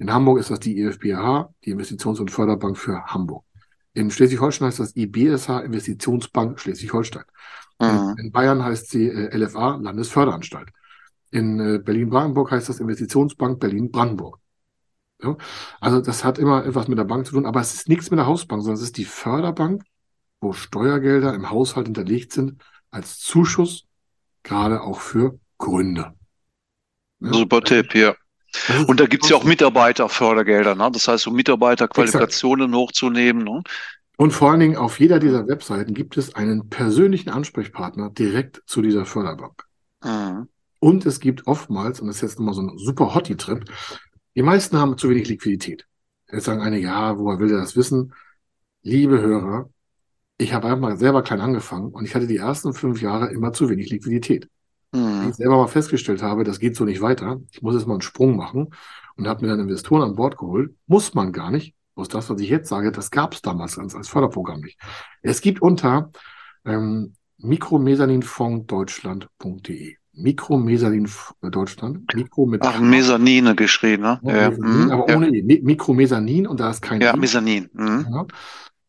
In 0.01 0.11
Hamburg 0.11 0.39
ist 0.39 0.51
das 0.51 0.61
die 0.61 0.81
IFBH, 0.81 1.53
die 1.63 1.75
Investitions- 1.75 2.21
und 2.21 2.31
Förderbank 2.31 2.79
für 2.79 3.05
Hamburg. 3.05 3.45
In 3.93 4.11
Schleswig-Holstein 4.11 4.69
heißt 4.69 4.81
das 4.81 4.97
IBSH, 4.97 5.61
Investitionsbank 5.63 6.59
Schleswig-Holstein. 6.59 7.25
Mhm. 7.79 8.15
In 8.19 8.33
Bayern 8.33 8.65
heißt 8.65 8.91
sie 8.91 9.09
äh, 9.09 9.37
LFA, 9.37 9.77
Landesförderanstalt. 9.77 10.71
In 11.31 11.61
äh, 11.61 11.79
Berlin-Brandenburg 11.79 12.51
heißt 12.51 12.71
das 12.71 12.81
Investitionsbank 12.81 13.61
Berlin-Brandenburg. 13.61 14.39
Ja? 15.23 15.37
Also 15.81 16.01
das 16.01 16.25
hat 16.25 16.39
immer 16.39 16.65
etwas 16.65 16.89
mit 16.89 16.97
der 16.97 17.05
Bank 17.05 17.27
zu 17.27 17.35
tun, 17.35 17.45
aber 17.45 17.61
es 17.61 17.75
ist 17.75 17.89
nichts 17.91 18.11
mit 18.11 18.19
der 18.19 18.27
Hausbank, 18.27 18.63
sondern 18.63 18.79
es 18.79 18.85
ist 18.85 18.97
die 18.97 19.05
Förderbank, 19.05 19.83
wo 20.41 20.55
Steuergelder 20.55 21.35
im 21.35 21.51
Haushalt 21.51 21.89
hinterlegt 21.89 22.33
sind 22.33 22.63
als 22.91 23.19
Zuschuss, 23.19 23.87
gerade 24.43 24.81
auch 24.81 25.01
für 25.01 25.39
Gründer. 25.59 26.15
Ja? 27.21 27.35
Super 27.35 27.61
Tipp, 27.61 27.95
ja. 27.95 28.15
Und 28.87 29.01
da 29.01 29.07
gibt 29.07 29.25
es 29.25 29.31
ja 29.31 29.37
auch 29.37 29.45
Mitarbeiterfördergelder, 29.45 30.75
ne? 30.75 30.91
das 30.93 31.07
heißt, 31.09 31.27
um 31.27 31.35
Mitarbeiterqualifikationen 31.35 32.71
Exakt. 32.71 32.81
hochzunehmen. 32.81 33.45
Ne? 33.45 33.63
Und 34.17 34.33
vor 34.33 34.51
allen 34.51 34.61
Dingen 34.61 34.77
auf 34.77 35.01
jeder 35.01 35.19
dieser 35.19 35.47
Webseiten 35.49 35.95
gibt 35.95 36.17
es 36.17 36.35
einen 36.35 36.69
persönlichen 36.69 37.31
Ansprechpartner 37.31 38.11
direkt 38.11 38.63
zu 38.67 38.83
dieser 38.83 39.07
Förderbank. 39.07 39.65
Mhm. 40.05 40.49
Und 40.79 41.07
es 41.07 41.21
gibt 41.21 41.47
oftmals, 41.47 42.01
und 42.01 42.09
das 42.09 42.17
ist 42.17 42.23
jetzt 42.23 42.39
nochmal 42.39 42.55
so 42.55 42.63
ein 42.63 42.77
super 42.79 43.15
Hottie-Trip, 43.15 43.65
die 44.35 44.43
meisten 44.43 44.79
haben 44.79 44.99
zu 44.99 45.11
wenig 45.11 45.29
Liquidität. 45.29 45.87
Jetzt 46.31 46.45
sagen 46.45 46.63
einige, 46.63 46.87
ja, 46.87 47.19
woher 47.19 47.39
will 47.39 47.49
der 47.49 47.59
das 47.59 47.77
wissen? 47.77 48.15
Liebe 48.83 49.21
Hörer, 49.21 49.69
ich 50.39 50.55
habe 50.55 50.69
einfach 50.69 50.81
mal 50.81 50.97
selber 50.97 51.23
klein 51.23 51.41
angefangen 51.41 51.91
und 51.91 52.05
ich 52.05 52.15
hatte 52.15 52.27
die 52.27 52.39
ersten 52.39 52.73
fünf 52.73 53.03
Jahre 53.03 53.31
immer 53.31 53.53
zu 53.53 53.69
wenig 53.69 53.91
Liquidität. 53.91 54.49
Mhm. 54.93 55.29
Ich 55.31 55.37
selber 55.37 55.57
mal 55.57 55.69
festgestellt 55.69 56.23
habe, 56.23 56.45
das 56.45 56.59
geht 56.59 56.77
so 56.77 56.85
nicht 56.85 57.01
weiter. 57.01 57.41
Ich 57.53 57.63
muss 57.63 57.75
jetzt 57.75 57.87
mal 57.87 57.95
einen 57.95 58.03
Sprung 58.03 58.37
machen 58.37 58.75
und 59.17 59.29
habe 59.29 59.45
mir 59.45 59.51
dann 59.51 59.61
Investoren 59.61 60.03
an 60.03 60.17
Bord 60.17 60.37
geholt. 60.37 60.75
Muss 60.87 61.15
man 61.15 61.33
gar 61.33 61.51
nicht. 61.51 61.75
Bloß 61.95 62.09
das, 62.09 62.31
was 62.31 62.41
ich 62.41 62.49
jetzt 62.49 62.69
sage, 62.69 62.93
das 62.93 63.11
gab 63.11 63.35
es 63.35 63.43
damals 63.43 63.79
als, 63.79 63.95
als 63.95 64.09
Förderprogramm 64.09 64.61
nicht. 64.61 64.79
Es 65.23 65.41
gibt 65.41 65.61
unter 65.61 66.11
ähm, 66.65 67.15
mikromesaninfondsdeutschland.de. 67.39 69.97
Mikromesanin 70.13 71.09
Deutschland. 71.41 72.15
Mikro 72.15 72.47
mit 72.47 72.63
Ach, 72.63 72.81
Mesanine 72.81 73.55
geschrieben, 73.55 74.03
ne? 74.03 74.21
Ja, 74.23 74.37
ja. 74.37 74.51
Mesanin, 74.51 74.85
mhm. 74.85 74.91
aber 74.91 75.17
ohne 75.17 75.29
ja. 75.29 75.35
E. 75.35 75.61
Mikromesanin 75.63 76.47
und 76.47 76.61
da 76.61 76.71
ist 76.71 76.83
kein 76.83 77.01
Ja, 77.01 77.15
I. 77.15 77.19
Mesanin. 77.19 77.71
Mhm. 77.73 78.27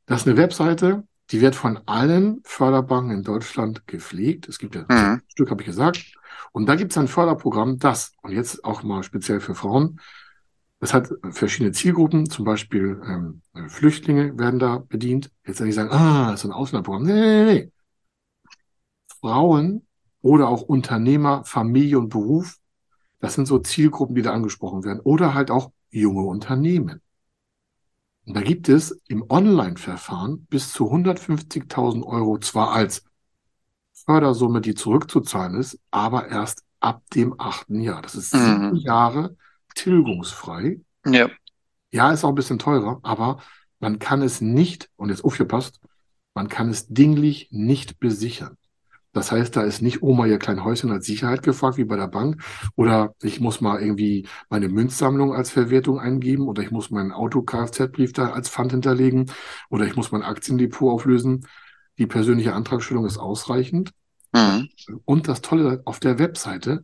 Das 0.05 0.21
ist 0.21 0.27
eine 0.27 0.37
Webseite, 0.37 1.03
die 1.31 1.41
wird 1.41 1.55
von 1.55 1.79
allen 1.85 2.41
Förderbanken 2.43 3.11
in 3.11 3.23
Deutschland 3.23 3.87
gepflegt. 3.87 4.49
Es 4.49 4.59
gibt 4.59 4.75
ja 4.75 4.81
mhm. 4.81 4.87
ein 4.89 5.21
Stück, 5.27 5.49
habe 5.49 5.61
ich 5.61 5.67
gesagt. 5.67 6.13
Und 6.51 6.67
da 6.67 6.75
gibt 6.75 6.91
es 6.91 6.97
ein 6.97 7.07
Förderprogramm, 7.07 7.79
das, 7.79 8.13
und 8.21 8.33
jetzt 8.33 8.65
auch 8.65 8.83
mal 8.83 9.03
speziell 9.03 9.39
für 9.39 9.55
Frauen, 9.55 9.99
das 10.79 10.93
hat 10.93 11.09
verschiedene 11.29 11.71
Zielgruppen, 11.73 12.29
zum 12.29 12.43
Beispiel 12.43 12.99
ähm, 13.05 13.41
Flüchtlinge 13.69 14.37
werden 14.39 14.59
da 14.59 14.79
bedient. 14.79 15.31
Jetzt 15.45 15.61
ich 15.61 15.75
sagen, 15.75 15.91
ah, 15.91 16.31
das 16.31 16.41
ist 16.41 16.45
ein 16.45 16.51
Ausländerprogramm. 16.51 17.03
Nee, 17.03 17.13
nee, 17.13 17.53
nee. 17.53 17.71
Frauen 19.19 19.85
oder 20.21 20.49
auch 20.49 20.63
Unternehmer, 20.63 21.43
Familie 21.45 21.99
und 21.99 22.09
Beruf, 22.09 22.57
das 23.19 23.35
sind 23.35 23.45
so 23.45 23.59
Zielgruppen, 23.59 24.15
die 24.15 24.23
da 24.23 24.33
angesprochen 24.33 24.83
werden. 24.83 24.99
Oder 25.01 25.35
halt 25.35 25.51
auch 25.51 25.71
junge 25.91 26.23
Unternehmen. 26.23 27.01
Und 28.25 28.35
da 28.35 28.41
gibt 28.41 28.69
es 28.69 29.01
im 29.07 29.25
Online-Verfahren 29.29 30.45
bis 30.49 30.71
zu 30.71 30.91
150.000 30.91 32.03
Euro 32.03 32.37
zwar 32.37 32.71
als 32.71 33.03
Fördersumme, 33.93 34.61
die 34.61 34.75
zurückzuzahlen 34.75 35.55
ist, 35.55 35.79
aber 35.91 36.27
erst 36.29 36.63
ab 36.79 37.03
dem 37.13 37.39
achten 37.39 37.81
Jahr. 37.81 38.01
Das 38.01 38.15
ist 38.15 38.31
sieben 38.31 38.71
mhm. 38.71 38.75
Jahre 38.75 39.35
tilgungsfrei. 39.75 40.81
Ja. 41.05 41.29
Ja, 41.91 42.11
ist 42.11 42.23
auch 42.23 42.29
ein 42.29 42.35
bisschen 42.35 42.59
teurer, 42.59 42.99
aber 43.03 43.41
man 43.79 43.99
kann 43.99 44.21
es 44.21 44.41
nicht, 44.41 44.89
und 44.95 45.09
jetzt 45.09 45.25
aufgepasst, 45.25 45.79
man 46.33 46.47
kann 46.47 46.69
es 46.69 46.87
dinglich 46.87 47.49
nicht 47.51 47.99
besichern. 47.99 48.57
Das 49.13 49.31
heißt, 49.31 49.55
da 49.55 49.61
ist 49.61 49.81
nicht 49.81 50.01
Oma 50.01 50.25
ihr 50.25 50.39
klein 50.39 50.63
Häuschen 50.63 50.91
als 50.91 51.05
Sicherheit 51.05 51.43
gefragt, 51.43 51.77
wie 51.77 51.83
bei 51.83 51.97
der 51.97 52.07
Bank. 52.07 52.41
Oder 52.75 53.13
ich 53.21 53.41
muss 53.41 53.59
mal 53.59 53.81
irgendwie 53.81 54.27
meine 54.49 54.69
Münzsammlung 54.69 55.33
als 55.33 55.51
Verwertung 55.51 55.99
eingeben. 55.99 56.47
Oder 56.47 56.63
ich 56.63 56.71
muss 56.71 56.91
meinen 56.91 57.11
Auto-Kfz-Brief 57.11 58.13
da 58.13 58.31
als 58.31 58.49
Pfand 58.49 58.71
hinterlegen. 58.71 59.31
Oder 59.69 59.85
ich 59.85 59.95
muss 59.95 60.11
mein 60.11 60.23
Aktiendepot 60.23 60.93
auflösen. 60.93 61.45
Die 61.97 62.07
persönliche 62.07 62.53
Antragstellung 62.53 63.05
ist 63.05 63.17
ausreichend. 63.17 63.91
Mhm. 64.33 64.69
Und 65.05 65.27
das 65.27 65.41
Tolle, 65.41 65.81
auf 65.85 65.99
der 65.99 66.17
Webseite 66.17 66.83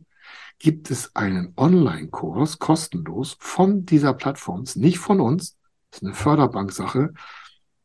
gibt 0.58 0.90
es 0.90 1.14
einen 1.14 1.52
Online-Kurs 1.56 2.58
kostenlos 2.58 3.36
von 3.38 3.86
dieser 3.86 4.12
Plattform, 4.12 4.64
nicht 4.74 4.98
von 4.98 5.20
uns, 5.20 5.56
das 5.90 6.00
ist 6.00 6.06
eine 6.06 6.14
Förderbanksache, 6.14 7.14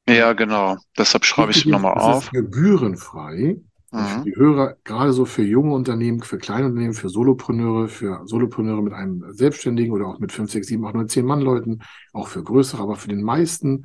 Ja, 0.10 0.34
genau. 0.34 0.78
Deshalb 0.98 1.26
schreibe 1.26 1.52
ich 1.52 1.58
es 1.58 1.66
nochmal 1.66 1.94
auf. 1.94 2.26
Ist 2.26 2.32
gebührenfrei. 2.32 3.62
Mhm. 3.92 3.98
Für 3.98 4.24
die 4.24 4.36
Hörer, 4.36 4.78
gerade 4.84 5.12
so 5.12 5.26
für 5.26 5.44
junge 5.44 5.74
Unternehmen, 5.74 6.22
für 6.22 6.38
kleine 6.38 6.68
Unternehmen, 6.68 6.94
für 6.94 7.10
Solopreneure, 7.10 7.90
für 7.90 8.22
Solopreneure 8.26 8.82
mit 8.82 8.94
einem 8.94 9.34
Selbstständigen 9.34 9.94
oder 9.94 10.08
auch 10.08 10.20
mit 10.20 10.32
5, 10.32 10.50
6, 10.50 10.68
7, 10.68 10.86
8, 10.86 10.96
9, 10.96 11.10
10 11.10 11.26
Mann 11.26 11.42
Leuten, 11.42 11.80
auch 12.14 12.30
für 12.30 12.44
größere, 12.44 12.82
aber 12.82 12.96
für 12.96 13.10
den 13.10 13.22
meisten, 13.22 13.84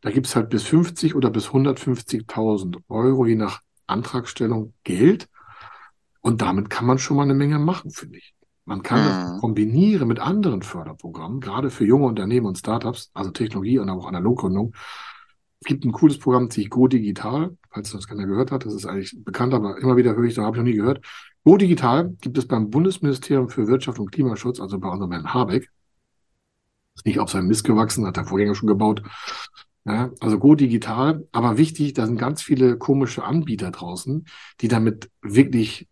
da 0.00 0.10
gibt 0.10 0.26
es 0.26 0.34
halt 0.34 0.50
bis 0.50 0.64
50 0.64 1.14
oder 1.14 1.30
bis 1.30 1.48
150.000 1.48 2.78
Euro, 2.88 3.24
je 3.24 3.36
nach 3.36 3.60
Antragstellung, 3.90 4.74
Geld. 4.84 5.28
Und 6.20 6.42
damit 6.42 6.70
kann 6.70 6.86
man 6.86 6.98
schon 6.98 7.16
mal 7.16 7.24
eine 7.24 7.34
Menge 7.34 7.58
machen, 7.58 7.90
finde 7.90 8.18
ich. 8.18 8.34
Man 8.64 8.82
kann 8.82 9.00
mhm. 9.00 9.04
das 9.32 9.40
kombinieren 9.40 10.06
mit 10.06 10.20
anderen 10.20 10.62
Förderprogrammen, 10.62 11.40
gerade 11.40 11.70
für 11.70 11.84
junge 11.84 12.06
Unternehmen 12.06 12.46
und 12.46 12.58
Startups, 12.58 13.10
also 13.14 13.30
Technologie 13.30 13.78
und 13.78 13.90
auch 13.90 14.06
Analoggründung. 14.06 14.74
Es 15.60 15.66
gibt 15.66 15.84
ein 15.84 15.92
cooles 15.92 16.18
Programm, 16.18 16.50
sich 16.50 16.70
Go 16.70 16.86
Digital, 16.86 17.56
falls 17.70 17.90
das 17.90 18.06
keiner 18.06 18.26
gehört 18.26 18.50
hat. 18.50 18.64
Das 18.64 18.72
ist 18.72 18.86
eigentlich 18.86 19.14
bekannt, 19.24 19.54
aber 19.54 19.78
immer 19.78 19.96
wieder 19.96 20.14
höre 20.14 20.24
ich, 20.24 20.34
da 20.34 20.42
habe 20.42 20.56
ich 20.56 20.62
noch 20.62 20.68
nie 20.68 20.76
gehört. 20.76 21.04
Go 21.44 21.56
Digital 21.56 22.10
gibt 22.20 22.38
es 22.38 22.46
beim 22.46 22.70
Bundesministerium 22.70 23.48
für 23.48 23.66
Wirtschaft 23.66 23.98
und 23.98 24.12
Klimaschutz, 24.12 24.60
also 24.60 24.78
bei 24.78 24.88
unserem 24.88 25.12
Herrn 25.12 25.34
Habeck. 25.34 25.70
Ist 26.94 27.06
nicht 27.06 27.18
auf 27.18 27.30
seinem 27.30 27.48
Mist 27.48 27.64
gewachsen, 27.64 28.06
hat 28.06 28.16
der 28.16 28.24
Vorgänger 28.24 28.54
schon 28.54 28.68
gebaut. 28.68 29.02
Ja, 29.86 30.10
also 30.20 30.38
Go 30.38 30.54
Digital, 30.54 31.26
aber 31.32 31.56
wichtig, 31.56 31.94
da 31.94 32.06
sind 32.06 32.18
ganz 32.18 32.42
viele 32.42 32.76
komische 32.76 33.24
Anbieter 33.24 33.70
draußen, 33.70 34.26
die 34.60 34.68
damit 34.68 35.10
wirklich, 35.22 35.88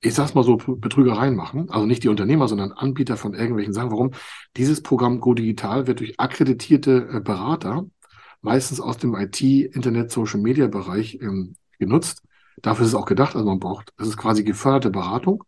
ich 0.00 0.14
sag's 0.14 0.34
mal 0.34 0.44
so, 0.44 0.56
Betrügereien 0.56 1.34
machen. 1.34 1.70
Also 1.70 1.86
nicht 1.86 2.04
die 2.04 2.08
Unternehmer, 2.08 2.46
sondern 2.46 2.72
Anbieter 2.72 3.16
von 3.16 3.34
irgendwelchen 3.34 3.72
Sachen. 3.72 3.90
Warum? 3.90 4.12
Dieses 4.56 4.82
Programm 4.82 5.20
Go 5.20 5.34
Digital 5.34 5.86
wird 5.86 6.00
durch 6.00 6.20
akkreditierte 6.20 7.08
äh, 7.14 7.20
Berater 7.20 7.86
meistens 8.42 8.80
aus 8.80 8.98
dem 8.98 9.14
IT, 9.16 9.40
Internet, 9.40 10.10
Social 10.12 10.40
Media 10.40 10.68
Bereich 10.68 11.18
ähm, 11.20 11.56
genutzt. 11.78 12.22
Dafür 12.62 12.84
ist 12.84 12.92
es 12.92 12.94
auch 12.94 13.06
gedacht, 13.06 13.36
also 13.36 13.48
man 13.48 13.58
braucht, 13.58 13.92
das 13.96 14.08
ist 14.08 14.16
quasi 14.16 14.44
geförderte 14.44 14.90
Beratung 14.90 15.44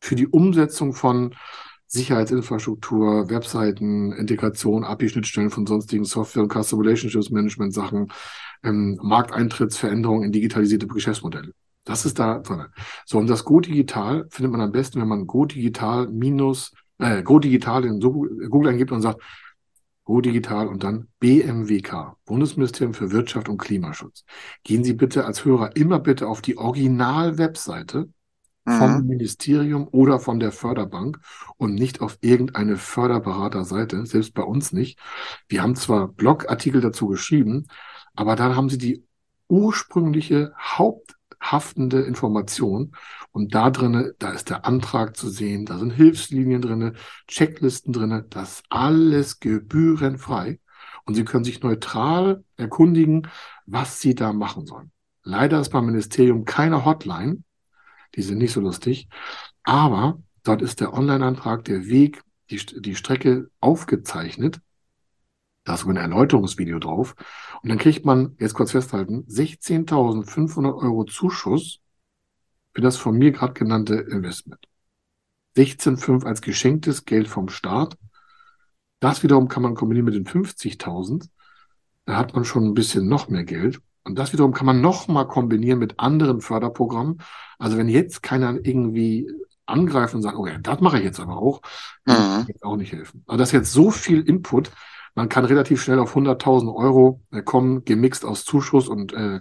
für 0.00 0.14
die 0.14 0.26
Umsetzung 0.26 0.94
von 0.94 1.34
Sicherheitsinfrastruktur, 1.88 3.30
Webseiten, 3.30 4.12
Integration, 4.12 4.84
API-Schnittstellen 4.84 5.50
von 5.50 5.66
sonstigen 5.66 6.04
Software- 6.04 6.42
und 6.42 6.52
Customer 6.52 6.82
Relationships 6.82 7.30
Management 7.30 7.74
Sachen, 7.74 8.12
ähm, 8.62 8.98
Markteintrittsveränderungen 9.02 10.24
in 10.24 10.32
digitalisierte 10.32 10.86
Geschäftsmodelle. 10.86 11.52
Das 11.84 12.04
ist 12.04 12.18
da 12.18 12.40
drin. 12.40 12.66
So, 13.04 13.18
und 13.18 13.28
das 13.28 13.44
Go 13.44 13.60
Digital 13.60 14.26
findet 14.30 14.50
man 14.50 14.60
am 14.60 14.72
besten, 14.72 15.00
wenn 15.00 15.08
man 15.08 15.26
Go 15.26 15.44
Digital 15.46 16.08
minus, 16.08 16.72
äh, 16.98 17.22
Go 17.22 17.38
Digital 17.38 17.84
in 17.84 18.00
Google 18.00 18.70
eingibt 18.70 18.90
und 18.90 19.02
sagt, 19.02 19.22
Go 20.04 20.20
Digital 20.20 20.68
und 20.68 20.84
dann 20.84 21.08
BMWK, 21.18 22.16
Bundesministerium 22.26 22.94
für 22.94 23.10
Wirtschaft 23.10 23.48
und 23.48 23.58
Klimaschutz. 23.58 24.24
Gehen 24.62 24.84
Sie 24.84 24.94
bitte 24.94 25.24
als 25.24 25.44
Hörer 25.44 25.74
immer 25.74 25.98
bitte 25.98 26.28
auf 26.28 26.42
die 26.42 26.56
Original-Webseite 26.56 28.08
vom 28.66 29.00
mhm. 29.00 29.06
Ministerium 29.06 29.88
oder 29.90 30.18
von 30.18 30.40
der 30.40 30.52
Förderbank 30.52 31.20
und 31.56 31.74
nicht 31.74 32.00
auf 32.00 32.18
irgendeine 32.20 32.76
Förderberaterseite, 32.76 34.04
selbst 34.06 34.34
bei 34.34 34.42
uns 34.42 34.72
nicht. 34.72 34.98
Wir 35.48 35.62
haben 35.62 35.76
zwar 35.76 36.08
Blogartikel 36.08 36.80
dazu 36.80 37.06
geschrieben, 37.06 37.66
aber 38.14 38.36
dann 38.36 38.56
haben 38.56 38.68
sie 38.68 38.78
die 38.78 39.04
ursprüngliche 39.48 40.52
haupthaftende 40.58 42.02
Information 42.02 42.96
und 43.32 43.54
da 43.54 43.70
drinne, 43.70 44.14
da 44.18 44.30
ist 44.32 44.50
der 44.50 44.66
Antrag 44.66 45.16
zu 45.16 45.28
sehen, 45.28 45.66
da 45.66 45.78
sind 45.78 45.90
Hilfslinien 45.90 46.60
drinne, 46.60 46.94
Checklisten 47.28 47.92
drinne, 47.92 48.26
das 48.28 48.62
alles 48.68 49.38
gebührenfrei 49.38 50.58
und 51.06 51.14
Sie 51.14 51.24
können 51.24 51.44
sich 51.44 51.62
neutral 51.62 52.44
erkundigen, 52.56 53.28
was 53.64 54.00
Sie 54.00 54.14
da 54.14 54.32
machen 54.32 54.66
sollen. 54.66 54.90
Leider 55.22 55.60
ist 55.60 55.70
beim 55.70 55.86
Ministerium 55.86 56.44
keine 56.44 56.84
Hotline. 56.84 57.42
Die 58.16 58.22
sind 58.22 58.38
nicht 58.38 58.52
so 58.52 58.60
lustig. 58.60 59.08
Aber 59.62 60.22
dort 60.42 60.62
ist 60.62 60.80
der 60.80 60.94
Online-Antrag, 60.94 61.64
der 61.64 61.86
Weg, 61.86 62.22
die, 62.50 62.64
die 62.80 62.94
Strecke 62.94 63.50
aufgezeichnet. 63.60 64.60
Da 65.64 65.74
ist 65.74 65.80
sogar 65.80 65.96
ein 65.96 66.12
Erläuterungsvideo 66.12 66.78
drauf. 66.78 67.14
Und 67.62 67.68
dann 67.68 67.78
kriegt 67.78 68.04
man, 68.04 68.36
jetzt 68.38 68.54
kurz 68.54 68.70
festhalten, 68.70 69.26
16.500 69.28 70.76
Euro 70.76 71.04
Zuschuss 71.04 71.80
für 72.72 72.80
das 72.80 72.96
von 72.96 73.16
mir 73.16 73.32
gerade 73.32 73.54
genannte 73.54 73.94
Investment. 73.94 74.60
16,5 75.56 76.24
als 76.24 76.42
geschenktes 76.42 77.04
Geld 77.04 77.26
vom 77.26 77.48
Staat. 77.48 77.96
Das 79.00 79.22
wiederum 79.22 79.48
kann 79.48 79.62
man 79.62 79.74
kombinieren 79.74 80.04
mit 80.04 80.14
den 80.14 80.26
50.000. 80.26 81.28
Da 82.04 82.16
hat 82.16 82.34
man 82.34 82.44
schon 82.44 82.64
ein 82.64 82.74
bisschen 82.74 83.08
noch 83.08 83.28
mehr 83.28 83.44
Geld. 83.44 83.80
Und 84.06 84.16
das 84.16 84.32
wiederum 84.32 84.52
kann 84.52 84.66
man 84.66 84.80
noch 84.80 85.08
mal 85.08 85.24
kombinieren 85.24 85.80
mit 85.80 85.98
anderen 85.98 86.40
Förderprogrammen. 86.40 87.20
Also 87.58 87.76
wenn 87.76 87.88
jetzt 87.88 88.22
keiner 88.22 88.54
irgendwie 88.62 89.28
angreift 89.66 90.14
und 90.14 90.22
sagt, 90.22 90.36
okay, 90.36 90.58
das 90.62 90.80
mache 90.80 90.98
ich 90.98 91.04
jetzt 91.04 91.18
aber 91.18 91.36
auch, 91.36 91.60
mhm. 92.04 92.46
wird 92.46 92.62
auch 92.62 92.76
nicht 92.76 92.92
helfen. 92.92 93.24
Also 93.26 93.38
das 93.38 93.48
ist 93.48 93.52
jetzt 93.52 93.72
so 93.72 93.90
viel 93.90 94.20
Input. 94.20 94.70
Man 95.16 95.28
kann 95.28 95.44
relativ 95.44 95.82
schnell 95.82 95.98
auf 95.98 96.16
100.000 96.16 96.72
Euro 96.72 97.20
äh, 97.32 97.42
kommen, 97.42 97.84
gemixt 97.84 98.24
aus 98.24 98.44
Zuschuss 98.44 98.86
und 98.86 99.12
äh, 99.12 99.40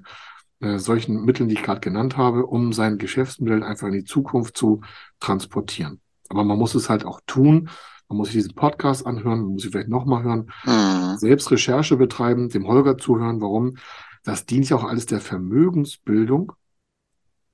äh, 0.61 0.80
solchen 0.80 1.26
Mitteln, 1.26 1.47
die 1.47 1.55
ich 1.55 1.63
gerade 1.63 1.82
genannt 1.82 2.18
habe, 2.18 2.47
um 2.47 2.74
sein 2.74 2.97
Geschäftsmodell 2.97 3.61
einfach 3.61 3.88
in 3.88 3.93
die 3.93 4.03
Zukunft 4.03 4.57
zu 4.57 4.82
transportieren. 5.20 6.01
Aber 6.30 6.43
man 6.43 6.57
muss 6.57 6.74
es 6.74 6.89
halt 6.89 7.05
auch 7.05 7.22
tun. 7.28 7.70
Man 8.07 8.18
muss 8.18 8.28
sich 8.28 8.38
diesen 8.38 8.55
Podcast 8.55 9.05
anhören, 9.05 9.41
man 9.41 9.49
muss 9.49 9.63
sich 9.63 9.72
vielleicht 9.72 9.89
nochmal 9.89 10.24
hören, 10.24 10.51
mhm. 10.63 11.18
selbst 11.18 11.51
Recherche 11.51 11.97
betreiben, 11.97 12.49
dem 12.49 12.68
Holger 12.68 12.97
zuhören. 12.97 13.41
Warum? 13.41 13.78
Das 14.26 14.45
dient 14.45 14.69
ja 14.69 14.76
auch 14.76 14.84
alles 14.84 15.05
der 15.05 15.21
Vermögensbildung 15.21 16.51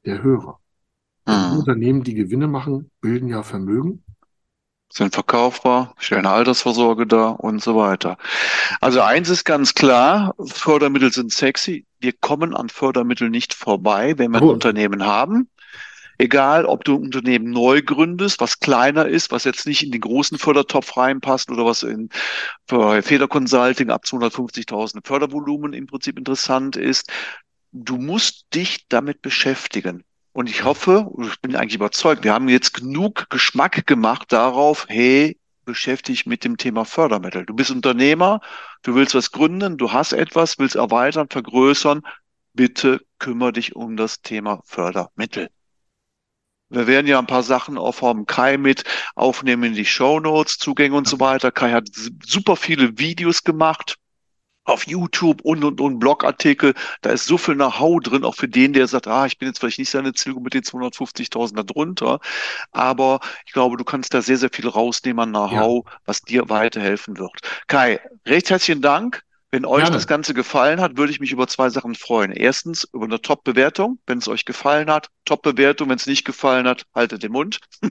der 0.06 0.24
Hörer. 0.24 0.60
Mhm. 1.28 1.60
Unternehmen, 1.60 2.04
die 2.04 2.16
Gewinne 2.16 2.48
machen, 2.48 2.90
bilden 3.02 3.28
ja 3.28 3.44
Vermögen 3.44 4.04
sind 4.94 5.14
verkaufbar, 5.14 5.94
stellen 5.98 6.26
Altersvorsorge 6.26 7.08
dar 7.08 7.40
und 7.40 7.62
so 7.62 7.76
weiter. 7.76 8.18
Also 8.82 9.02
eins 9.02 9.30
ist 9.30 9.46
ganz 9.46 9.74
klar, 9.74 10.36
Fördermittel 10.46 11.12
sind 11.12 11.32
sexy, 11.32 11.86
wir 12.00 12.14
kommen 12.14 12.56
an 12.56 12.70
Fördermitteln 12.70 13.32
nicht 13.32 13.54
vorbei, 13.54 14.18
wenn 14.18 14.32
wir 14.32 14.42
ein 14.42 14.48
Unternehmen 14.48 15.06
haben. 15.06 15.50
Egal, 16.22 16.66
ob 16.68 16.84
du 16.84 16.94
ein 16.94 17.06
Unternehmen 17.06 17.50
neu 17.50 17.82
gründest, 17.82 18.40
was 18.42 18.60
kleiner 18.60 19.08
ist, 19.08 19.32
was 19.32 19.44
jetzt 19.44 19.66
nicht 19.66 19.82
in 19.82 19.92
den 19.92 20.02
großen 20.02 20.38
Fördertopf 20.38 20.96
reinpasst 20.96 21.50
oder 21.50 21.66
was 21.66 21.82
in 21.82 22.10
Feder 22.68 23.28
Consulting 23.28 23.90
ab 23.90 24.04
250.000 24.06 25.00
Fördervolumen 25.04 25.74
im 25.74 25.88
Prinzip 25.88 26.20
interessant 26.20 26.76
ist. 26.76 27.12
Du 27.72 27.98
musst 27.98 28.46
dich 28.54 28.88
damit 28.88 29.24
beschäftigen. 29.24 30.04
Und 30.32 30.48
ich 30.48 30.64
hoffe, 30.64 31.10
ich 31.24 31.42
bin 31.42 31.56
eigentlich 31.56 31.74
überzeugt, 31.74 32.24
wir 32.24 32.34
haben 32.34 32.50
jetzt 32.50 32.76
genug 32.76 33.32
Geschmack 33.32 33.88
gemacht 33.88 34.32
darauf, 34.32 34.86
hey, 34.90 35.40
beschäftige 35.66 36.18
dich 36.18 36.28
mit 36.28 36.44
dem 36.44 36.56
Thema 36.58 36.86
Fördermittel. 36.86 37.48
Du 37.48 37.56
bist 37.56 37.72
Unternehmer, 37.72 38.42
du 38.84 38.94
willst 38.94 39.16
was 39.16 39.32
gründen, 39.32 39.80
du 39.80 39.92
hast 39.92 40.14
etwas, 40.14 40.60
willst 40.60 40.76
erweitern, 40.76 41.30
vergrößern. 41.32 42.04
Bitte 42.54 43.02
kümmere 43.18 43.54
dich 43.54 43.76
um 43.76 43.98
das 43.98 44.22
Thema 44.22 44.62
Fördermittel. 44.66 45.50
Wir 46.72 46.88
werden 46.88 47.08
ja 47.08 47.20
ein 47.20 47.28
paar 47.28 47.44
Sachen 47.44 47.78
auch 47.78 47.94
vom 47.94 48.26
Kai 48.26 48.58
mit 48.58 48.84
aufnehmen 49.16 49.64
in 49.64 49.74
die 49.74 49.86
Show 49.86 50.20
Notes, 50.20 50.58
Zugänge 50.58 50.96
und 50.96 51.08
so 51.08 51.20
weiter. 51.20 51.52
Kai 51.52 51.72
hat 51.72 51.90
super 52.26 52.56
viele 52.56 52.98
Videos 52.98 53.44
gemacht 53.44 53.98
auf 54.64 54.88
YouTube 54.88 55.42
und 55.42 55.64
und 55.64 55.82
und 55.82 56.00
Blogartikel. 56.00 56.74
Da 57.02 57.12
ist 57.12 57.26
so 57.26 57.38
viel 57.38 57.56
Know-how 57.56 58.00
drin, 58.02 58.24
auch 58.24 58.36
für 58.36 58.48
den, 58.48 58.74
der 58.74 58.88
sagt, 58.88 59.08
ah, 59.08 59.26
ich 59.26 59.38
bin 59.38 59.48
jetzt 59.48 59.60
vielleicht 59.60 59.80
nicht 59.80 59.90
seine 59.90 60.14
Zielgruppe 60.14 60.46
mit 60.46 60.54
den 60.54 60.64
250.000 60.64 61.56
da 61.56 61.64
drunter. 61.64 62.20
Aber 62.72 63.20
ich 63.46 63.54
glaube, 63.54 63.78
du 63.78 63.84
kannst 63.84 64.14
da 64.14 64.22
sehr, 64.22 64.38
sehr 64.38 64.50
viel 64.52 64.68
rausnehmen 64.68 65.20
an 65.20 65.30
Know-how, 65.32 65.86
ja. 65.86 65.98
was 66.06 66.22
dir 66.22 66.50
weiterhelfen 66.50 67.18
wird. 67.18 67.42
Kai, 67.68 68.00
recht 68.26 68.50
herzlichen 68.50 68.82
Dank. 68.82 69.24
Wenn 69.54 69.66
euch 69.66 69.82
Gerne. 69.82 69.98
das 69.98 70.08
Ganze 70.08 70.34
gefallen 70.34 70.80
hat, 70.80 70.96
würde 70.96 71.12
ich 71.12 71.20
mich 71.20 71.34
über 71.34 71.46
zwei 71.46 71.70
Sachen 71.70 71.94
freuen. 71.94 72.32
Erstens 72.32 72.88
über 72.94 73.04
eine 73.04 73.22
Top-Bewertung, 73.22 74.00
wenn 74.08 74.20
es 74.20 74.30
euch 74.30 74.46
gefallen 74.46 74.90
hat. 74.90 75.10
Top-Bewertung, 75.26 75.90
wenn 75.90 75.98
es 75.98 76.08
nicht 76.08 76.24
gefallen 76.24 76.66
hat, 76.66 76.86
haltet 76.96 77.24
den 77.24 77.34
Mund. 77.34 77.60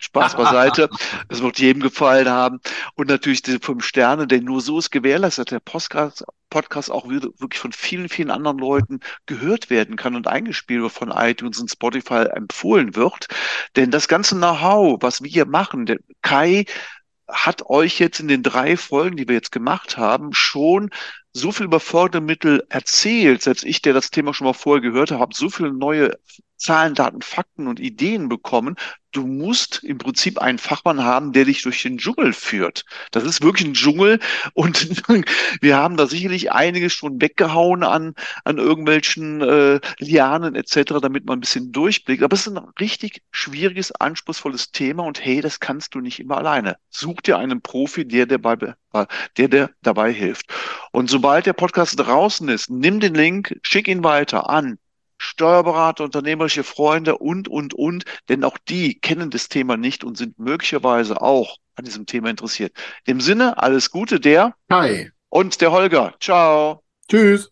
Spaß 0.00 0.36
beiseite. 0.36 0.88
Es 1.28 1.42
wird 1.42 1.58
jedem 1.58 1.82
gefallen 1.82 2.28
haben. 2.28 2.60
Und 2.94 3.08
natürlich 3.08 3.42
diese 3.42 3.58
fünf 3.58 3.84
Sterne, 3.84 4.26
denn 4.26 4.44
nur 4.44 4.60
so 4.60 4.78
ist 4.78 4.90
gewährleistet, 4.90 5.50
der 5.50 5.60
Podcast, 5.60 6.24
Podcast 6.50 6.90
auch 6.90 7.08
wirklich 7.08 7.58
von 7.58 7.72
vielen, 7.72 8.08
vielen 8.08 8.30
anderen 8.30 8.58
Leuten 8.58 9.00
gehört 9.26 9.70
werden 9.70 9.96
kann 9.96 10.14
und 10.14 10.28
eingespielt 10.28 10.82
wird 10.82 10.92
von 10.92 11.10
iTunes 11.10 11.58
und 11.58 11.70
Spotify 11.70 12.26
empfohlen 12.32 12.94
wird. 12.94 13.26
Denn 13.74 13.90
das 13.90 14.06
ganze 14.06 14.36
Know-how, 14.36 14.98
was 15.00 15.22
wir 15.22 15.30
hier 15.30 15.46
machen, 15.46 15.86
der 15.86 15.98
Kai 16.20 16.66
hat 17.28 17.66
euch 17.66 17.98
jetzt 17.98 18.20
in 18.20 18.28
den 18.28 18.42
drei 18.42 18.76
Folgen, 18.76 19.16
die 19.16 19.28
wir 19.28 19.34
jetzt 19.34 19.52
gemacht 19.52 19.96
haben, 19.96 20.32
schon 20.32 20.90
so 21.32 21.52
viel 21.52 21.66
über 21.66 21.80
Fördermittel 21.80 22.66
erzählt, 22.68 23.42
selbst 23.42 23.64
ich, 23.64 23.82
der 23.82 23.94
das 23.94 24.10
Thema 24.10 24.34
schon 24.34 24.46
mal 24.46 24.52
vorher 24.52 24.82
gehört 24.82 25.10
habe, 25.10 25.20
habe 25.20 25.34
so 25.34 25.48
viele 25.48 25.72
neue 25.72 26.18
Zahlen, 26.62 26.94
Daten, 26.94 27.22
Fakten 27.22 27.66
und 27.66 27.80
Ideen 27.80 28.28
bekommen. 28.28 28.76
Du 29.10 29.26
musst 29.26 29.82
im 29.82 29.98
Prinzip 29.98 30.38
einen 30.38 30.58
Fachmann 30.58 31.02
haben, 31.02 31.32
der 31.32 31.44
dich 31.44 31.62
durch 31.62 31.82
den 31.82 31.98
Dschungel 31.98 32.32
führt. 32.32 32.84
Das 33.10 33.24
ist 33.24 33.42
wirklich 33.42 33.66
ein 33.66 33.74
Dschungel 33.74 34.20
und 34.54 34.88
wir 35.60 35.76
haben 35.76 35.96
da 35.96 36.06
sicherlich 36.06 36.52
einiges 36.52 36.94
schon 36.94 37.20
weggehauen 37.20 37.82
an, 37.82 38.14
an 38.44 38.58
irgendwelchen 38.58 39.42
äh, 39.42 39.80
Lianen 39.98 40.54
etc., 40.54 40.94
damit 41.02 41.26
man 41.26 41.38
ein 41.38 41.40
bisschen 41.40 41.72
durchblickt. 41.72 42.22
Aber 42.22 42.34
es 42.34 42.46
ist 42.46 42.56
ein 42.56 42.64
richtig 42.78 43.22
schwieriges, 43.32 43.92
anspruchsvolles 43.92 44.70
Thema 44.70 45.02
und 45.02 45.22
hey, 45.22 45.40
das 45.40 45.60
kannst 45.60 45.94
du 45.94 46.00
nicht 46.00 46.20
immer 46.20 46.38
alleine. 46.38 46.76
Such 46.88 47.20
dir 47.22 47.38
einen 47.38 47.60
Profi, 47.60 48.06
der, 48.06 48.26
der, 48.26 48.38
bei, 48.38 48.56
der, 48.56 49.48
der 49.48 49.70
dabei 49.82 50.12
hilft. 50.12 50.46
Und 50.92 51.10
sobald 51.22 51.46
der 51.46 51.52
Podcast 51.52 52.00
draußen 52.00 52.48
ist, 52.48 52.68
nimm 52.68 52.98
den 52.98 53.14
Link, 53.14 53.56
schick 53.62 53.86
ihn 53.86 54.02
weiter 54.02 54.50
an 54.50 54.80
Steuerberater, 55.18 56.02
unternehmerische 56.02 56.64
Freunde 56.64 57.16
und, 57.16 57.46
und, 57.46 57.74
und, 57.74 58.04
denn 58.28 58.42
auch 58.42 58.58
die 58.58 58.98
kennen 58.98 59.30
das 59.30 59.48
Thema 59.48 59.76
nicht 59.76 60.02
und 60.02 60.18
sind 60.18 60.40
möglicherweise 60.40 61.22
auch 61.22 61.58
an 61.76 61.84
diesem 61.84 62.06
Thema 62.06 62.28
interessiert. 62.28 62.72
Im 63.04 63.20
Sinne, 63.20 63.62
alles 63.62 63.92
Gute, 63.92 64.18
der 64.18 64.56
Kai 64.68 65.12
und 65.28 65.60
der 65.60 65.70
Holger. 65.70 66.14
Ciao. 66.18 66.82
Tschüss. 67.08 67.51